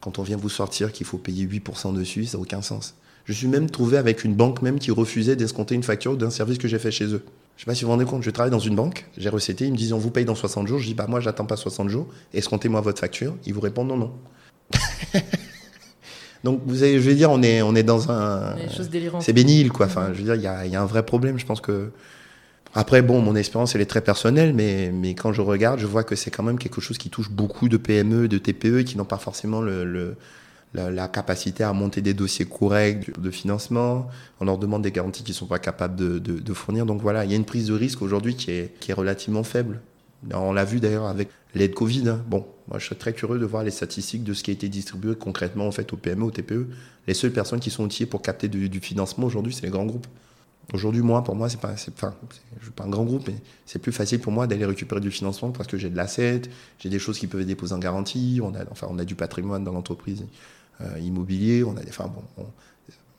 quand 0.00 0.18
on 0.18 0.22
vient 0.22 0.36
vous 0.36 0.48
sortir 0.48 0.92
qu'il 0.92 1.06
faut 1.06 1.18
payer 1.18 1.46
8% 1.46 1.94
dessus, 1.94 2.24
ça 2.24 2.36
n'a 2.36 2.42
aucun 2.42 2.60
sens. 2.60 2.94
Je 3.24 3.32
suis 3.32 3.46
même 3.46 3.70
trouvé 3.70 3.98
avec 3.98 4.24
une 4.24 4.34
banque 4.34 4.60
même 4.62 4.78
qui 4.78 4.90
refusait 4.90 5.36
d'escompter 5.36 5.74
une 5.74 5.82
facture 5.82 6.16
d'un 6.16 6.30
service 6.30 6.58
que 6.58 6.66
j'ai 6.66 6.78
fait 6.78 6.90
chez 6.90 7.04
eux. 7.04 7.24
Je 7.56 7.62
sais 7.62 7.66
pas 7.66 7.74
si 7.74 7.82
vous 7.82 7.88
vous 7.88 7.92
rendez 7.92 8.04
compte, 8.04 8.22
je 8.22 8.30
travaille 8.30 8.50
dans 8.50 8.58
une 8.58 8.74
banque, 8.74 9.06
j'ai 9.16 9.28
recetté, 9.28 9.66
ils 9.66 9.72
me 9.72 9.76
disent 9.76 9.92
on 9.92 9.98
vous 9.98 10.10
paye 10.10 10.24
dans 10.24 10.34
60 10.34 10.66
jours. 10.66 10.78
Je 10.78 10.86
dis 10.86 10.94
bah 10.94 11.06
moi 11.06 11.20
j'attends 11.20 11.44
pas 11.44 11.56
60 11.56 11.88
jours, 11.88 12.08
escomptez-moi 12.34 12.80
votre 12.80 12.98
facture. 12.98 13.36
Ils 13.46 13.54
vous 13.54 13.60
répondent 13.60 13.88
non, 13.88 13.96
non. 13.96 14.12
Donc 16.44 16.62
vous 16.64 16.82
avez, 16.82 17.00
je 17.00 17.08
vais 17.08 17.14
dire, 17.14 17.30
on 17.30 17.42
est, 17.42 17.62
on 17.62 17.74
est 17.74 17.82
dans 17.82 18.10
un. 18.10 18.56
C'est 19.20 19.32
bénil, 19.32 19.70
quoi. 19.70 19.86
Enfin, 19.86 20.10
je 20.12 20.18
veux 20.18 20.24
dire, 20.24 20.34
il 20.34 20.42
y 20.42 20.46
a, 20.46 20.66
y 20.66 20.76
a, 20.76 20.82
un 20.82 20.86
vrai 20.86 21.04
problème. 21.04 21.38
Je 21.38 21.46
pense 21.46 21.60
que. 21.60 21.90
Après, 22.72 23.02
bon, 23.02 23.20
mon 23.20 23.34
expérience, 23.34 23.74
elle 23.74 23.80
est 23.80 23.86
très 23.86 24.00
personnelle, 24.00 24.54
mais, 24.54 24.92
mais 24.94 25.14
quand 25.14 25.32
je 25.32 25.40
regarde, 25.40 25.80
je 25.80 25.86
vois 25.86 26.04
que 26.04 26.14
c'est 26.14 26.30
quand 26.30 26.44
même 26.44 26.58
quelque 26.58 26.80
chose 26.80 26.98
qui 26.98 27.10
touche 27.10 27.28
beaucoup 27.28 27.68
de 27.68 27.76
PME, 27.76 28.28
de 28.28 28.38
TPE, 28.38 28.84
qui 28.84 28.96
n'ont 28.96 29.04
pas 29.04 29.18
forcément 29.18 29.60
le, 29.60 29.84
le 29.84 30.14
la, 30.74 31.08
capacité 31.08 31.64
à 31.64 31.72
monter 31.72 32.00
des 32.00 32.14
dossiers 32.14 32.44
corrects 32.44 33.18
de 33.20 33.30
financement. 33.30 34.08
On 34.40 34.44
leur 34.44 34.58
demande 34.58 34.82
des 34.82 34.92
garanties 34.92 35.22
qu'ils 35.22 35.34
ne 35.34 35.38
sont 35.38 35.46
pas 35.46 35.58
capables 35.58 35.96
de, 35.96 36.18
de, 36.18 36.54
fournir. 36.54 36.86
Donc 36.86 37.02
voilà, 37.02 37.24
il 37.24 37.30
y 37.30 37.34
a 37.34 37.36
une 37.36 37.44
prise 37.44 37.66
de 37.66 37.74
risque 37.74 38.02
aujourd'hui 38.02 38.36
qui 38.36 38.50
est, 38.50 38.78
qui 38.80 38.90
est 38.90 38.94
relativement 38.94 39.42
faible. 39.42 39.80
On 40.32 40.52
l'a 40.52 40.64
vu 40.64 40.80
d'ailleurs 40.80 41.06
avec 41.06 41.30
l'aide 41.54 41.74
Covid. 41.74 42.08
Hein. 42.08 42.22
Bon, 42.28 42.46
moi 42.68 42.78
je 42.78 42.86
serais 42.86 42.96
très 42.96 43.12
curieux 43.12 43.38
de 43.38 43.44
voir 43.44 43.64
les 43.64 43.70
statistiques 43.70 44.24
de 44.24 44.34
ce 44.34 44.42
qui 44.42 44.50
a 44.50 44.54
été 44.54 44.68
distribué 44.68 45.14
concrètement 45.14 45.66
en 45.66 45.72
fait 45.72 45.92
aux 45.92 45.96
PME, 45.96 46.24
aux 46.24 46.30
TPE. 46.30 46.68
Les 47.06 47.14
seules 47.14 47.32
personnes 47.32 47.60
qui 47.60 47.70
sont 47.70 47.84
outillées 47.84 48.06
pour 48.06 48.22
capter 48.22 48.48
du, 48.48 48.80
financement 48.80 49.26
aujourd'hui, 49.26 49.54
c'est 49.54 49.62
les 49.62 49.70
grands 49.70 49.86
groupes. 49.86 50.06
Aujourd'hui, 50.72 51.02
moi, 51.02 51.24
pour 51.24 51.34
moi, 51.34 51.48
c'est 51.48 51.60
pas 51.60 51.74
un 52.84 52.88
grand 52.88 53.04
groupe, 53.04 53.24
mais 53.26 53.34
c'est 53.66 53.80
plus 53.80 53.90
facile 53.90 54.20
pour 54.20 54.30
moi 54.30 54.46
d'aller 54.46 54.64
récupérer 54.64 55.00
du 55.00 55.10
financement 55.10 55.50
parce 55.50 55.66
que 55.66 55.76
j'ai 55.76 55.90
de 55.90 55.96
l'asset, 55.96 56.42
j'ai 56.78 56.88
des 56.88 57.00
choses 57.00 57.18
qui 57.18 57.26
peuvent 57.26 57.40
être 57.40 57.46
déposées 57.46 57.74
en 57.74 57.78
garantie, 57.78 58.40
on 58.40 58.54
a, 58.54 58.60
enfin, 58.70 58.86
on 58.88 58.98
a 59.00 59.04
du 59.04 59.16
patrimoine 59.16 59.64
dans 59.64 59.72
l'entreprise 59.72 60.24
euh, 60.80 60.98
immobilier, 61.00 61.64
on 61.64 61.76
a 61.76 61.82
des, 61.82 61.88
enfin, 61.88 62.12
bon, 62.36 62.46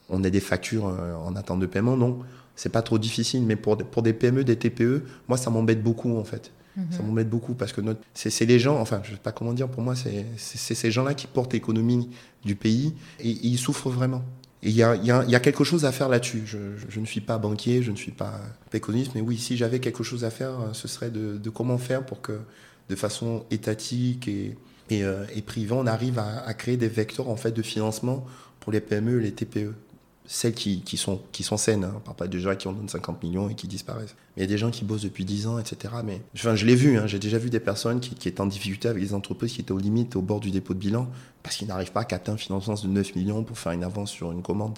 on, 0.08 0.24
a 0.24 0.30
des 0.30 0.39
factures 0.39 0.88
euh, 0.88 1.14
en 1.16 1.36
attente 1.36 1.60
de 1.60 1.66
paiement, 1.66 1.97
non, 1.97 2.20
c'est 2.56 2.72
pas 2.72 2.82
trop 2.82 2.97
difficile. 2.97 3.43
Mais 3.43 3.58
pour, 3.58 3.78
pour 3.78 4.02
des 4.02 4.14
PME, 4.14 4.45
des 4.45 4.56
TPE, 4.56 5.04
moi, 5.28 5.38
ça 5.38 5.49
m'embête 5.49 5.84
beaucoup 5.84 6.18
en 6.18 6.24
fait. 6.24 6.54
Mhm. 6.78 6.86
Ça 6.92 7.04
m'embête 7.04 7.30
beaucoup 7.30 7.54
parce 7.54 7.74
que 7.74 7.82
c'est 8.14 8.46
les 8.46 8.60
gens, 8.60 8.80
enfin, 8.80 9.02
je 9.04 9.12
sais 9.12 9.18
pas 9.18 9.32
comment 9.32 9.54
dire, 9.54 9.68
pour 9.68 9.84
moi, 9.84 9.96
c'est 9.96 10.26
ces 10.38 10.92
gens-là 10.92 11.14
qui 11.14 11.28
portent 11.28 11.54
l'économie 11.54 12.10
du 12.46 12.56
pays 12.56 12.94
et, 13.20 13.30
ils 13.30 13.58
souffrent 13.58 13.90
vraiment. 13.90 14.24
Et 14.64 14.70
il 14.70 14.76
y 14.76 14.84
a, 14.84 14.96
y, 14.96 15.12
a, 15.12 15.24
y 15.26 15.36
a, 15.36 15.40
quelque 15.40 15.64
chose 15.64 15.86
à 15.86 15.92
faire 15.92 16.08
là-dessus. 16.08 16.44
Je, 16.46 16.58
je, 16.88 17.00
ne 17.00 17.06
suis 17.06 17.22
pas 17.22 17.38
banquier, 17.40 17.82
je 17.82 17.92
ne 17.92 17.96
suis 17.96 18.12
pas 18.12 18.40
économiste, 18.74 19.14
mais 19.16 19.22
oui, 19.22 19.38
si 19.38 19.58
j'avais 19.58 19.80
quelque 19.80 20.04
chose 20.04 20.24
à 20.24 20.30
faire, 20.30 20.54
ce 20.74 20.88
serait 20.88 21.10
de, 21.10 21.38
de, 21.38 21.50
comment 21.50 21.80
faire 21.80 22.06
pour 22.06 22.22
que, 22.22 22.40
de 22.90 22.96
façon 22.96 23.44
étatique 23.50 24.28
et, 24.28 24.56
et, 24.90 25.04
euh, 25.04 25.26
et 25.36 25.42
privée, 25.42 25.74
on 25.74 25.88
arrive 25.88 26.20
à, 26.20 26.44
à, 26.46 26.54
créer 26.54 26.78
des 26.78 26.90
vecteurs 26.90 27.30
en 27.30 27.36
fait 27.36 27.52
de 27.52 27.62
financement 27.64 28.26
pour 28.60 28.72
les 28.72 28.82
PME 28.82 29.20
et 29.20 29.24
les 29.24 29.32
TPE 29.32 29.74
celles 30.28 30.54
qui, 30.54 30.98
sont, 30.98 31.20
qui 31.32 31.44
sont 31.44 31.58
saines. 31.58 31.84
Hein. 31.84 31.94
On 31.98 32.00
parle 32.00 32.16
pas 32.16 32.28
de 32.28 32.40
gens 32.40 32.56
qui 32.56 32.68
en 32.68 32.74
donnent 32.74 32.88
50 32.88 33.22
millions 33.24 33.50
et 33.50 33.56
qui 33.56 33.68
disparaissent. 33.68 34.16
Mais 34.36 34.44
il 34.44 34.46
y 34.46 34.46
a 34.46 34.48
des 34.48 34.58
gens 34.58 34.72
qui 34.72 34.86
bossent 34.86 35.02
depuis 35.02 35.26
10 35.26 35.48
ans, 35.48 35.60
etc. 35.60 35.94
Mais 36.06 36.22
enfin, 36.36 36.56
je 36.56 36.66
l'ai 36.66 36.76
vu, 36.76 36.98
hein. 36.98 37.08
j'ai 37.08 37.20
déjà 37.20 37.38
vu 37.38 37.50
des 37.50 37.60
personnes 37.60 38.00
qui, 38.00 38.16
qui, 38.16 38.30
étaient 38.30 38.42
en 38.42 38.46
difficulté 38.46 38.88
avec 38.88 39.04
des 39.04 39.14
entreprises 39.14 39.54
qui 39.54 39.62
étaient 39.62 39.72
aux 39.72 39.80
limites, 39.80 40.16
au 40.16 40.22
bord 40.22 40.40
du 40.40 40.52
dépôt 40.52 40.74
de 40.74 40.80
bilan, 40.80 41.10
parce 41.44 41.58
qu'ils 41.58 41.68
n'arrivent 41.68 41.92
pas 41.92 42.02
à 42.02 42.06
capter 42.06 42.32
un 42.32 42.38
financement 42.38 42.76
de 42.76 42.88
9 42.88 43.16
millions 43.16 43.44
pour 43.44 43.58
faire 43.58 43.74
une 43.74 43.84
avance 43.84 44.12
sur 44.12 44.32
une 44.32 44.42
commande. 44.42 44.78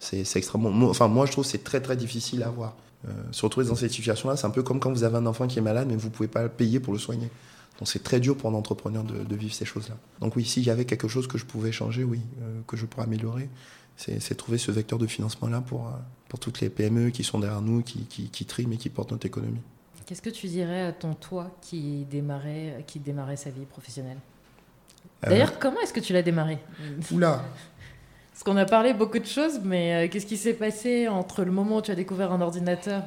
C'est 0.00 0.36
extrêmement. 0.36 0.70
Enfin, 0.88 1.08
moi, 1.08 1.26
je 1.26 1.32
trouve 1.32 1.44
que 1.44 1.50
c'est 1.50 1.64
très, 1.64 1.80
très 1.80 1.96
difficile 1.96 2.42
à 2.42 2.48
avoir. 2.48 2.74
Euh, 3.06 3.10
se 3.32 3.44
retrouver 3.44 3.66
dans 3.66 3.74
cette 3.74 3.92
situation-là, 3.92 4.36
c'est 4.36 4.46
un 4.46 4.50
peu 4.50 4.62
comme 4.62 4.80
quand 4.80 4.90
vous 4.90 5.04
avez 5.04 5.16
un 5.16 5.26
enfant 5.26 5.46
qui 5.46 5.58
est 5.58 5.62
malade, 5.62 5.88
mais 5.88 5.96
vous 5.96 6.08
ne 6.08 6.12
pouvez 6.12 6.28
pas 6.28 6.42
le 6.42 6.48
payer 6.48 6.80
pour 6.80 6.92
le 6.92 6.98
soigner. 6.98 7.28
Donc 7.78 7.88
c'est 7.88 8.02
très 8.02 8.20
dur 8.20 8.36
pour 8.36 8.48
un 8.48 8.54
entrepreneur 8.54 9.02
de, 9.02 9.24
de 9.24 9.36
vivre 9.36 9.52
ces 9.52 9.64
choses-là. 9.64 9.96
Donc 10.20 10.36
oui, 10.36 10.44
s'il 10.44 10.62
y 10.62 10.70
avait 10.70 10.84
quelque 10.84 11.08
chose 11.08 11.26
que 11.26 11.36
je 11.36 11.44
pouvais 11.44 11.72
changer, 11.72 12.04
oui, 12.04 12.20
euh, 12.40 12.60
que 12.66 12.76
je 12.76 12.86
pourrais 12.86 13.04
améliorer, 13.04 13.50
c'est 13.96 14.34
trouver 14.34 14.58
ce 14.58 14.70
vecteur 14.70 14.98
de 14.98 15.06
financement-là 15.06 15.60
pour, 15.60 15.86
euh, 15.86 15.90
pour 16.28 16.38
toutes 16.38 16.60
les 16.60 16.68
PME 16.68 17.10
qui 17.10 17.24
sont 17.24 17.38
derrière 17.38 17.62
nous, 17.62 17.82
qui, 17.82 18.00
qui, 18.06 18.28
qui 18.28 18.44
triment 18.44 18.72
et 18.72 18.76
qui 18.76 18.88
portent 18.88 19.12
notre 19.12 19.26
économie. 19.26 19.60
Qu'est-ce 20.06 20.22
que 20.22 20.30
tu 20.30 20.48
dirais 20.48 20.82
à 20.82 20.92
ton 20.92 21.14
toi 21.14 21.50
qui 21.62 22.04
démarrait, 22.10 22.84
qui 22.86 22.98
démarrait 22.98 23.36
sa 23.36 23.50
vie 23.50 23.64
professionnelle? 23.64 24.18
Euh. 25.24 25.30
D'ailleurs, 25.30 25.58
comment 25.58 25.80
est-ce 25.80 25.92
que 25.92 26.00
tu 26.00 26.12
l'as 26.12 26.22
démarré 26.22 26.58
Oula 27.10 27.42
Parce 28.32 28.42
qu'on 28.42 28.56
a 28.56 28.64
parlé 28.64 28.92
beaucoup 28.92 29.20
de 29.20 29.26
choses, 29.26 29.60
mais 29.62 29.94
euh, 29.94 30.08
qu'est-ce 30.10 30.26
qui 30.26 30.36
s'est 30.36 30.54
passé 30.54 31.08
entre 31.08 31.44
le 31.44 31.52
moment 31.52 31.76
où 31.76 31.82
tu 31.82 31.92
as 31.92 31.94
découvert 31.94 32.32
un 32.32 32.40
ordinateur 32.40 33.04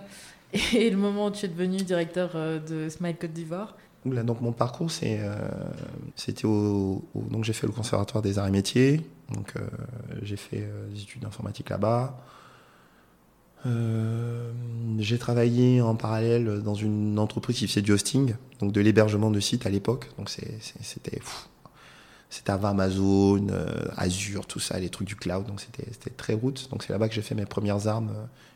et 0.73 0.89
le 0.89 0.97
moment 0.97 1.27
où 1.27 1.31
tu 1.31 1.45
es 1.45 1.49
devenu 1.49 1.77
directeur 1.77 2.31
de 2.33 2.87
Smile 2.89 3.17
Côte 3.19 3.33
d'Ivoire? 3.33 3.75
Oula, 4.05 4.23
donc 4.23 4.39
mon 4.39 4.53
parcours, 4.53 4.89
c'est, 4.89 5.19
c'était 6.15 6.45
au, 6.45 7.03
donc 7.13 7.43
j'ai 7.43 7.51
fait 7.51 7.67
le 7.67 7.73
conservatoire 7.73 8.21
des 8.23 8.39
arts 8.39 8.47
et 8.47 8.51
métiers. 8.51 9.01
Donc 9.33 9.53
euh, 9.55 9.67
j'ai 10.21 10.37
fait 10.37 10.61
euh, 10.61 10.87
des 10.89 11.01
études 11.01 11.21
d'informatique 11.21 11.69
là-bas. 11.69 12.17
Euh, 13.65 14.51
j'ai 14.99 15.17
travaillé 15.17 15.81
en 15.81 15.95
parallèle 15.95 16.61
dans 16.63 16.75
une 16.75 17.19
entreprise 17.19 17.57
qui 17.57 17.67
faisait 17.67 17.81
du 17.81 17.91
hosting, 17.91 18.35
donc 18.59 18.71
de 18.71 18.79
l'hébergement 18.81 19.31
de 19.31 19.39
sites 19.39 19.65
à 19.65 19.69
l'époque. 19.69 20.09
Donc 20.17 20.29
c'était 20.29 21.19
c'était 22.29 22.51
Amazon, 22.51 23.47
Azure, 23.95 24.45
tout 24.47 24.59
ça, 24.59 24.79
les 24.79 24.89
trucs 24.89 25.07
du 25.07 25.15
cloud. 25.15 25.45
Donc 25.47 25.61
c'était 25.61 26.09
très 26.11 26.33
route. 26.33 26.69
Donc 26.71 26.83
c'est 26.83 26.93
là-bas 26.93 27.09
que 27.09 27.15
j'ai 27.15 27.21
fait 27.21 27.35
mes 27.35 27.45
premières 27.45 27.87
armes. 27.87 28.11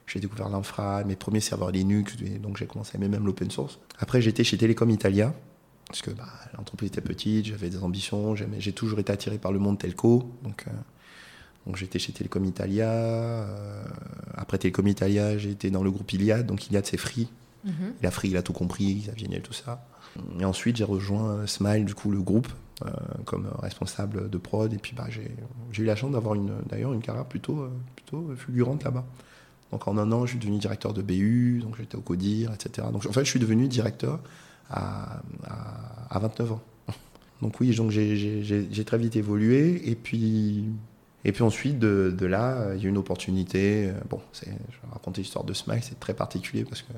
J'ai 0.07 0.19
découvert 0.19 0.49
l'infra, 0.49 1.03
mes 1.05 1.15
premiers 1.15 1.39
serveurs 1.39 1.71
Linux. 1.71 2.17
donc 2.41 2.57
j'ai 2.57 2.67
commencé 2.67 2.91
à 2.93 2.97
aimer 2.97 3.07
même 3.07 3.25
l'open 3.25 3.49
source. 3.49 3.79
Après 3.97 4.21
j'étais 4.21 4.43
chez 4.43 4.57
Telecom 4.57 4.89
Italia 4.89 5.33
parce 5.91 6.01
que 6.01 6.11
bah, 6.11 6.23
l'entreprise 6.57 6.87
était 6.87 7.01
petite, 7.01 7.45
j'avais 7.45 7.69
des 7.69 7.83
ambitions, 7.83 8.33
j'ai 8.35 8.71
toujours 8.71 8.99
été 8.99 9.11
attiré 9.11 9.37
par 9.37 9.51
le 9.51 9.59
monde 9.59 9.77
telco. 9.77 10.31
Donc, 10.41 10.63
euh, 10.67 10.71
donc 11.67 11.75
j'étais 11.75 11.99
chez 11.99 12.13
Telecom 12.13 12.45
Italia. 12.45 12.89
Euh, 12.89 13.83
après 14.33 14.57
Telecom 14.57 14.87
Italia, 14.87 15.37
j'ai 15.37 15.51
été 15.51 15.69
dans 15.69 15.83
le 15.83 15.91
groupe 15.91 16.11
Iliad. 16.13 16.45
Donc 16.45 16.67
Iliad, 16.67 16.85
c'est 16.85 16.95
Free. 16.95 17.27
Mm 17.65 17.71
La 18.01 18.09
Free, 18.09 18.29
il 18.29 18.37
a 18.37 18.41
tout 18.41 18.53
compris, 18.53 19.03
ça 19.05 19.11
génial, 19.17 19.41
tout 19.41 19.51
ça. 19.51 19.85
Et 20.39 20.45
ensuite, 20.45 20.77
j'ai 20.77 20.85
rejoint 20.85 21.45
Smile, 21.45 21.83
du 21.83 21.93
coup, 21.93 22.09
le 22.09 22.21
groupe, 22.21 22.47
euh, 22.85 22.89
comme 23.25 23.49
responsable 23.59 24.29
de 24.29 24.37
prod. 24.37 24.71
Et 24.73 24.77
puis, 24.77 24.93
bah, 24.95 25.07
j'ai 25.09 25.83
eu 25.83 25.85
la 25.85 25.97
chance 25.97 26.11
d'avoir 26.11 26.37
d'ailleurs 26.69 26.93
une 26.93 27.01
carrière 27.01 27.25
plutôt, 27.25 27.67
plutôt 27.97 28.33
fulgurante 28.37 28.85
là-bas. 28.85 29.05
Donc 29.71 29.87
en 29.89 29.97
un 29.97 30.09
an, 30.13 30.25
je 30.25 30.31
suis 30.31 30.39
devenu 30.39 30.57
directeur 30.57 30.93
de 30.93 31.01
BU, 31.01 31.59
donc 31.61 31.75
j'étais 31.77 31.97
au 31.97 32.01
CODIR, 32.01 32.53
etc. 32.53 32.87
Donc 32.91 33.05
en 33.05 33.11
fait, 33.11 33.25
je 33.25 33.29
suis 33.29 33.39
devenu 33.39 33.67
directeur 33.67 34.19
à, 34.69 35.21
à, 36.09 36.19
29 36.19 36.51
ans. 36.51 36.61
Donc 37.41 37.59
oui, 37.59 37.75
donc 37.75 37.89
j'ai 37.91 38.85
très 38.85 38.97
vite 38.97 39.15
évolué. 39.15 39.89
Et 39.89 39.95
puis, 39.95 40.65
et 41.25 41.31
puis 41.31 41.43
ensuite, 41.43 41.79
de, 41.79 42.25
là, 42.25 42.73
il 42.75 42.83
y 42.83 42.85
a 42.85 42.89
une 42.89 42.97
opportunité. 42.97 43.91
Bon, 44.09 44.21
je 44.33 44.45
vais 44.45 44.55
raconter 44.91 45.21
l'histoire 45.21 45.43
de 45.43 45.53
Smile, 45.53 45.79
c'est 45.81 45.99
très 45.99 46.13
particulier 46.13 46.65
parce 46.65 46.81
que 46.83 46.93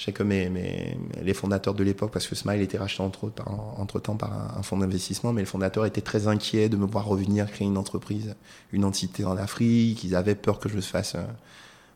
je 0.00 0.06
sais 0.06 0.12
que 0.12 0.22
les 0.22 1.34
fondateurs 1.34 1.74
de 1.74 1.84
l'époque, 1.84 2.10
parce 2.10 2.26
que 2.26 2.34
Smile 2.34 2.62
était 2.62 2.78
racheté 2.78 3.02
entre, 3.02 3.28
temps 4.00 4.16
par 4.16 4.56
un, 4.56 4.62
fonds 4.62 4.78
d'investissement, 4.78 5.34
mais 5.34 5.42
les 5.42 5.46
fondateurs 5.46 5.84
étaient 5.84 6.00
très 6.00 6.26
inquiets 6.26 6.70
de 6.70 6.78
me 6.78 6.86
voir 6.86 7.04
revenir 7.04 7.50
créer 7.50 7.68
une 7.68 7.76
entreprise, 7.76 8.34
une 8.72 8.86
entité 8.86 9.26
en 9.26 9.36
Afrique. 9.36 10.02
Ils 10.02 10.14
avaient 10.14 10.36
peur 10.36 10.58
que 10.58 10.70
je 10.70 10.80
fasse 10.80 11.16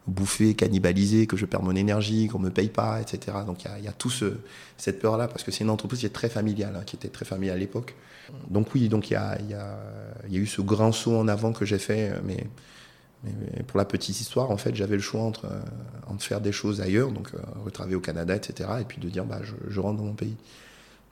bouffer, 0.06 0.54
cannibaliser, 0.54 1.26
que 1.26 1.36
je 1.36 1.46
perds 1.46 1.62
mon 1.62 1.74
énergie, 1.74 2.28
qu'on 2.28 2.38
me 2.38 2.50
paye 2.50 2.68
pas, 2.68 3.00
etc. 3.00 3.38
Donc 3.46 3.64
il 3.64 3.84
y, 3.84 3.88
a, 3.88 3.92
tout 3.92 4.10
ce, 4.10 4.36
cette 4.76 5.00
peur-là, 5.00 5.28
parce 5.28 5.42
que 5.42 5.50
c'est 5.50 5.64
une 5.64 5.70
entreprise 5.70 6.00
qui 6.00 6.06
est 6.06 6.10
très 6.10 6.28
familiale, 6.28 6.76
hein, 6.76 6.82
qui 6.84 6.96
était 6.96 7.08
très 7.08 7.24
familiale 7.24 7.56
à 7.56 7.60
l'époque. 7.60 7.94
Donc 8.48 8.74
oui, 8.74 8.88
donc 8.88 9.10
il 9.10 9.14
y 9.14 9.16
a, 9.16 9.38
y, 9.48 9.54
a, 9.54 9.78
y 10.28 10.36
a, 10.36 10.38
eu 10.38 10.46
ce 10.46 10.60
grand 10.60 10.92
saut 10.92 11.16
en 11.16 11.28
avant 11.28 11.52
que 11.52 11.64
j'ai 11.64 11.78
fait, 11.78 12.12
mais, 12.24 12.46
pour 13.68 13.78
la 13.78 13.86
petite 13.86 14.20
histoire, 14.20 14.50
en 14.50 14.58
fait, 14.58 14.74
j'avais 14.74 14.96
le 14.96 15.02
choix 15.02 15.22
entre, 15.22 15.46
euh, 15.46 15.60
entre 16.08 16.22
faire 16.22 16.42
des 16.42 16.52
choses 16.52 16.82
ailleurs, 16.82 17.10
donc 17.10 17.30
euh, 17.34 17.38
retravailler 17.64 17.96
au 17.96 18.00
Canada, 18.00 18.36
etc., 18.36 18.68
et 18.82 18.84
puis 18.84 19.00
de 19.00 19.08
dire, 19.08 19.24
bah, 19.24 19.40
je, 19.42 19.54
je 19.70 19.80
rentre 19.80 19.96
dans 19.96 20.04
mon 20.04 20.12
pays. 20.12 20.36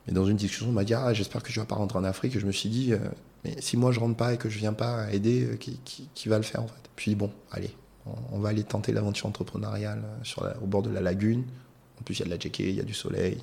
Mais 0.06 0.12
dans 0.12 0.26
une 0.26 0.36
discussion, 0.36 0.68
on 0.68 0.72
m'a 0.72 0.84
dit, 0.84 0.92
ah, 0.92 1.14
j'espère 1.14 1.42
que 1.42 1.50
ne 1.50 1.54
vas 1.54 1.64
pas 1.64 1.76
rentrer 1.76 1.98
en 1.98 2.04
Afrique. 2.04 2.36
Et 2.36 2.40
je 2.40 2.44
me 2.44 2.52
suis 2.52 2.68
dit, 2.68 2.92
euh, 2.92 2.98
mais 3.44 3.56
si 3.60 3.76
moi 3.76 3.92
je 3.92 4.00
rentre 4.00 4.16
pas 4.16 4.34
et 4.34 4.36
que 4.36 4.50
je 4.50 4.58
viens 4.58 4.74
pas 4.74 5.10
aider, 5.12 5.56
qui, 5.58 5.80
qui, 5.84 6.08
qui 6.14 6.28
va 6.28 6.36
le 6.36 6.42
faire 6.42 6.62
en 6.62 6.66
fait? 6.66 6.90
Puis 6.96 7.14
bon, 7.14 7.30
allez, 7.50 7.74
on 8.06 8.38
va 8.38 8.48
aller 8.48 8.64
tenter 8.64 8.92
l'aventure 8.92 9.26
entrepreneuriale 9.26 10.02
sur 10.22 10.44
au 10.62 10.66
bord 10.66 10.82
de 10.82 10.90
la 10.90 11.00
lagune. 11.00 11.44
En 12.00 12.02
plus, 12.02 12.18
il 12.18 12.20
y 12.20 12.22
a 12.22 12.24
de 12.26 12.30
la 12.30 12.38
JK, 12.38 12.58
il 12.60 12.74
y 12.74 12.80
a 12.80 12.84
du 12.84 12.94
soleil, 12.94 13.38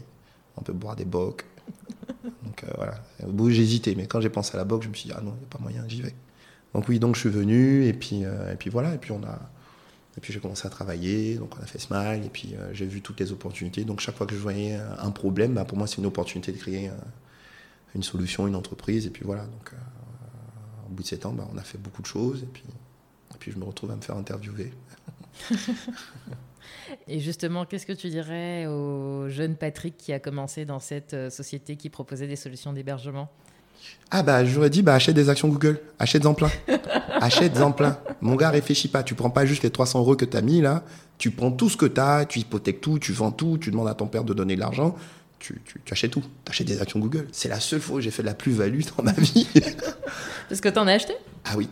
on 0.58 0.62
peut 0.62 0.74
boire 0.74 0.96
des 0.96 1.06
bocs. 1.06 1.46
Donc 2.24 2.66
voilà. 2.76 2.96
Au 3.26 3.32
bout, 3.32 3.50
hésité, 3.50 3.96
mais 3.96 4.06
quand 4.06 4.20
j'ai 4.22 4.30
pensé 4.30 4.56
à 4.56 4.58
la 4.58 4.66
boc, 4.66 4.84
je 4.84 4.90
me 4.90 4.94
suis 4.94 5.10
dit, 5.10 5.16
ah 5.18 5.22
non, 5.22 5.34
il 5.36 5.40
n'y 5.40 5.46
a 5.46 5.48
pas 5.50 5.60
moyen, 5.60 5.84
j'y 5.88 6.02
vais. 6.02 6.16
Donc 6.74 6.88
oui, 6.90 7.00
donc 7.00 7.16
je 7.16 7.22
suis 7.22 7.30
venu, 7.30 7.86
et 7.86 7.94
puis, 7.94 8.24
et 8.24 8.56
puis 8.58 8.70
voilà, 8.70 8.94
et 8.94 8.98
puis 8.98 9.12
on 9.12 9.24
a. 9.24 9.40
Et 10.18 10.22
puis 10.22 10.34
j'ai 10.34 10.40
commencé 10.40 10.68
à 10.68 10.70
travailler, 10.70 11.36
donc 11.36 11.56
on 11.58 11.64
a 11.64 11.66
fait 11.66 11.80
Smile, 11.80 12.24
et 12.26 12.30
puis 12.30 12.56
j'ai 12.74 12.86
vu 12.86 13.02
toutes 13.02 13.20
les 13.22 13.32
opportunités. 13.32 13.86
Donc 13.86 14.02
chaque 14.02 14.16
fois 14.16 14.28
que 14.28 14.36
je 14.36 14.40
voyais 14.40 14.78
un 15.00 15.12
problème, 15.12 15.54
bah, 15.54 15.64
pour 15.64 15.78
moi 15.78 15.88
c'est 15.88 15.98
une 15.98 16.06
opportunité 16.06 16.52
de 16.52 16.58
créer 16.58 16.92
une 17.96 18.04
solution, 18.04 18.46
une 18.46 18.56
entreprise, 18.56 19.06
et 19.06 19.12
puis 19.12 19.24
voilà. 19.24 19.44
Donc 19.44 19.74
au 20.90 20.94
bout 20.94 21.04
de 21.04 21.08
sept 21.08 21.26
ans, 21.26 21.32
bah, 21.32 21.48
on 21.54 21.58
a 21.58 21.62
fait 21.62 21.78
beaucoup 21.78 22.02
de 22.02 22.08
choses, 22.08 22.44
et 22.44 22.48
puis, 22.48 22.64
puis 23.40 23.52
je 23.52 23.58
me 23.58 23.64
retrouve 23.64 23.92
à 23.92 23.96
me 23.96 24.02
faire 24.02 24.18
interviewer. 24.18 24.72
Et 27.08 27.20
justement, 27.20 27.66
qu'est-ce 27.66 27.86
que 27.86 27.94
tu 27.94 28.10
dirais 28.10 28.66
au 28.68 29.30
jeune 29.30 29.56
Patrick 29.56 29.98
qui 29.98 30.14
a 30.14 30.20
commencé 30.20 30.66
dans 30.66 30.80
cette 30.80 31.14
euh, 31.14 31.30
société 31.30 31.76
qui 31.76 31.90
proposait 31.90 32.28
des 32.28 32.36
solutions 32.36 32.74
d'hébergement? 32.74 33.30
Ah 34.12 34.24
bah 34.24 34.44
j'aurais 34.44 34.70
dit 34.70 34.82
bah 34.82 34.96
achète 34.96 35.16
des 35.16 35.30
actions 35.30 35.48
Google, 35.48 35.80
achète-en 36.00 36.34
plein. 36.34 36.50
achète-en 37.22 37.72
plein. 37.72 37.98
Mon 38.22 38.36
gars, 38.36 38.50
réfléchis 38.50 38.90
pas, 38.90 39.04
tu 39.04 39.16
prends 39.16 39.30
pas 39.30 39.46
juste 39.46 39.64
les 39.64 39.70
300 39.70 40.00
euros 40.00 40.16
que 40.16 40.26
tu 40.26 40.36
as 40.36 40.42
mis 40.42 40.62
là, 40.62 40.84
tu 41.18 41.32
prends 41.32 41.52
tout 41.52 41.70
ce 41.70 41.78
que 41.78 41.86
tu 41.86 42.02
as, 42.02 42.26
tu 42.26 42.40
hypothèques 42.40 42.82
tout, 42.82 43.00
tu 43.00 43.14
vends 43.14 43.32
tout, 43.32 43.58
tu 43.58 43.72
demandes 43.72 43.88
à 43.88 43.94
ton 43.94 44.08
père 44.08 44.24
de 44.24 44.34
donner 44.34 44.56
de 44.56 44.60
l'argent, 44.60 44.96
tu, 45.40 45.62
tu, 45.66 45.80
tu, 45.84 45.94
achètes 45.94 46.12
tout. 46.12 46.24
Tu 46.44 46.50
achètes 46.50 46.68
des 46.68 46.82
actions 46.82 47.00
Google. 47.00 47.28
C'est 47.32 47.50
la 47.50 47.60
seule 47.60 47.80
fois 47.80 47.98
où 47.98 48.02
j'ai 48.02 48.12
fait 48.12 48.24
de 48.24 48.28
la 48.28 48.34
plus-value 48.34 48.82
dans 48.98 49.04
ma 49.04 49.14
vie. 49.14 49.48
Parce 50.50 50.60
que 50.60 50.70
tu 50.70 50.80
en 50.80 50.88
as 50.88 50.94
acheté? 50.94 51.14
Ah 51.46 51.54
oui. 51.56 51.70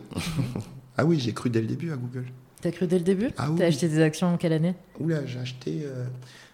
Ah 0.98 1.06
oui, 1.06 1.20
j'ai 1.20 1.34
cru 1.34 1.50
dès 1.50 1.62
le 1.62 1.68
début 1.68 1.92
à 1.92 1.96
Google. 1.96 2.26
T'as 2.62 2.72
cru 2.72 2.88
dès 2.88 2.98
le 2.98 3.04
début 3.04 3.30
Ah 3.38 3.52
oui. 3.52 3.60
T'as 3.60 3.66
acheté 3.66 3.88
des 3.88 4.02
actions 4.02 4.28
en 4.28 4.38
quelle 4.38 4.54
année 4.54 4.74
Oula, 5.00 5.26
j'ai 5.26 5.40
acheté. 5.40 5.82
Euh... 5.84 6.06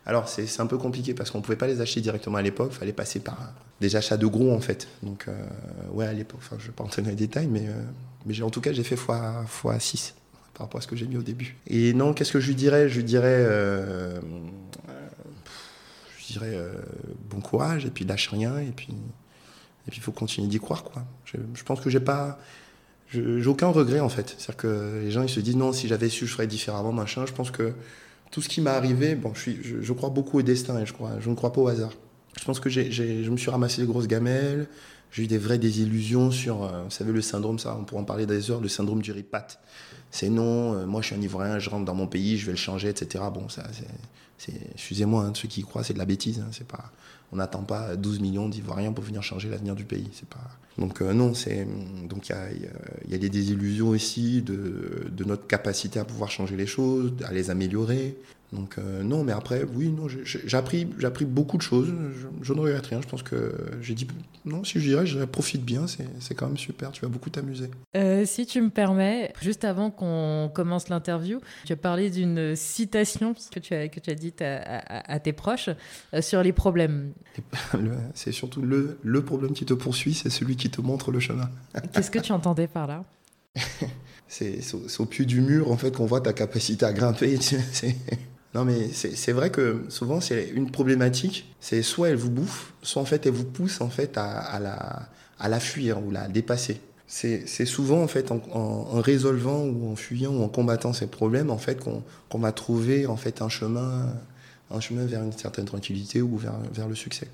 Alors, 0.06 0.28
c'est 0.28 0.60
un 0.60 0.66
peu 0.66 0.78
compliqué 0.78 1.14
parce 1.14 1.32
qu'on 1.32 1.38
ne 1.38 1.44
pouvait 1.44 1.58
pas 1.58 1.68
les 1.68 1.80
acheter 1.80 2.02
directement 2.02 2.38
à 2.38 2.42
l'époque. 2.42 2.72
Il 2.74 2.78
fallait 2.78 2.94
passer 2.94 3.22
par 3.22 3.54
des 3.80 3.96
achats 3.96 4.18
de 4.18 4.28
gros, 4.28 4.52
en 4.54 4.60
fait. 4.60 4.90
Donc, 5.02 5.26
euh... 5.28 5.34
ouais, 5.94 6.06
à 6.06 6.14
l'époque, 6.14 6.42
enfin, 6.44 6.58
je 6.60 6.64
ne 6.64 6.68
vais 6.68 6.74
pas 6.74 6.84
entrer 6.84 7.02
dans 7.02 7.10
les 7.10 7.16
détails, 7.16 7.48
mais, 7.48 7.68
euh... 7.68 7.84
mais 8.26 8.42
en 8.42 8.50
tout 8.50 8.60
cas, 8.60 8.74
j'ai 8.74 8.84
fait 8.84 8.96
x, 8.96 9.06
x 9.64 9.84
6 9.86 10.16
par 10.54 10.68
rapport 10.68 10.80
à 10.80 10.82
ce 10.82 10.88
que 10.88 10.98
j'ai 10.98 11.08
mis 11.08 11.18
au 11.18 11.24
début. 11.24 11.56
Et 11.68 11.94
non, 11.94 12.14
qu'est-ce 12.14 12.34
que 12.34 12.40
je 12.40 12.48
lui 12.48 12.56
dirais? 12.56 12.90
Je 12.90 12.98
lui 12.98 13.04
dirais. 13.06 13.46
Je 16.20 16.34
dirais 16.34 16.58
bon 17.30 17.40
courage, 17.42 17.86
et 17.86 17.90
puis 17.90 18.06
lâche 18.06 18.30
rien, 18.30 18.58
et 18.60 18.72
puis 18.72 18.94
et 19.88 19.92
puis 19.92 20.00
il 20.00 20.04
faut 20.04 20.12
continuer 20.12 20.48
d'y 20.48 20.60
croire, 20.60 20.84
quoi. 20.84 21.04
Je, 21.26 21.38
je 21.54 21.64
pense 21.64 21.82
que 21.82 21.90
j'ai 21.90 22.00
pas. 22.00 22.40
J'ai 23.14 23.48
aucun 23.48 23.68
regret 23.68 24.00
en 24.00 24.10
fait. 24.10 24.36
C'est-à-dire 24.38 24.58
que 24.58 25.02
les 25.04 25.12
gens 25.12 25.24
ils 25.24 25.30
se 25.30 25.40
disent 25.40 25.56
non, 25.56 25.72
si 25.72 25.88
j'avais 25.88 26.10
su, 26.10 26.26
je 26.26 26.34
ferais 26.34 26.48
différemment, 26.48 26.92
machin. 26.92 27.26
Je 27.26 27.34
pense 27.34 27.52
que 27.52 27.74
tout 28.32 28.42
ce 28.42 28.50
qui 28.50 28.62
m'est 28.62 28.72
arrivé, 28.72 29.16
bon, 29.16 29.34
je, 29.36 29.40
suis, 29.40 29.60
je, 29.62 29.94
crois 29.94 30.10
beaucoup 30.10 30.40
au 30.40 30.42
destin 30.42 30.80
et 30.80 30.86
je, 30.86 30.94
crois, 30.94 31.12
je 31.20 31.30
ne 31.30 31.36
crois 31.36 31.54
pas 31.54 31.62
au 31.62 31.68
hasard. 31.68 31.92
Je 32.40 32.44
pense 32.46 32.60
que 32.60 32.70
j 32.70 32.80
ai, 32.80 32.92
je 33.24 33.30
me 33.30 33.38
suis 33.38 33.52
ramassé 33.52 33.82
des 33.82 33.88
grosses 33.88 34.08
gamelles, 34.08 34.68
j'ai 35.12 35.24
eu 35.24 35.28
des 35.28 35.38
vraies 35.38 35.60
désillusions 35.60 36.32
sur, 36.32 36.64
euh, 36.64 36.84
vous 36.84 36.90
savez, 36.90 37.12
le 37.12 37.22
syndrome, 37.22 37.60
ça, 37.60 37.78
on 37.80 37.84
pourrait 37.84 38.02
en 38.02 38.06
parler 38.06 38.26
des 38.26 38.50
heures, 38.50 38.60
le 38.60 38.68
syndrome 38.68 39.04
du 39.04 39.12
ripat. 39.12 39.48
C'est 40.10 40.30
non, 40.30 40.74
euh, 40.74 40.86
moi 40.88 41.02
je 41.02 41.08
suis 41.08 41.16
un 41.16 41.22
Ivoirien, 41.22 41.60
je 41.60 41.70
rentre 41.70 41.86
dans 41.86 41.94
mon 41.94 42.08
pays, 42.08 42.38
je 42.38 42.48
vais 42.48 42.54
le 42.54 42.58
changer, 42.58 42.90
etc. 42.90 43.24
Bon, 43.32 43.48
ça, 43.50 43.64
c'est, 44.40 44.54
excusez-moi, 44.74 45.26
hein, 45.26 45.34
ceux 45.36 45.48
qui 45.48 45.62
y 45.62 45.64
croient, 45.64 45.84
c'est 45.84 45.94
de 45.94 46.00
la 46.00 46.06
bêtise. 46.06 46.40
Hein, 46.40 46.50
pas, 46.68 46.92
on 47.32 47.36
n'attend 47.36 47.62
pas 47.62 47.96
12 47.96 48.20
millions 48.20 48.50
d'Ivoiriens 48.50 48.94
pour 48.94 49.04
venir 49.04 49.22
changer 49.22 49.50
l'avenir 49.50 49.76
du 49.76 49.86
pays. 49.86 50.10
C'est 50.14 50.28
pas. 50.28 50.50
Donc 50.78 51.02
euh, 51.02 51.14
non, 51.14 51.34
c'est 51.34 51.68
donc 52.10 52.30
il 52.30 52.32
y 52.32 52.36
a, 52.36 52.52
y, 52.52 53.12
y 53.12 53.16
a, 53.16 53.18
des 53.18 53.30
désillusions 53.30 53.90
aussi 53.90 54.42
de, 54.42 55.06
de, 55.12 55.24
notre 55.24 55.46
capacité 55.46 56.00
à 56.00 56.06
pouvoir 56.06 56.32
changer 56.32 56.56
les 56.56 56.66
choses, 56.66 57.14
à 57.24 57.32
les 57.32 57.50
améliorer. 57.50 58.16
Donc 58.54 58.78
euh, 58.78 59.02
non, 59.02 59.24
mais 59.24 59.32
après, 59.32 59.64
oui, 59.76 59.90
non, 59.90 60.08
j'ai 60.08 60.58
appris, 60.58 60.88
j'ai 61.00 61.08
appris 61.08 61.26
beaucoup 61.26 61.58
de 61.58 61.64
choses. 61.64 61.88
Je, 61.88 62.28
je, 62.44 62.54
ne 62.54 62.60
regrette 62.60 62.86
rien. 62.86 63.02
Je 63.02 63.08
pense 63.08 63.24
que 63.24 63.52
j'ai 63.82 63.96
dit 63.96 64.08
non, 64.46 64.64
si 64.64 64.80
je 64.80 64.90
dirais, 64.90 65.06
je 65.08 65.24
profite 65.26 65.64
bien. 65.66 65.86
C'est 65.88 66.36
quand 66.36 66.48
même 66.48 66.58
super. 66.58 66.92
Tu 66.92 67.02
vas 67.02 67.08
beaucoup 67.08 67.32
t'amuser. 67.32 67.72
Euh, 67.96 68.26
si 68.26 68.46
tu 68.46 68.62
me 68.62 68.70
permets, 68.70 69.34
juste 69.42 69.66
avant 69.66 69.90
qu'on 69.90 70.52
commence 70.54 70.90
l'interview, 70.90 71.40
tu 71.66 71.74
as 71.74 71.78
parlé 71.78 72.12
d'une 72.12 72.56
citation 72.56 73.34
que 73.34 73.60
tu 73.60 73.74
as 73.74 73.88
que 73.88 74.00
tu 74.00 74.12
as 74.12 74.16
dite 74.16 74.42
à, 74.44 74.58
à, 74.62 75.14
à 75.14 75.20
tes 75.20 75.34
proches 75.34 75.70
sur 76.22 76.44
les 76.44 76.54
problèmes. 76.54 77.14
C'est 78.14 78.32
surtout 78.32 78.62
le, 78.62 79.00
le 79.02 79.24
problème 79.24 79.54
qui 79.54 79.66
te 79.66 79.74
poursuit, 79.74 80.14
c'est 80.14 80.30
celui 80.30 80.56
qui 80.56 80.63
te 80.70 80.82
montre 80.82 81.12
le 81.12 81.20
chemin. 81.20 81.50
Qu'est-ce 81.94 82.12
que 82.12 82.20
tu 82.20 82.32
entendais 82.32 82.68
par 82.68 82.88
là? 82.88 83.04
C'est 84.28 84.60
au, 84.74 85.02
au 85.04 85.06
pied 85.06 85.26
du 85.26 85.42
mur 85.42 85.72
en 85.72 85.78
fait 85.78 85.96
qu'on 85.96 86.06
voit 86.06 86.22
ta 86.22 86.34
capacité 86.34 86.86
à 86.86 86.94
grimper. 86.94 87.38
Non, 88.54 88.66
mais 88.66 88.90
c'est 88.92 89.32
vrai 89.32 89.50
que 89.50 89.86
souvent, 89.90 90.22
c'est 90.22 90.50
une 90.50 90.70
problématique. 90.70 91.52
C'est 91.60 91.82
soit 91.82 92.10
elle 92.10 92.18
vous 92.18 92.30
bouffe, 92.30 92.74
soit 92.84 93.02
en 93.02 93.06
fait, 93.06 93.26
elle 93.26 93.32
vous 93.32 93.46
pousse 93.46 93.82
en 93.82 93.90
fait 93.90 94.16
à, 94.18 94.26
à 94.26 94.60
la, 94.60 95.10
à 95.40 95.50
la 95.50 95.60
fuir 95.60 96.04
ou 96.04 96.12
la 96.12 96.28
dépasser. 96.28 96.80
C'est 97.08 97.66
souvent 97.66 98.02
en 98.02 98.08
fait 98.08 98.32
en, 98.32 98.42
en, 98.52 98.60
en, 98.60 99.02
résolvant 99.02 99.64
ou 99.64 99.92
en 99.92 99.96
fuyant 99.96 100.34
ou 100.34 100.44
en 100.44 100.50
combattant 100.50 100.94
ces 100.94 101.06
problèmes 101.06 101.52
en 101.52 101.60
fait 101.60 101.80
qu'on 101.80 102.02
qu 102.30 102.40
va 102.40 102.52
trouver 102.52 103.06
en 103.06 103.18
fait 103.18 103.44
un 103.44 103.50
chemin, 103.50 104.08
un 104.72 104.80
chemin 104.80 105.06
vers 105.06 105.22
une 105.22 105.32
certaine 105.32 105.66
tranquillité 105.66 106.22
ou 106.24 106.38
vers, 106.38 106.58
vers 106.74 106.88
le 106.88 106.96
succès. 106.96 107.28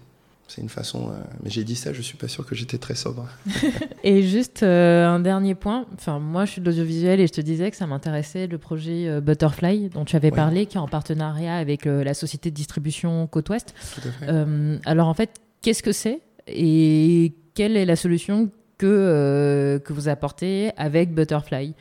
C'est 0.49 0.61
une 0.61 0.69
façon. 0.69 1.09
Euh, 1.09 1.13
mais 1.43 1.51
j'ai 1.51 1.63
dit 1.63 1.75
ça, 1.75 1.93
je 1.93 2.01
suis 2.01 2.17
pas 2.17 2.27
sûr 2.27 2.43
que 2.43 2.55
j'étais 2.55 2.79
très 2.79 2.95
sobre. 2.95 3.27
et 4.03 4.23
juste 4.23 4.63
euh, 4.63 5.05
un 5.05 5.19
dernier 5.19 5.53
point. 5.53 5.85
Enfin, 5.93 6.17
moi, 6.17 6.45
je 6.45 6.53
suis 6.53 6.61
de 6.61 6.65
l'audiovisuel 6.65 7.19
et 7.19 7.27
je 7.27 7.33
te 7.33 7.41
disais 7.41 7.69
que 7.69 7.77
ça 7.77 7.85
m'intéressait 7.85 8.47
le 8.47 8.57
projet 8.57 9.07
euh, 9.07 9.21
Butterfly 9.21 9.89
dont 9.89 10.05
tu 10.05 10.15
avais 10.15 10.31
parlé, 10.31 10.65
qui 10.65 10.77
est 10.77 10.79
en 10.79 10.87
partenariat 10.87 11.55
avec 11.55 11.85
la 11.85 12.15
société 12.15 12.49
de 12.49 12.55
distribution 12.55 13.27
Côte 13.27 13.49
Ouest. 13.49 13.75
Euh, 14.23 14.77
alors, 14.85 15.07
en 15.07 15.13
fait, 15.13 15.29
qu'est-ce 15.61 15.83
que 15.83 15.91
c'est 15.91 16.21
et 16.47 17.35
quelle 17.53 17.77
est 17.77 17.85
la 17.85 17.95
solution 17.95 18.49
que 18.79 19.79
que 19.85 19.93
vous 19.93 20.09
apportez 20.09 20.71
avec 20.77 21.13
Butterfly? 21.13 21.75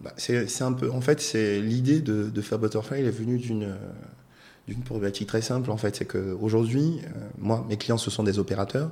Bah, 0.00 0.14
C'est 0.16 0.62
un 0.62 0.72
peu. 0.72 0.90
En 0.90 1.02
fait, 1.02 1.20
c'est 1.20 1.60
l'idée 1.60 2.00
de, 2.00 2.30
de, 2.30 2.40
faire 2.40 2.58
Butterfly. 2.58 3.00
Elle 3.00 3.06
est 3.06 3.10
venue 3.10 3.38
d'une 3.38 3.74
d'une 4.66 4.82
problématique 4.82 5.28
très 5.28 5.42
simple 5.42 5.70
en 5.70 5.76
fait, 5.76 5.96
c'est 5.96 6.06
qu'aujourd'hui, 6.06 7.00
euh, 7.04 7.20
moi, 7.38 7.64
mes 7.68 7.76
clients, 7.76 7.98
ce 7.98 8.10
sont 8.10 8.22
des 8.22 8.38
opérateurs. 8.38 8.90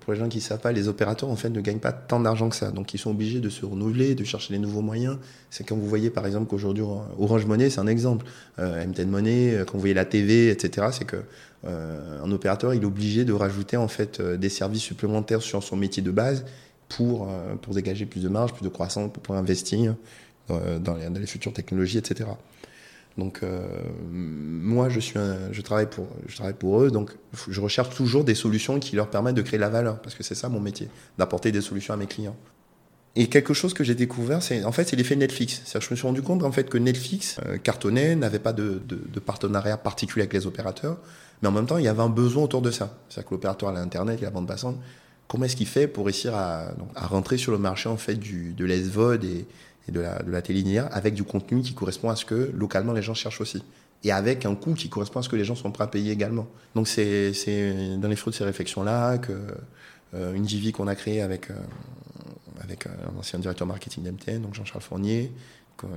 Pour 0.00 0.14
les 0.14 0.18
gens 0.18 0.28
qui 0.28 0.38
ne 0.38 0.42
savent 0.42 0.60
pas, 0.60 0.72
les 0.72 0.88
opérateurs 0.88 1.28
en 1.28 1.36
fait 1.36 1.50
ne 1.50 1.60
gagnent 1.60 1.80
pas 1.80 1.92
tant 1.92 2.18
d'argent 2.18 2.48
que 2.48 2.56
ça, 2.56 2.70
donc 2.70 2.94
ils 2.94 2.98
sont 2.98 3.10
obligés 3.10 3.40
de 3.40 3.50
se 3.50 3.66
renouveler, 3.66 4.14
de 4.14 4.24
chercher 4.24 4.54
des 4.54 4.58
nouveaux 4.58 4.80
moyens. 4.80 5.18
C'est 5.50 5.64
quand 5.64 5.76
vous 5.76 5.86
voyez 5.86 6.08
par 6.08 6.24
exemple 6.26 6.46
qu'aujourd'hui 6.46 6.82
Orange 7.18 7.44
Money, 7.44 7.68
c'est 7.68 7.80
un 7.80 7.86
exemple, 7.86 8.24
euh, 8.58 8.86
MTN 8.86 9.10
Money, 9.10 9.64
quand 9.66 9.74
vous 9.74 9.80
voyez 9.80 9.94
la 9.94 10.06
TV, 10.06 10.48
etc. 10.48 10.88
C'est 10.92 11.04
que 11.04 11.18
euh, 11.66 12.24
un 12.24 12.32
opérateur, 12.32 12.72
il 12.72 12.82
est 12.82 12.86
obligé 12.86 13.26
de 13.26 13.34
rajouter 13.34 13.76
en 13.76 13.88
fait 13.88 14.20
des 14.22 14.48
services 14.48 14.82
supplémentaires 14.82 15.42
sur 15.42 15.62
son 15.62 15.76
métier 15.76 16.02
de 16.02 16.10
base 16.10 16.46
pour 16.88 17.28
pour 17.60 17.74
dégager 17.74 18.06
plus 18.06 18.22
de 18.22 18.28
marge, 18.28 18.54
plus 18.54 18.64
de 18.64 18.70
croissance, 18.70 19.12
pour 19.12 19.22
pouvoir 19.22 19.40
investir 19.40 19.94
dans 20.48 20.94
les, 20.94 21.10
dans 21.10 21.20
les 21.20 21.26
futures 21.26 21.52
technologies, 21.52 21.98
etc. 21.98 22.30
Donc 23.18 23.40
euh, 23.42 23.66
moi, 24.10 24.88
je, 24.88 25.00
suis 25.00 25.18
un, 25.18 25.50
je, 25.50 25.62
travaille 25.62 25.88
pour, 25.88 26.06
je 26.26 26.36
travaille 26.36 26.54
pour 26.54 26.82
eux, 26.82 26.90
donc 26.90 27.12
je 27.48 27.60
recherche 27.60 27.94
toujours 27.94 28.24
des 28.24 28.34
solutions 28.34 28.78
qui 28.78 28.94
leur 28.94 29.08
permettent 29.08 29.36
de 29.36 29.42
créer 29.42 29.58
de 29.58 29.62
la 29.62 29.70
valeur, 29.70 30.00
parce 30.00 30.14
que 30.14 30.22
c'est 30.22 30.34
ça 30.34 30.48
mon 30.48 30.60
métier, 30.60 30.88
d'apporter 31.16 31.50
des 31.50 31.62
solutions 31.62 31.94
à 31.94 31.96
mes 31.96 32.06
clients. 32.06 32.36
Et 33.18 33.28
quelque 33.28 33.54
chose 33.54 33.72
que 33.72 33.82
j'ai 33.82 33.94
découvert, 33.94 34.42
c'est 34.42 34.62
en 34.64 34.72
fait 34.72 34.84
c'est 34.84 34.96
l'effet 34.96 35.16
Netflix. 35.16 35.62
Je 35.72 35.90
me 35.90 35.96
suis 35.96 36.06
rendu 36.06 36.20
compte 36.20 36.42
en 36.42 36.52
fait 36.52 36.68
que 36.68 36.76
Netflix 36.76 37.38
euh, 37.46 37.56
cartonnait, 37.56 38.14
n'avait 38.14 38.38
pas 38.38 38.52
de, 38.52 38.82
de, 38.86 39.00
de, 39.10 39.20
partenariat 39.20 39.78
particulier 39.78 40.22
avec 40.22 40.34
les 40.34 40.46
opérateurs, 40.46 40.98
mais 41.40 41.48
en 41.48 41.52
même 41.52 41.64
temps 41.64 41.78
il 41.78 41.84
y 41.84 41.88
avait 41.88 42.02
un 42.02 42.10
besoin 42.10 42.44
autour 42.44 42.60
de 42.60 42.70
ça. 42.70 42.98
C'est-à-dire 43.08 43.30
que 43.30 43.34
l'opérateur 43.34 43.70
a 43.70 43.72
l'internet, 43.72 44.20
la 44.20 44.28
bande 44.28 44.46
passante. 44.46 44.76
Comment 45.28 45.46
est-ce 45.46 45.56
qu'il 45.56 45.66
fait 45.66 45.88
pour 45.88 46.04
réussir 46.04 46.34
à, 46.36 46.72
donc, 46.78 46.90
à, 46.94 47.06
rentrer 47.06 47.38
sur 47.38 47.50
le 47.52 47.58
marché 47.58 47.88
en 47.88 47.96
fait 47.96 48.16
du, 48.16 48.52
de 48.52 48.64
l'SVOD 48.66 49.24
et, 49.24 49.46
et 49.88 49.92
de 49.92 50.00
la, 50.00 50.22
de 50.22 50.40
télé 50.40 50.60
linéaire 50.60 50.88
avec 50.92 51.14
du 51.14 51.24
contenu 51.24 51.62
qui 51.62 51.74
correspond 51.74 52.10
à 52.10 52.16
ce 52.16 52.24
que 52.24 52.50
localement 52.54 52.92
les 52.92 53.02
gens 53.02 53.14
cherchent 53.14 53.40
aussi. 53.40 53.62
Et 54.04 54.12
avec 54.12 54.46
un 54.46 54.54
coût 54.54 54.74
qui 54.74 54.88
correspond 54.88 55.20
à 55.20 55.22
ce 55.22 55.28
que 55.28 55.36
les 55.36 55.44
gens 55.44 55.54
sont 55.54 55.70
prêts 55.70 55.84
à 55.84 55.88
payer 55.88 56.12
également. 56.12 56.46
Donc 56.74 56.88
c'est 56.88 57.32
dans 57.98 58.08
les 58.08 58.16
fruits 58.16 58.32
de 58.32 58.36
ces 58.36 58.44
réflexions-là 58.44 59.18
que 59.18 59.32
euh, 60.14 60.34
une 60.34 60.48
JV 60.48 60.72
qu'on 60.72 60.86
a 60.86 60.94
créée 60.94 61.22
avec, 61.22 61.50
euh, 61.50 61.54
avec 62.60 62.86
un 62.86 63.18
ancien 63.18 63.38
directeur 63.38 63.66
marketing 63.66 64.04
d'MTN, 64.04 64.42
donc 64.42 64.54
Jean-Charles 64.54 64.82
Fournier, 64.82 65.32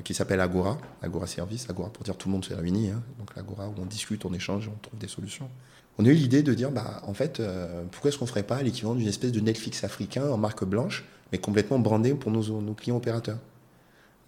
qui 0.03 0.13
s'appelle 0.13 0.41
Agora, 0.41 0.77
Agora 1.01 1.25
Service, 1.25 1.67
Agora 1.69 1.89
pour 1.89 2.03
dire 2.03 2.17
tout 2.17 2.27
le 2.27 2.33
monde 2.33 2.43
se 2.43 2.53
réunit, 2.53 2.89
hein. 2.89 3.01
donc 3.17 3.33
l'Agora 3.37 3.69
où 3.69 3.73
on 3.81 3.85
discute, 3.85 4.25
on 4.25 4.33
échange, 4.33 4.67
on 4.67 4.77
trouve 4.81 4.99
des 4.99 5.07
solutions. 5.07 5.49
On 5.97 6.05
a 6.05 6.09
eu 6.09 6.13
l'idée 6.13 6.43
de 6.43 6.53
dire, 6.53 6.71
bah, 6.71 7.01
en 7.05 7.13
fait, 7.13 7.39
euh, 7.39 7.83
pourquoi 7.91 8.09
est-ce 8.09 8.17
qu'on 8.17 8.25
ferait 8.25 8.43
pas 8.43 8.61
l'équivalent 8.61 8.95
d'une 8.95 9.07
espèce 9.07 9.31
de 9.31 9.39
Netflix 9.39 9.83
africain 9.83 10.29
en 10.29 10.37
marque 10.37 10.63
blanche, 10.63 11.05
mais 11.31 11.37
complètement 11.37 11.79
brandé 11.79 12.13
pour 12.13 12.31
nos, 12.31 12.61
nos 12.61 12.73
clients 12.73 12.97
opérateurs 12.97 13.37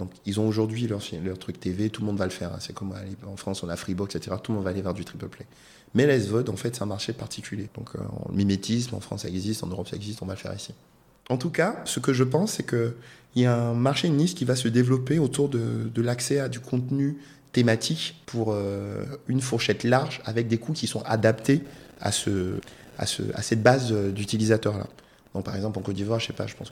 donc, 0.01 0.11
ils 0.25 0.39
ont 0.39 0.47
aujourd'hui 0.47 0.87
leur, 0.87 0.99
truc 1.37 1.59
TV, 1.59 1.91
tout 1.91 2.01
le 2.01 2.07
monde 2.07 2.17
va 2.17 2.25
le 2.25 2.31
faire. 2.31 2.51
Hein. 2.51 2.57
C'est 2.59 2.73
comme 2.73 2.91
en 3.27 3.37
France, 3.37 3.61
on 3.61 3.69
a 3.69 3.75
Freebox, 3.75 4.15
etc. 4.15 4.35
Tout 4.41 4.51
le 4.51 4.55
monde 4.55 4.63
va 4.65 4.71
aller 4.71 4.81
vers 4.81 4.95
du 4.95 5.05
triple 5.05 5.27
play. 5.27 5.45
Mais 5.93 6.07
la 6.07 6.19
SVOD, 6.19 6.49
en 6.49 6.55
fait, 6.55 6.75
c'est 6.75 6.81
un 6.81 6.87
marché 6.87 7.13
particulier. 7.13 7.69
Donc, 7.77 7.89
euh, 7.95 7.99
en 7.99 8.31
mimétisme, 8.31 8.95
en 8.95 8.99
France, 8.99 9.21
ça 9.21 9.27
existe, 9.27 9.63
en 9.63 9.67
Europe, 9.67 9.87
ça 9.87 9.95
existe, 9.95 10.23
on 10.23 10.25
va 10.25 10.33
le 10.33 10.39
faire 10.39 10.55
ici. 10.55 10.73
En 11.29 11.37
tout 11.37 11.51
cas, 11.51 11.83
ce 11.85 11.99
que 11.99 12.13
je 12.13 12.23
pense, 12.23 12.53
c'est 12.53 12.67
qu'il 12.67 12.93
y 13.35 13.45
a 13.45 13.55
un 13.55 13.75
marché, 13.75 14.07
une 14.07 14.17
niche 14.17 14.33
qui 14.33 14.43
va 14.43 14.55
se 14.55 14.67
développer 14.67 15.19
autour 15.19 15.47
de, 15.47 15.87
de 15.93 16.01
l'accès 16.01 16.39
à 16.39 16.49
du 16.49 16.59
contenu 16.59 17.17
thématique 17.51 18.23
pour 18.25 18.55
une 19.27 19.41
fourchette 19.41 19.83
large 19.83 20.21
avec 20.25 20.47
des 20.47 20.57
coûts 20.57 20.73
qui 20.73 20.87
sont 20.87 21.03
adaptés 21.03 21.61
à, 21.99 22.07
à, 22.07 22.11
ce, 22.11 22.59
à 22.97 23.41
cette 23.41 23.61
base 23.61 23.93
d'utilisateurs-là. 23.93 24.87
Donc, 25.35 25.45
par 25.45 25.55
exemple, 25.55 25.77
en 25.77 25.81
Côte 25.81 25.95
d'Ivoire, 25.95 26.19
je 26.19 26.27
sais 26.27 26.33
pas, 26.33 26.47
je 26.47 26.55
pense 26.55 26.71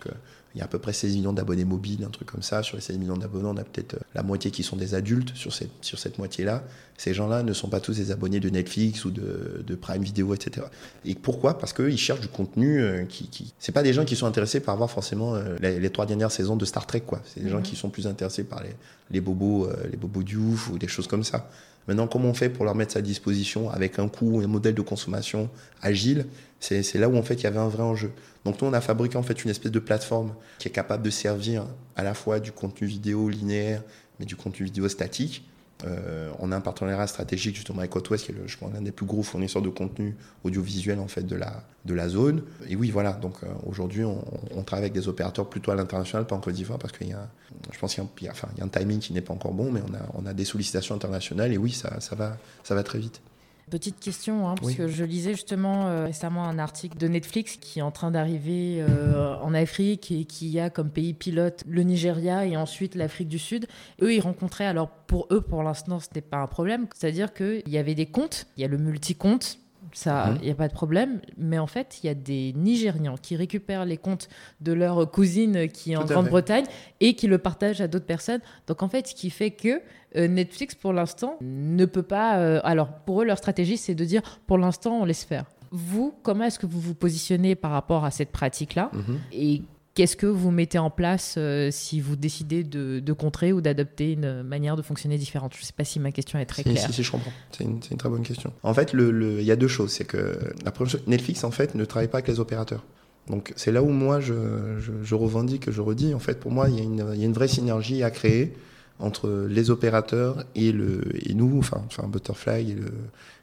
qu'il 0.51 0.59
y 0.59 0.61
a 0.61 0.65
à 0.65 0.67
peu 0.67 0.79
près 0.79 0.93
16 0.93 1.15
millions 1.15 1.33
d'abonnés 1.33 1.65
mobiles, 1.65 2.03
un 2.03 2.09
truc 2.09 2.31
comme 2.31 2.41
ça. 2.41 2.63
Sur 2.63 2.75
les 2.77 2.81
16 2.81 2.97
millions 2.97 3.17
d'abonnés, 3.17 3.47
on 3.47 3.57
a 3.57 3.63
peut-être 3.63 3.95
euh, 3.95 3.99
la 4.15 4.23
moitié 4.23 4.51
qui 4.51 4.63
sont 4.63 4.75
des 4.75 4.95
adultes 4.95 5.35
sur 5.35 5.53
cette, 5.53 5.71
sur 5.81 5.99
cette 5.99 6.17
moitié-là. 6.17 6.63
Ces 6.97 7.13
gens-là 7.13 7.43
ne 7.43 7.53
sont 7.53 7.69
pas 7.69 7.79
tous 7.79 7.95
des 7.95 8.11
abonnés 8.11 8.39
de 8.39 8.49
Netflix 8.49 9.05
ou 9.05 9.11
de, 9.11 9.63
de 9.65 9.75
Prime 9.75 10.01
Video, 10.01 10.33
etc. 10.33 10.67
Et 11.05 11.15
pourquoi? 11.15 11.57
Parce 11.57 11.73
qu'ils 11.73 11.97
cherchent 11.97 12.21
du 12.21 12.27
contenu 12.27 12.81
euh, 12.81 13.05
qui, 13.05 13.27
qui... 13.27 13.53
C'est 13.59 13.71
pas 13.71 13.83
des 13.83 13.93
gens 13.93 14.05
qui 14.05 14.15
sont 14.15 14.25
intéressés 14.25 14.59
par 14.59 14.75
voir 14.75 14.89
forcément 14.89 15.35
euh, 15.35 15.55
les, 15.61 15.89
trois 15.89 16.05
dernières 16.05 16.31
saisons 16.31 16.55
de 16.55 16.65
Star 16.65 16.85
Trek, 16.85 17.01
quoi. 17.01 17.21
C'est 17.25 17.41
des 17.41 17.49
gens 17.49 17.57
mhm. 17.57 17.63
qui 17.63 17.75
sont 17.75 17.89
plus 17.89 18.07
intéressés 18.07 18.43
par 18.43 18.63
les, 18.63 18.75
les 19.11 19.21
bobos, 19.21 19.69
les 19.89 19.97
bobos 19.97 20.23
du 20.23 20.37
ouf 20.37 20.69
ou 20.69 20.77
des 20.77 20.87
choses 20.87 21.07
comme 21.07 21.23
ça. 21.23 21.49
Maintenant, 21.87 22.07
comment 22.07 22.29
on 22.29 22.33
fait 22.35 22.49
pour 22.49 22.65
leur 22.65 22.75
mettre 22.75 22.93
ça 22.93 22.99
à 22.99 23.01
disposition 23.01 23.71
avec 23.71 23.97
un 23.97 24.07
coût, 24.07 24.41
un 24.43 24.47
modèle 24.47 24.75
de 24.75 24.81
consommation 24.83 25.49
agile 25.81 26.27
C'est 26.59 26.95
là 26.95 27.07
où 27.07 27.17
en 27.17 27.23
fait 27.23 27.35
il 27.35 27.43
y 27.43 27.47
avait 27.47 27.59
un 27.59 27.69
vrai 27.69 27.83
enjeu. 27.83 28.11
Donc 28.45 28.61
nous, 28.61 28.67
on 28.67 28.73
a 28.73 28.81
fabriqué 28.81 29.17
en 29.17 29.23
fait 29.23 29.43
une 29.43 29.49
espèce 29.49 29.71
de 29.71 29.79
plateforme 29.79 30.33
qui 30.59 30.67
est 30.67 30.71
capable 30.71 31.03
de 31.03 31.09
servir 31.09 31.65
à 31.95 32.03
la 32.03 32.13
fois 32.13 32.39
du 32.39 32.51
contenu 32.51 32.87
vidéo 32.87 33.29
linéaire, 33.29 33.83
mais 34.19 34.25
du 34.25 34.35
contenu 34.35 34.65
vidéo 34.65 34.87
statique. 34.89 35.43
Euh, 35.85 36.29
on 36.39 36.51
a 36.51 36.57
un 36.57 36.61
partenariat 36.61 37.07
stratégique 37.07 37.55
justement 37.55 37.79
avec 37.79 37.95
West, 37.95 38.25
qui 38.25 38.31
est, 38.31 38.35
le, 38.35 38.47
je 38.47 38.57
pense, 38.57 38.73
l'un 38.73 38.81
des 38.81 38.91
plus 38.91 39.05
gros 39.05 39.23
fournisseurs 39.23 39.61
de 39.61 39.69
contenu 39.69 40.15
audiovisuel 40.43 40.99
en 40.99 41.07
fait 41.07 41.23
de 41.23 41.35
la, 41.35 41.63
de 41.85 41.93
la 41.93 42.09
zone. 42.09 42.43
Et 42.67 42.75
oui, 42.75 42.91
voilà. 42.91 43.13
Donc 43.13 43.35
euh, 43.43 43.47
aujourd'hui, 43.65 44.03
on, 44.03 44.63
travaille 44.63 44.85
avec 44.85 44.93
des 44.93 45.07
opérateurs 45.07 45.49
plutôt 45.49 45.71
à 45.71 45.75
l'international, 45.75 46.27
pas 46.27 46.35
en 46.35 46.39
Côte 46.39 46.53
d'Ivoire, 46.53 46.79
parce 46.79 46.91
qu'il 46.91 47.07
y 47.07 47.13
a, 47.13 47.29
je 47.71 47.79
pense 47.79 47.95
qu'il 47.95 48.03
y, 48.21 48.29
enfin, 48.29 48.49
y 48.57 48.61
a 48.61 48.65
un 48.65 48.67
timing 48.67 48.99
qui 48.99 49.13
n'est 49.13 49.21
pas 49.21 49.33
encore 49.33 49.53
bon, 49.53 49.71
mais 49.71 49.81
on 49.89 49.93
a, 49.93 50.21
on 50.21 50.25
a 50.25 50.33
des 50.33 50.45
sollicitations 50.45 50.95
internationales 50.95 51.53
et 51.53 51.57
oui, 51.57 51.71
ça, 51.71 52.01
ça 52.01 52.15
va, 52.15 52.37
ça 52.63 52.75
va 52.75 52.83
très 52.83 52.99
vite. 52.99 53.21
Petite 53.69 53.99
question, 53.99 54.47
hein, 54.47 54.55
parce 54.59 54.73
que 54.73 54.87
je 54.87 55.03
lisais 55.03 55.33
justement 55.33 55.87
euh, 55.87 56.05
récemment 56.05 56.45
un 56.45 56.57
article 56.57 56.97
de 56.97 57.07
Netflix 57.07 57.57
qui 57.57 57.79
est 57.79 57.81
en 57.81 57.91
train 57.91 58.09
d'arriver 58.09 58.81
euh, 58.81 59.35
en 59.41 59.53
Afrique 59.53 60.11
et 60.11 60.25
qui 60.25 60.59
a 60.59 60.69
comme 60.69 60.89
pays 60.89 61.13
pilote 61.13 61.63
le 61.67 61.83
Nigeria 61.83 62.45
et 62.45 62.57
ensuite 62.57 62.95
l'Afrique 62.95 63.27
du 63.27 63.39
Sud. 63.39 63.67
Eux, 64.01 64.13
ils 64.13 64.21
rencontraient, 64.21 64.65
alors 64.65 64.89
pour 64.89 65.27
eux, 65.31 65.41
pour 65.41 65.61
l'instant, 65.61 65.99
ce 65.99 66.07
n'était 66.07 66.21
pas 66.21 66.37
un 66.37 66.47
problème, 66.47 66.87
c'est-à-dire 66.95 67.33
qu'il 67.33 67.67
y 67.67 67.77
avait 67.77 67.95
des 67.95 68.07
comptes, 68.07 68.47
il 68.57 68.61
y 68.61 68.65
a 68.65 68.67
le 68.67 68.77
multi-compte, 68.77 69.59
ça, 69.93 70.25
il 70.27 70.33
mhm. 70.35 70.41
n'y 70.43 70.51
a 70.51 70.55
pas 70.55 70.67
de 70.67 70.73
problème. 70.73 71.21
Mais 71.37 71.59
en 71.59 71.67
fait, 71.67 71.99
il 72.01 72.07
y 72.07 72.09
a 72.09 72.13
des 72.13 72.53
Nigérians 72.53 73.15
qui 73.21 73.35
récupèrent 73.35 73.85
les 73.85 73.97
comptes 73.97 74.29
de 74.61 74.73
leur 74.73 75.09
cousine 75.11 75.67
qui 75.67 75.93
est 75.93 75.95
en 75.95 76.05
Grande-Bretagne 76.05 76.65
et 76.99 77.13
qui 77.13 77.27
le 77.27 77.37
partagent 77.37 77.81
à 77.81 77.87
d'autres 77.87 78.05
personnes. 78.05 78.41
Donc 78.67 78.83
en 78.83 78.89
fait, 78.89 79.07
ce 79.07 79.15
qui 79.15 79.29
fait 79.29 79.51
que 79.51 79.81
euh, 80.15 80.27
Netflix, 80.27 80.75
pour 80.75 80.93
l'instant, 80.93 81.37
ne 81.41 81.85
peut 81.85 82.03
pas... 82.03 82.39
Euh, 82.39 82.61
alors, 82.63 82.89
pour 83.05 83.21
eux, 83.21 83.25
leur 83.25 83.37
stratégie, 83.37 83.77
c'est 83.77 83.95
de 83.95 84.05
dire, 84.05 84.21
pour 84.47 84.57
l'instant, 84.57 84.99
on 85.01 85.05
laisse 85.05 85.23
faire. 85.23 85.45
Vous, 85.71 86.15
comment 86.23 86.45
est-ce 86.45 86.57
que 86.57 86.65
vous 86.65 86.79
vous 86.79 86.95
positionnez 86.95 87.55
par 87.55 87.71
rapport 87.71 88.05
à 88.05 88.11
cette 88.11 88.31
pratique-là? 88.31 88.89
Mhm. 88.93 89.19
Et 89.31 89.61
Qu'est-ce 89.99 90.15
que 90.15 90.27
vous 90.27 90.49
mettez 90.49 90.79
en 90.79 90.89
place 90.89 91.35
euh, 91.37 91.71
si 91.71 91.99
vous 91.99 92.15
décidez 92.15 92.63
de, 92.63 93.11
contrer 93.11 93.51
ou 93.51 93.59
d'adopter 93.59 94.13
une 94.13 94.43
manière 94.43 94.77
de 94.77 94.81
fonctionner 94.81 95.17
différente? 95.17 95.53
Je 95.55 95.59
ne 95.59 95.65
sais 95.65 95.73
pas 95.73 95.83
si 95.83 95.99
ma 95.99 96.13
question 96.13 96.39
est 96.39 96.45
très 96.45 96.63
claire. 96.63 96.85
Si, 96.85 96.93
si, 96.93 97.03
je 97.03 97.11
comprends. 97.11 97.33
C'est 97.51 97.65
une, 97.65 97.81
très 97.81 98.07
bonne 98.07 98.23
question. 98.23 98.53
En 98.63 98.73
fait, 98.73 98.91
il 98.93 98.99
le, 98.99 99.41
y 99.41 99.51
a 99.51 99.57
deux 99.57 99.67
choses. 99.67 99.91
C'est 99.91 100.05
que 100.05 100.39
la 100.63 100.71
Netflix, 101.05 101.43
en 101.43 101.51
fait, 101.51 101.75
ne 101.75 101.83
travaille 101.83 102.07
pas 102.07 102.19
avec 102.19 102.29
les 102.29 102.39
opérateurs. 102.39 102.85
Donc, 103.27 103.51
c'est 103.57 103.73
là 103.73 103.83
où 103.83 103.89
moi, 103.89 104.21
je, 104.21 104.79
je, 105.03 105.15
revendique, 105.15 105.69
je 105.69 105.81
redis. 105.81 106.13
En 106.13 106.19
fait, 106.19 106.39
pour 106.39 106.51
moi, 106.51 106.69
il 106.69 106.75
y, 106.75 106.97
y, 106.97 107.01
a 107.01 107.25
une 107.25 107.33
vraie 107.33 107.49
synergie 107.49 108.01
à 108.01 108.09
créer 108.09 108.53
entre 108.99 109.47
les 109.49 109.69
opérateurs 109.69 110.45
et, 110.55 110.71
le, 110.71 111.01
et 111.29 111.33
nous, 111.33 111.59
enfin, 111.59 111.83
enfin 111.87 112.07
Butterfly 112.07 112.71
et 112.71 112.75
le, 112.75 112.85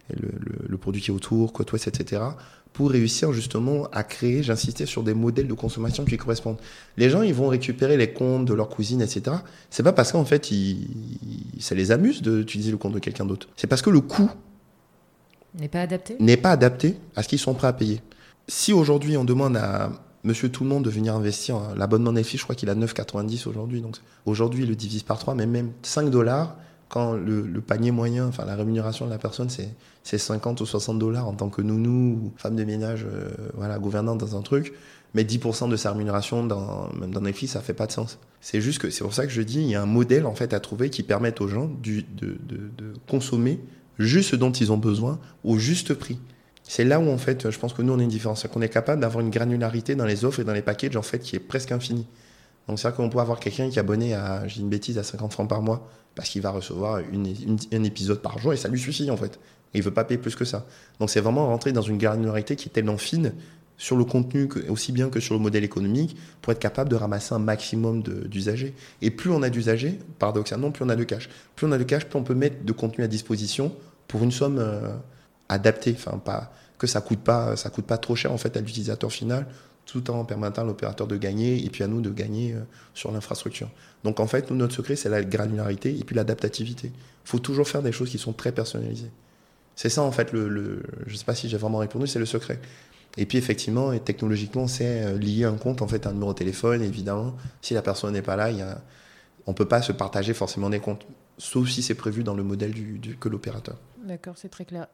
et 0.09 0.18
le, 0.18 0.30
le, 0.66 0.78
produit 0.78 1.02
qui 1.02 1.11
est 1.11 1.14
autour, 1.14 1.52
Côte-Ouest, 1.52 1.88
etc., 1.88 2.22
pour 2.77 2.91
réussir 2.91 3.33
justement 3.33 3.89
à 3.91 4.05
créer, 4.05 4.43
j'insistais 4.43 4.85
sur 4.85 5.03
des 5.03 5.14
modèles 5.14 5.49
de 5.49 5.55
consommation 5.55 6.05
qui 6.05 6.18
correspondent. 6.18 6.59
Les 6.99 7.09
gens, 7.09 7.22
ils 7.22 7.33
vont 7.33 7.49
récupérer 7.49 7.97
les 7.97 8.12
comptes 8.12 8.45
de 8.45 8.53
leur 8.53 8.68
cousine, 8.68 9.01
etc. 9.01 9.39
C'est 9.70 9.83
pas 9.83 9.95
parce 9.95 10.12
qu'en 10.12 10.27
fait, 10.27 10.51
ils, 10.51 10.87
ça 11.59 11.74
les 11.74 11.91
amuse 11.91 12.20
d'utiliser 12.20 12.70
le 12.70 12.77
compte 12.77 12.93
de 12.93 12.99
quelqu'un 12.99 13.24
d'autre. 13.24 13.49
C'est 13.57 13.66
parce 13.66 13.81
que 13.81 13.89
le 13.89 14.03
coût 14.03 14.31
n'est 15.59 15.68
pas 15.68 15.81
adapté? 15.81 16.16
N'est 16.20 16.37
pas 16.37 16.51
adapté 16.51 16.97
à 17.14 17.22
ce 17.22 17.29
qu'ils 17.29 17.39
sont 17.39 17.55
prêts 17.55 17.68
à 17.68 17.72
payer. 17.72 18.03
Si 18.47 18.74
aujourd'hui 18.74 19.16
on 19.16 19.24
demande 19.24 19.57
à 19.57 19.91
monsieur 20.22 20.51
tout 20.51 20.62
le 20.62 20.68
monde 20.68 20.85
de 20.85 20.91
venir 20.91 21.14
investir, 21.14 21.74
l'abonnement 21.79 22.12
Netflix, 22.12 22.41
je 22.41 22.45
crois 22.45 22.57
qu'il 22.57 22.68
a 22.68 22.74
9,90 22.74 23.49
aujourd'hui. 23.49 23.81
Donc 23.81 23.97
aujourd'hui, 24.27 24.64
il 24.64 24.68
le 24.68 24.77
divise 24.77 25.03
par 25.03 25.18
3, 25.18 25.35
mais 25.35 25.47
même 25.47 25.72
5 25.83 26.11
dollars, 26.11 26.59
quand 26.89 27.14
le, 27.14 27.61
panier 27.61 27.91
moyen, 27.91 28.28
enfin 28.28 28.45
la 28.45 28.55
rémunération 28.55 29.07
de 29.07 29.11
la 29.11 29.18
personne, 29.18 29.49
c'est 29.51 30.18
50 30.18 30.61
ou 30.61 30.66
60 30.66 30.99
dollars 30.99 31.26
en 31.26 31.34
tant 31.34 31.49
que 31.49 31.62
nounou 31.62 32.14
ou 32.14 32.32
femme 32.37 32.57
de 32.57 32.64
ménage, 32.64 33.05
euh, 33.11 33.30
voilà, 33.55 33.78
gouvernante 33.78 34.18
dans 34.18 34.37
un 34.37 34.43
truc, 34.43 34.72
mais 35.14 35.24
10% 35.24 35.68
de 35.68 35.76
sa 35.76 35.93
rémunération 35.93 36.45
dans, 36.45 36.91
même 36.95 37.11
dans 37.11 37.20
Netflix, 37.20 37.55
ça 37.55 37.61
fait 37.61 37.74
pas 37.74 37.87
de 37.87 37.93
sens. 37.93 38.18
C'est 38.41 38.61
juste 38.61 38.78
que 38.78 38.91
c'est 38.91 39.03
pour 39.03 39.14
ça 39.14 39.26
que 39.26 39.32
je 39.32 39.43
dis, 39.43 39.61
il 39.61 39.68
y 39.68 39.74
a 39.74 39.82
un 39.82 39.87
modèle 39.87 40.26
en 40.26 40.34
fait 40.34 40.53
à 40.53 40.61
trouver 40.61 40.91
qui 40.91 41.03
permette 41.03 41.41
aux 41.41 41.49
gens 41.49 41.70
de, 41.82 42.05
de, 42.16 42.93
consommer 43.09 43.59
juste 43.99 44.30
ce 44.30 44.37
dont 44.37 44.53
ils 44.53 44.70
ont 44.70 44.76
besoin 44.76 45.18
au 45.43 45.59
juste 45.59 45.95
prix. 45.95 46.18
C'est 46.62 46.84
là 46.84 47.01
où 47.01 47.09
en 47.09 47.18
fait, 47.18 47.51
je 47.51 47.59
pense 47.59 47.72
que 47.72 47.82
nous 47.82 47.93
on 47.93 47.99
a 47.99 48.03
une 48.03 48.09
différence, 48.09 48.43
c'est 48.43 48.51
qu'on 48.51 48.62
est 48.62 48.68
capable 48.68 49.01
d'avoir 49.01 49.24
une 49.24 49.30
granularité 49.30 49.95
dans 49.95 50.05
les 50.05 50.24
offres 50.24 50.41
et 50.41 50.45
dans 50.45 50.53
les 50.53 50.62
packages 50.62 50.97
en 50.97 51.03
fait 51.03 51.18
qui 51.18 51.34
est 51.34 51.41
presque 51.41 51.72
infinie. 51.72 52.07
Donc 52.69 52.79
c'est 52.79 52.89
vrai 52.89 52.97
qu'on 52.97 53.09
peut 53.09 53.19
avoir 53.19 53.39
quelqu'un 53.39 53.71
qui 53.71 53.77
est 53.77 53.81
abonné 53.81 54.14
à, 54.14 54.47
j'ai 54.49 54.61
une 54.61 54.69
bêtise, 54.69 54.99
à 54.99 55.03
50 55.03 55.33
francs 55.33 55.49
par 55.49 55.62
mois 55.62 55.89
parce 56.14 56.29
qu'il 56.29 56.43
va 56.43 56.51
recevoir 56.51 56.99
une, 56.99 57.27
un 57.73 57.85
épisode 57.85 58.21
par 58.23 58.39
jour 58.39 58.53
et 58.53 58.57
ça 58.57 58.69
lui 58.69 58.81
suffit 58.81 59.11
en 59.11 59.17
fait. 59.17 59.39
il 59.75 59.83
veut 59.83 59.93
pas 59.93 60.05
payer 60.05 60.19
plus 60.19 60.35
que 60.35 60.45
ça. 60.45 60.67
Donc 60.99 61.11
c'est 61.11 61.21
vraiment 61.21 61.47
rentrer 61.47 61.73
dans 61.73 61.83
une 61.83 61.99
granularité 61.99 62.57
qui 62.57 62.69
est 62.69 62.73
tellement 62.73 62.97
fine 62.97 63.33
sur 63.79 63.97
le 63.97 64.05
contenu 64.05 64.49
aussi 64.69 64.91
bien 64.93 65.11
que 65.11 65.21
sur 65.21 65.35
le 65.35 65.41
modèle 65.41 65.62
économique 65.62 66.17
pour 66.41 66.53
être 66.53 66.59
capable 66.59 66.89
de 66.89 66.97
ramasser 66.97 67.35
un 67.35 67.39
maximum 67.39 68.03
d'usagers. 68.03 68.75
Et 69.03 69.11
plus 69.11 69.31
on 69.31 69.43
a 69.43 69.51
d'usagers, 69.51 69.99
paradoxalement, 70.19 70.71
plus 70.71 70.85
on 70.85 70.89
a 70.89 70.97
de 70.97 71.05
cash. 71.05 71.29
Plus 71.55 71.67
on 71.67 71.73
a 71.73 71.79
de 71.79 71.85
cash, 71.85 72.07
plus 72.07 72.19
on 72.19 72.25
peut 72.25 72.35
mettre 72.35 72.64
de 72.64 72.73
contenu 72.73 73.05
à 73.05 73.09
disposition 73.09 73.75
pour 74.09 74.23
une 74.23 74.33
somme 74.33 74.59
euh, 74.59 74.95
adaptée. 75.51 75.95
Enfin, 75.95 76.19
pas 76.19 76.53
que 76.79 76.87
ça 76.87 77.01
coûte 77.01 77.21
pas, 77.21 77.57
ça 77.57 77.71
coûte 77.71 77.87
pas 77.87 77.99
trop 77.99 78.17
cher 78.17 78.33
en 78.33 78.39
fait 78.39 78.57
à 78.57 78.61
l'utilisateur 78.61 79.11
final 79.11 79.47
tout 79.87 80.11
en 80.11 80.24
permettant 80.24 80.62
à 80.62 80.64
l'opérateur 80.64 81.07
de 81.07 81.16
gagner 81.16 81.64
et 81.64 81.70
puis 81.70 81.84
à 81.84 81.87
nous 81.87 82.01
de 82.01 82.11
gagner 82.11 82.53
euh, 82.53 82.61
sur 82.93 83.12
l'infrastructure. 83.12 83.70
Donc 84.05 84.20
en 84.20 84.26
fait, 84.26 84.51
notre 84.51 84.74
secret, 84.74 84.97
c'est 84.97 85.09
la 85.09 85.22
granularité 85.22 85.97
et 85.97 86.05
puis 86.05 86.14
l'adaptativité. 86.14 86.89
Il 86.89 87.28
faut 87.28 87.39
toujours 87.39 87.68
faire 87.68 87.82
des 87.82 87.93
choses 87.93 88.11
qui 88.11 88.18
sont 88.18 88.32
très 88.32 88.53
personnalisées. 88.53 89.11
C'est 89.76 89.89
ça 89.89 90.03
en 90.03 90.11
fait, 90.11 90.32
le, 90.32 90.82
je 91.07 91.12
ne 91.12 91.16
sais 91.16 91.24
pas 91.24 91.34
si 91.34 91.49
j'ai 91.49 91.57
vraiment 91.57 91.78
répondu, 91.78 92.07
c'est 92.07 92.18
le 92.18 92.26
secret. 92.26 92.61
Et 93.16 93.24
puis 93.24 93.39
effectivement, 93.39 93.93
et 93.93 94.01
technologiquement, 94.01 94.66
c'est 94.66 95.05
euh, 95.05 95.18
lier 95.18 95.45
un 95.45 95.57
compte 95.57 95.80
en 95.80 95.89
fait 95.89 96.07
à 96.07 96.11
un 96.11 96.12
numéro 96.12 96.32
de 96.32 96.39
téléphone, 96.39 96.82
évidemment. 96.82 97.34
Si 97.62 97.72
la 97.72 97.80
personne 97.80 98.12
n'est 98.12 98.22
pas 98.22 98.37
là, 98.37 98.51
il 98.51 98.59
y 98.59 98.62
a, 98.62 98.82
on 99.47 99.55
peut 99.55 99.68
pas 99.68 99.80
se 99.82 99.93
partager 99.93 100.34
forcément 100.34 100.68
des 100.68 100.80
comptes, 100.80 101.07
sauf 101.39 101.68
si 101.68 101.82
c'est 101.82 101.95
prévu 101.95 102.24
dans 102.24 102.34
le 102.34 102.43
modèle 102.43 102.72
du 102.72 103.16
que 103.16 103.28
l'opérateur. 103.28 103.76
D'accord, 104.05 104.34
c'est 104.37 104.49
très 104.49 104.64
clair. 104.64 104.89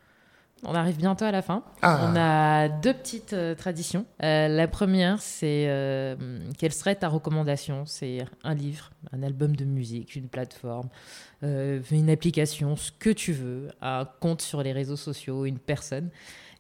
On 0.65 0.75
arrive 0.75 0.97
bientôt 0.97 1.25
à 1.25 1.33
la 1.33 1.43
fin. 1.43 1.65
Ah. 1.83 2.09
On 2.09 2.17
a 2.17 2.69
deux 2.69 2.95
petites 2.95 3.33
euh, 3.33 3.55
traditions. 3.57 4.07
Euh, 4.23 4.47
la 4.47 4.69
première, 4.69 5.21
c'est 5.21 5.65
euh, 5.67 6.15
quelle 6.57 6.73
serait 6.73 6.95
ta 6.95 7.09
recommandation? 7.09 7.85
C'est 7.85 8.25
un 8.45 8.55
livre, 8.55 8.93
un 9.13 9.25
album 9.25 9.57
de 9.57 9.65
musique, 9.65 10.15
une 10.15 10.29
plateforme, 10.29 10.89
une 11.43 12.09
application, 12.09 12.77
ce 12.77 12.93
que 12.93 13.11
tu 13.11 13.33
veux, 13.33 13.71
un 13.81 14.05
compte 14.21 14.43
sur 14.43 14.63
les 14.63 14.73
réseaux 14.73 14.97
sociaux, 14.97 15.45
une 15.45 15.59
personne 15.59 16.11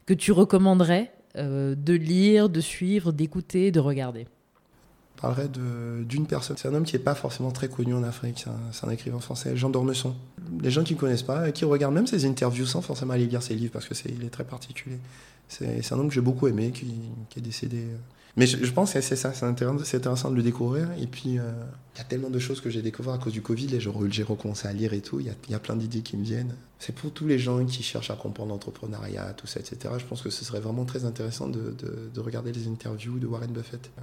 que 0.07 0.15
tu 0.15 0.33
recommanderais 0.33 1.13
de 1.37 1.93
lire, 1.93 2.49
de 2.49 2.61
suivre, 2.61 3.13
d'écouter, 3.13 3.71
de 3.71 3.79
regarder? 3.79 4.27
Parlerai 5.23 5.49
d'une 5.49 6.27
personne. 6.27 6.57
C'est 6.59 6.69
un 6.69 6.75
homme 6.75 6.85
qui 6.85 6.97
n'est 6.97 7.03
pas 7.03 7.15
forcément 7.15 7.53
très 7.53 7.69
connu 7.69 7.95
en 7.95 8.03
Afrique. 8.03 8.45
C'est 8.73 8.87
un, 8.87 8.91
écrivain 8.91 9.21
français, 9.21 9.57
Jean 9.57 9.71
d'Ormesson. 9.71 10.15
Les 10.61 10.71
gens 10.71 10.83
qui 10.83 10.95
ne 10.95 10.99
connaissent 10.99 11.23
pas, 11.23 11.53
qui 11.53 11.65
regardent 11.65 11.95
même 11.95 12.09
ses 12.09 12.27
interviews 12.27 12.67
sans 12.67 12.83
forcément 12.83 13.15
aller 13.15 13.27
lire 13.27 13.43
ses 13.43 13.55
livres 13.55 13.73
parce 13.73 13.87
que 13.87 13.95
c'est 13.95 14.11
est 14.11 14.31
très 14.31 14.45
particulier. 14.45 14.99
C'est 15.53 15.93
un 15.93 15.99
homme 15.99 16.09
que 16.09 16.15
j'ai 16.15 16.21
beaucoup 16.21 16.47
aimé, 16.47 16.71
qui, 16.73 16.87
qui 17.29 17.39
est 17.39 17.43
décédé 17.43 17.79
euh, 17.79 17.97
mais 18.37 18.47
je, 18.47 18.73
pense 18.73 18.95
que 18.95 19.01
c'est 19.03 19.17
ça, 19.17 19.35
c'est 19.35 19.45
intéressant, 19.45 20.31
de 20.31 20.37
le 20.37 20.43
découvrir. 20.43 20.91
Et 20.99 21.07
puis, 21.07 21.39
euh, 21.39 21.53
il 21.95 21.99
y 21.99 22.01
a 22.01 22.05
tellement 22.05 22.31
de 22.31 22.39
choses 22.39 22.63
que 22.63 22.71
j'ai 22.71 22.81
découvert 22.81 23.13
à 23.13 23.19
cause 23.19 23.35
du 23.35 23.43
Covid. 23.43 23.79
J'ai 23.79 24.23
recommencé 24.23 24.67
à 24.67 24.73
lire 24.73 24.95
et 24.95 25.03
tout. 25.03 25.21
Il 25.21 25.27
y 25.27 25.55
a, 25.55 25.59
plein 25.59 25.77
d'idées 25.77 26.01
qui 26.01 26.17
me 26.17 26.25
viennent. 26.25 26.55
C'est 26.79 26.95
pour 26.95 27.13
tous 27.13 27.27
les 27.27 27.39
gens 27.39 27.63
qui 27.67 27.83
cherchent 27.83 28.11
à 28.11 28.17
comprendre 28.17 28.51
l'entrepreneuriat, 28.51 29.35
tout 29.35 29.47
ça, 29.47 29.61
etc. 29.61 29.95
Je 29.99 30.05
pense 30.07 30.23
que 30.23 30.31
ce 30.31 30.47
serait 30.47 30.61
vraiment 30.61 30.87
très 30.87 31.05
intéressant 31.05 31.49
de, 31.49 31.75
regarder 32.17 32.53
les 32.53 32.69
interviews 32.69 33.19
de 33.19 33.27
Warren 33.27 33.53
Buffett. 33.53 33.91
Euh, 33.99 34.03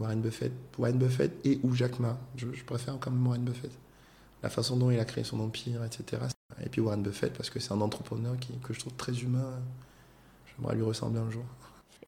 Warren 0.00 0.22
Buffett, 0.22 0.52
Warren 0.78 0.98
Buffett 0.98 1.32
et 1.44 1.60
ou 1.62 1.74
Jack 1.74 1.98
Ma. 1.98 2.18
Je, 2.36 2.46
préfère 2.64 2.96
quand 2.98 3.10
même 3.10 3.26
Warren 3.26 3.44
Buffett. 3.44 3.72
La 4.42 4.48
façon 4.48 4.76
dont 4.76 4.90
il 4.90 4.98
a 4.98 5.04
créé 5.04 5.24
son 5.24 5.40
empire, 5.40 5.84
etc. 5.84 6.22
Et 6.64 6.70
puis 6.70 6.80
Warren 6.80 7.02
Buffett, 7.02 7.34
parce 7.34 7.50
que 7.50 7.60
c'est 7.60 7.72
un 7.72 7.80
entrepreneur 7.82 8.34
que 8.62 8.72
je 8.72 8.78
trouve 8.78 8.94
très 8.94 9.12
humain. 9.20 9.60
J'aimerais 10.58 10.76
lui 10.76 10.82
ressembler 10.82 11.20
un 11.20 11.30
jour. 11.30 11.44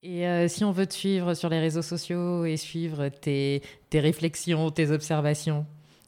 Et 0.03 0.27
euh, 0.27 0.49
si 0.49 0.65
on 0.65 0.73
veut 0.73 0.87
te 0.87 0.95
suivre 0.95 1.35
sur 1.35 1.49
les 1.49 1.61
réseaux 1.61 1.83
sociaux 1.83 2.45
et 2.45 2.57
suivre 2.57 3.09
tes, 3.09 3.63
tes 3.91 4.01
réflexions, 4.01 4.71
tes 4.71 4.91
observations, 4.91 5.67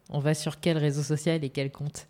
on 0.09 0.19
va 0.19 0.35
sur 0.35 0.61
quel 0.61 0.79
réseau 0.79 1.03
social 1.03 1.45
et 1.45 1.51
quel 1.51 1.71
compte? 1.71 2.07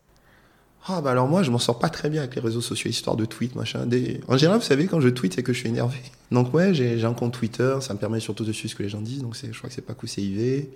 Ah 0.89 1.01
bah 1.01 1.13
alors 1.13 1.29
moi 1.29 1.45
je 1.45 1.53
m'en 1.53 1.59
sors 1.59 1.79
pas 1.79 1.89
très 1.89 2.11
bien 2.11 2.23
avec 2.23 2.35
les 2.35 2.41
réseaux 2.41 2.61
sociaux, 2.61 2.91
histoire 2.91 3.15
de 3.15 3.25
tweet, 3.25 3.55
machin. 3.55 3.87
Des... 3.87 4.21
En 4.27 4.37
général, 4.37 4.59
vous 4.59 4.65
savez, 4.65 4.87
quand 4.87 5.01
je 5.01 5.09
tweet, 5.09 5.35
c'est 5.35 5.43
que 5.43 5.53
je 5.53 5.59
suis 5.59 5.69
énervé. 5.69 5.99
Donc 6.33 6.53
ouais, 6.55 6.75
j'ai 6.75 7.05
un 7.05 7.15
compte 7.15 7.35
Twitter, 7.35 7.77
ça 7.81 7.95
me 7.95 7.99
permet 7.99 8.21
surtout 8.21 8.45
de 8.45 8.53
suivre 8.53 8.71
ce 8.71 8.77
que 8.77 8.83
les 8.83 8.89
gens 8.89 9.01
disent, 9.01 9.23
donc 9.23 9.37
je 9.37 9.57
crois 9.57 9.69
que 9.69 9.75
c'est 9.75 9.83
pas 9.83 9.95
CIV. 10.03 10.69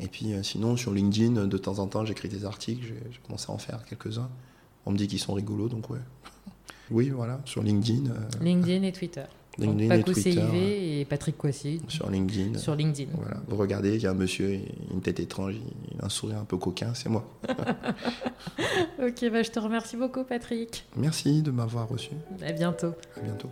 Et 0.00 0.08
puis 0.08 0.32
euh, 0.32 0.42
sinon, 0.42 0.76
sur 0.76 0.92
LinkedIn, 0.92 1.46
de 1.46 1.58
temps 1.58 1.78
en 1.78 1.86
temps, 1.86 2.04
j'écris 2.04 2.28
des 2.28 2.44
articles, 2.44 2.84
j'ai 2.84 3.20
commencé 3.24 3.46
à 3.48 3.52
en 3.52 3.58
faire 3.58 3.84
quelques-uns. 3.84 4.30
On 4.86 4.90
me 4.90 4.96
dit 4.96 5.06
qu'ils 5.06 5.20
sont 5.20 5.34
rigolos, 5.34 5.68
donc 5.68 5.90
ouais. 5.90 6.00
Oui, 6.90 7.10
voilà, 7.10 7.40
sur 7.44 7.62
LinkedIn. 7.62 8.10
Euh, 8.10 8.44
LinkedIn 8.44 8.82
et 8.82 8.92
Twitter. 8.92 9.24
LinkedIn 9.58 9.94
et 9.94 10.02
Twitter. 10.02 10.32
CIV 10.32 10.54
et 10.54 11.04
Patrick 11.04 11.36
Coissy. 11.36 11.80
Sur 11.88 12.10
LinkedIn. 12.10 12.58
Sur 12.58 12.74
LinkedIn. 12.74 13.10
Voilà. 13.14 13.36
Vous 13.46 13.56
regardez, 13.56 13.94
il 13.94 14.02
y 14.02 14.06
a 14.06 14.10
un 14.10 14.14
monsieur, 14.14 14.58
une 14.92 15.00
tête 15.00 15.20
étrange, 15.20 15.54
il 15.92 16.00
a 16.00 16.06
un 16.06 16.08
sourire 16.08 16.38
un 16.38 16.44
peu 16.44 16.56
coquin, 16.56 16.92
c'est 16.94 17.08
moi. 17.08 17.24
ok, 17.48 19.30
bah, 19.30 19.42
je 19.42 19.50
te 19.50 19.58
remercie 19.58 19.96
beaucoup, 19.96 20.24
Patrick. 20.24 20.84
Merci 20.96 21.42
de 21.42 21.50
m'avoir 21.50 21.88
reçu. 21.88 22.10
À 22.42 22.52
bientôt. 22.52 22.94
À 23.16 23.20
bientôt. 23.20 23.48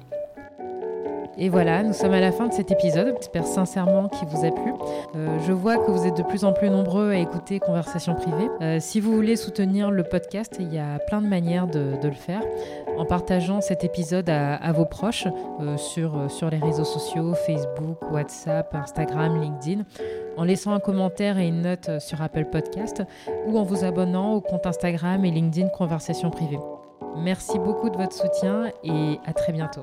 Et 1.39 1.49
voilà, 1.49 1.83
nous 1.83 1.95
sommes 1.95 2.13
à 2.13 2.21
la 2.21 2.31
fin 2.31 2.49
de 2.49 2.53
cet 2.53 2.71
épisode. 2.71 3.15
J'espère 3.17 3.47
sincèrement 3.47 4.09
qu'il 4.09 4.29
vous 4.29 4.45
a 4.45 4.51
plu. 4.51 4.73
Euh, 5.17 5.39
je 5.47 5.53
vois 5.53 5.79
que 5.79 5.91
vous 5.91 6.07
êtes 6.07 6.17
de 6.17 6.23
plus 6.23 6.45
en 6.45 6.53
plus 6.53 6.69
nombreux 6.69 7.11
à 7.11 7.17
écouter 7.17 7.59
Conversation 7.59 8.15
privée. 8.15 8.51
Euh, 8.61 8.79
si 8.81 9.01
vous 9.01 9.15
voulez 9.15 9.37
soutenir 9.37 9.91
le 9.91 10.03
podcast, 10.03 10.57
il 10.61 10.73
y 10.73 10.79
a 10.79 10.99
plein 10.99 11.23
de 11.23 11.27
manières 11.27 11.67
de, 11.67 11.97
le 12.03 12.13
faire. 12.13 12.43
En 12.99 13.07
partageant 13.07 13.63
cet 13.63 13.83
épisode 13.83 14.29
à, 14.29 14.73
vos 14.73 14.85
proches 14.85 15.27
euh, 15.61 15.77
sur, 15.79 16.31
sur 16.31 16.51
les 16.51 16.59
réseaux 16.59 16.85
sociaux, 16.85 17.35
Facebook, 17.35 17.97
WhatsApp, 18.13 18.75
Instagram, 18.75 19.41
LinkedIn, 19.41 19.85
en 20.37 20.45
laissant 20.45 20.73
un 20.73 20.81
commentaire 20.81 21.39
et 21.39 21.49
une 21.49 21.63
note 21.63 21.99
sur 21.99 22.21
Apple 22.21 22.47
Podcast 22.47 23.03
ou 23.47 23.59
en 23.59 23.63
vous 23.63 23.85
abonnant 23.85 24.35
au 24.35 24.41
compte 24.41 24.67
Instagram 24.67 25.25
et 25.25 25.31
LinkedIn 25.31 25.69
Conversation 25.69 26.31
privée. 26.31 26.61
Merci 27.17 27.59
beaucoup 27.59 27.89
de 27.89 27.97
votre 27.97 28.15
soutien 28.15 28.71
et 28.85 29.19
à 29.27 29.33
très 29.33 29.53
bientôt. 29.53 29.83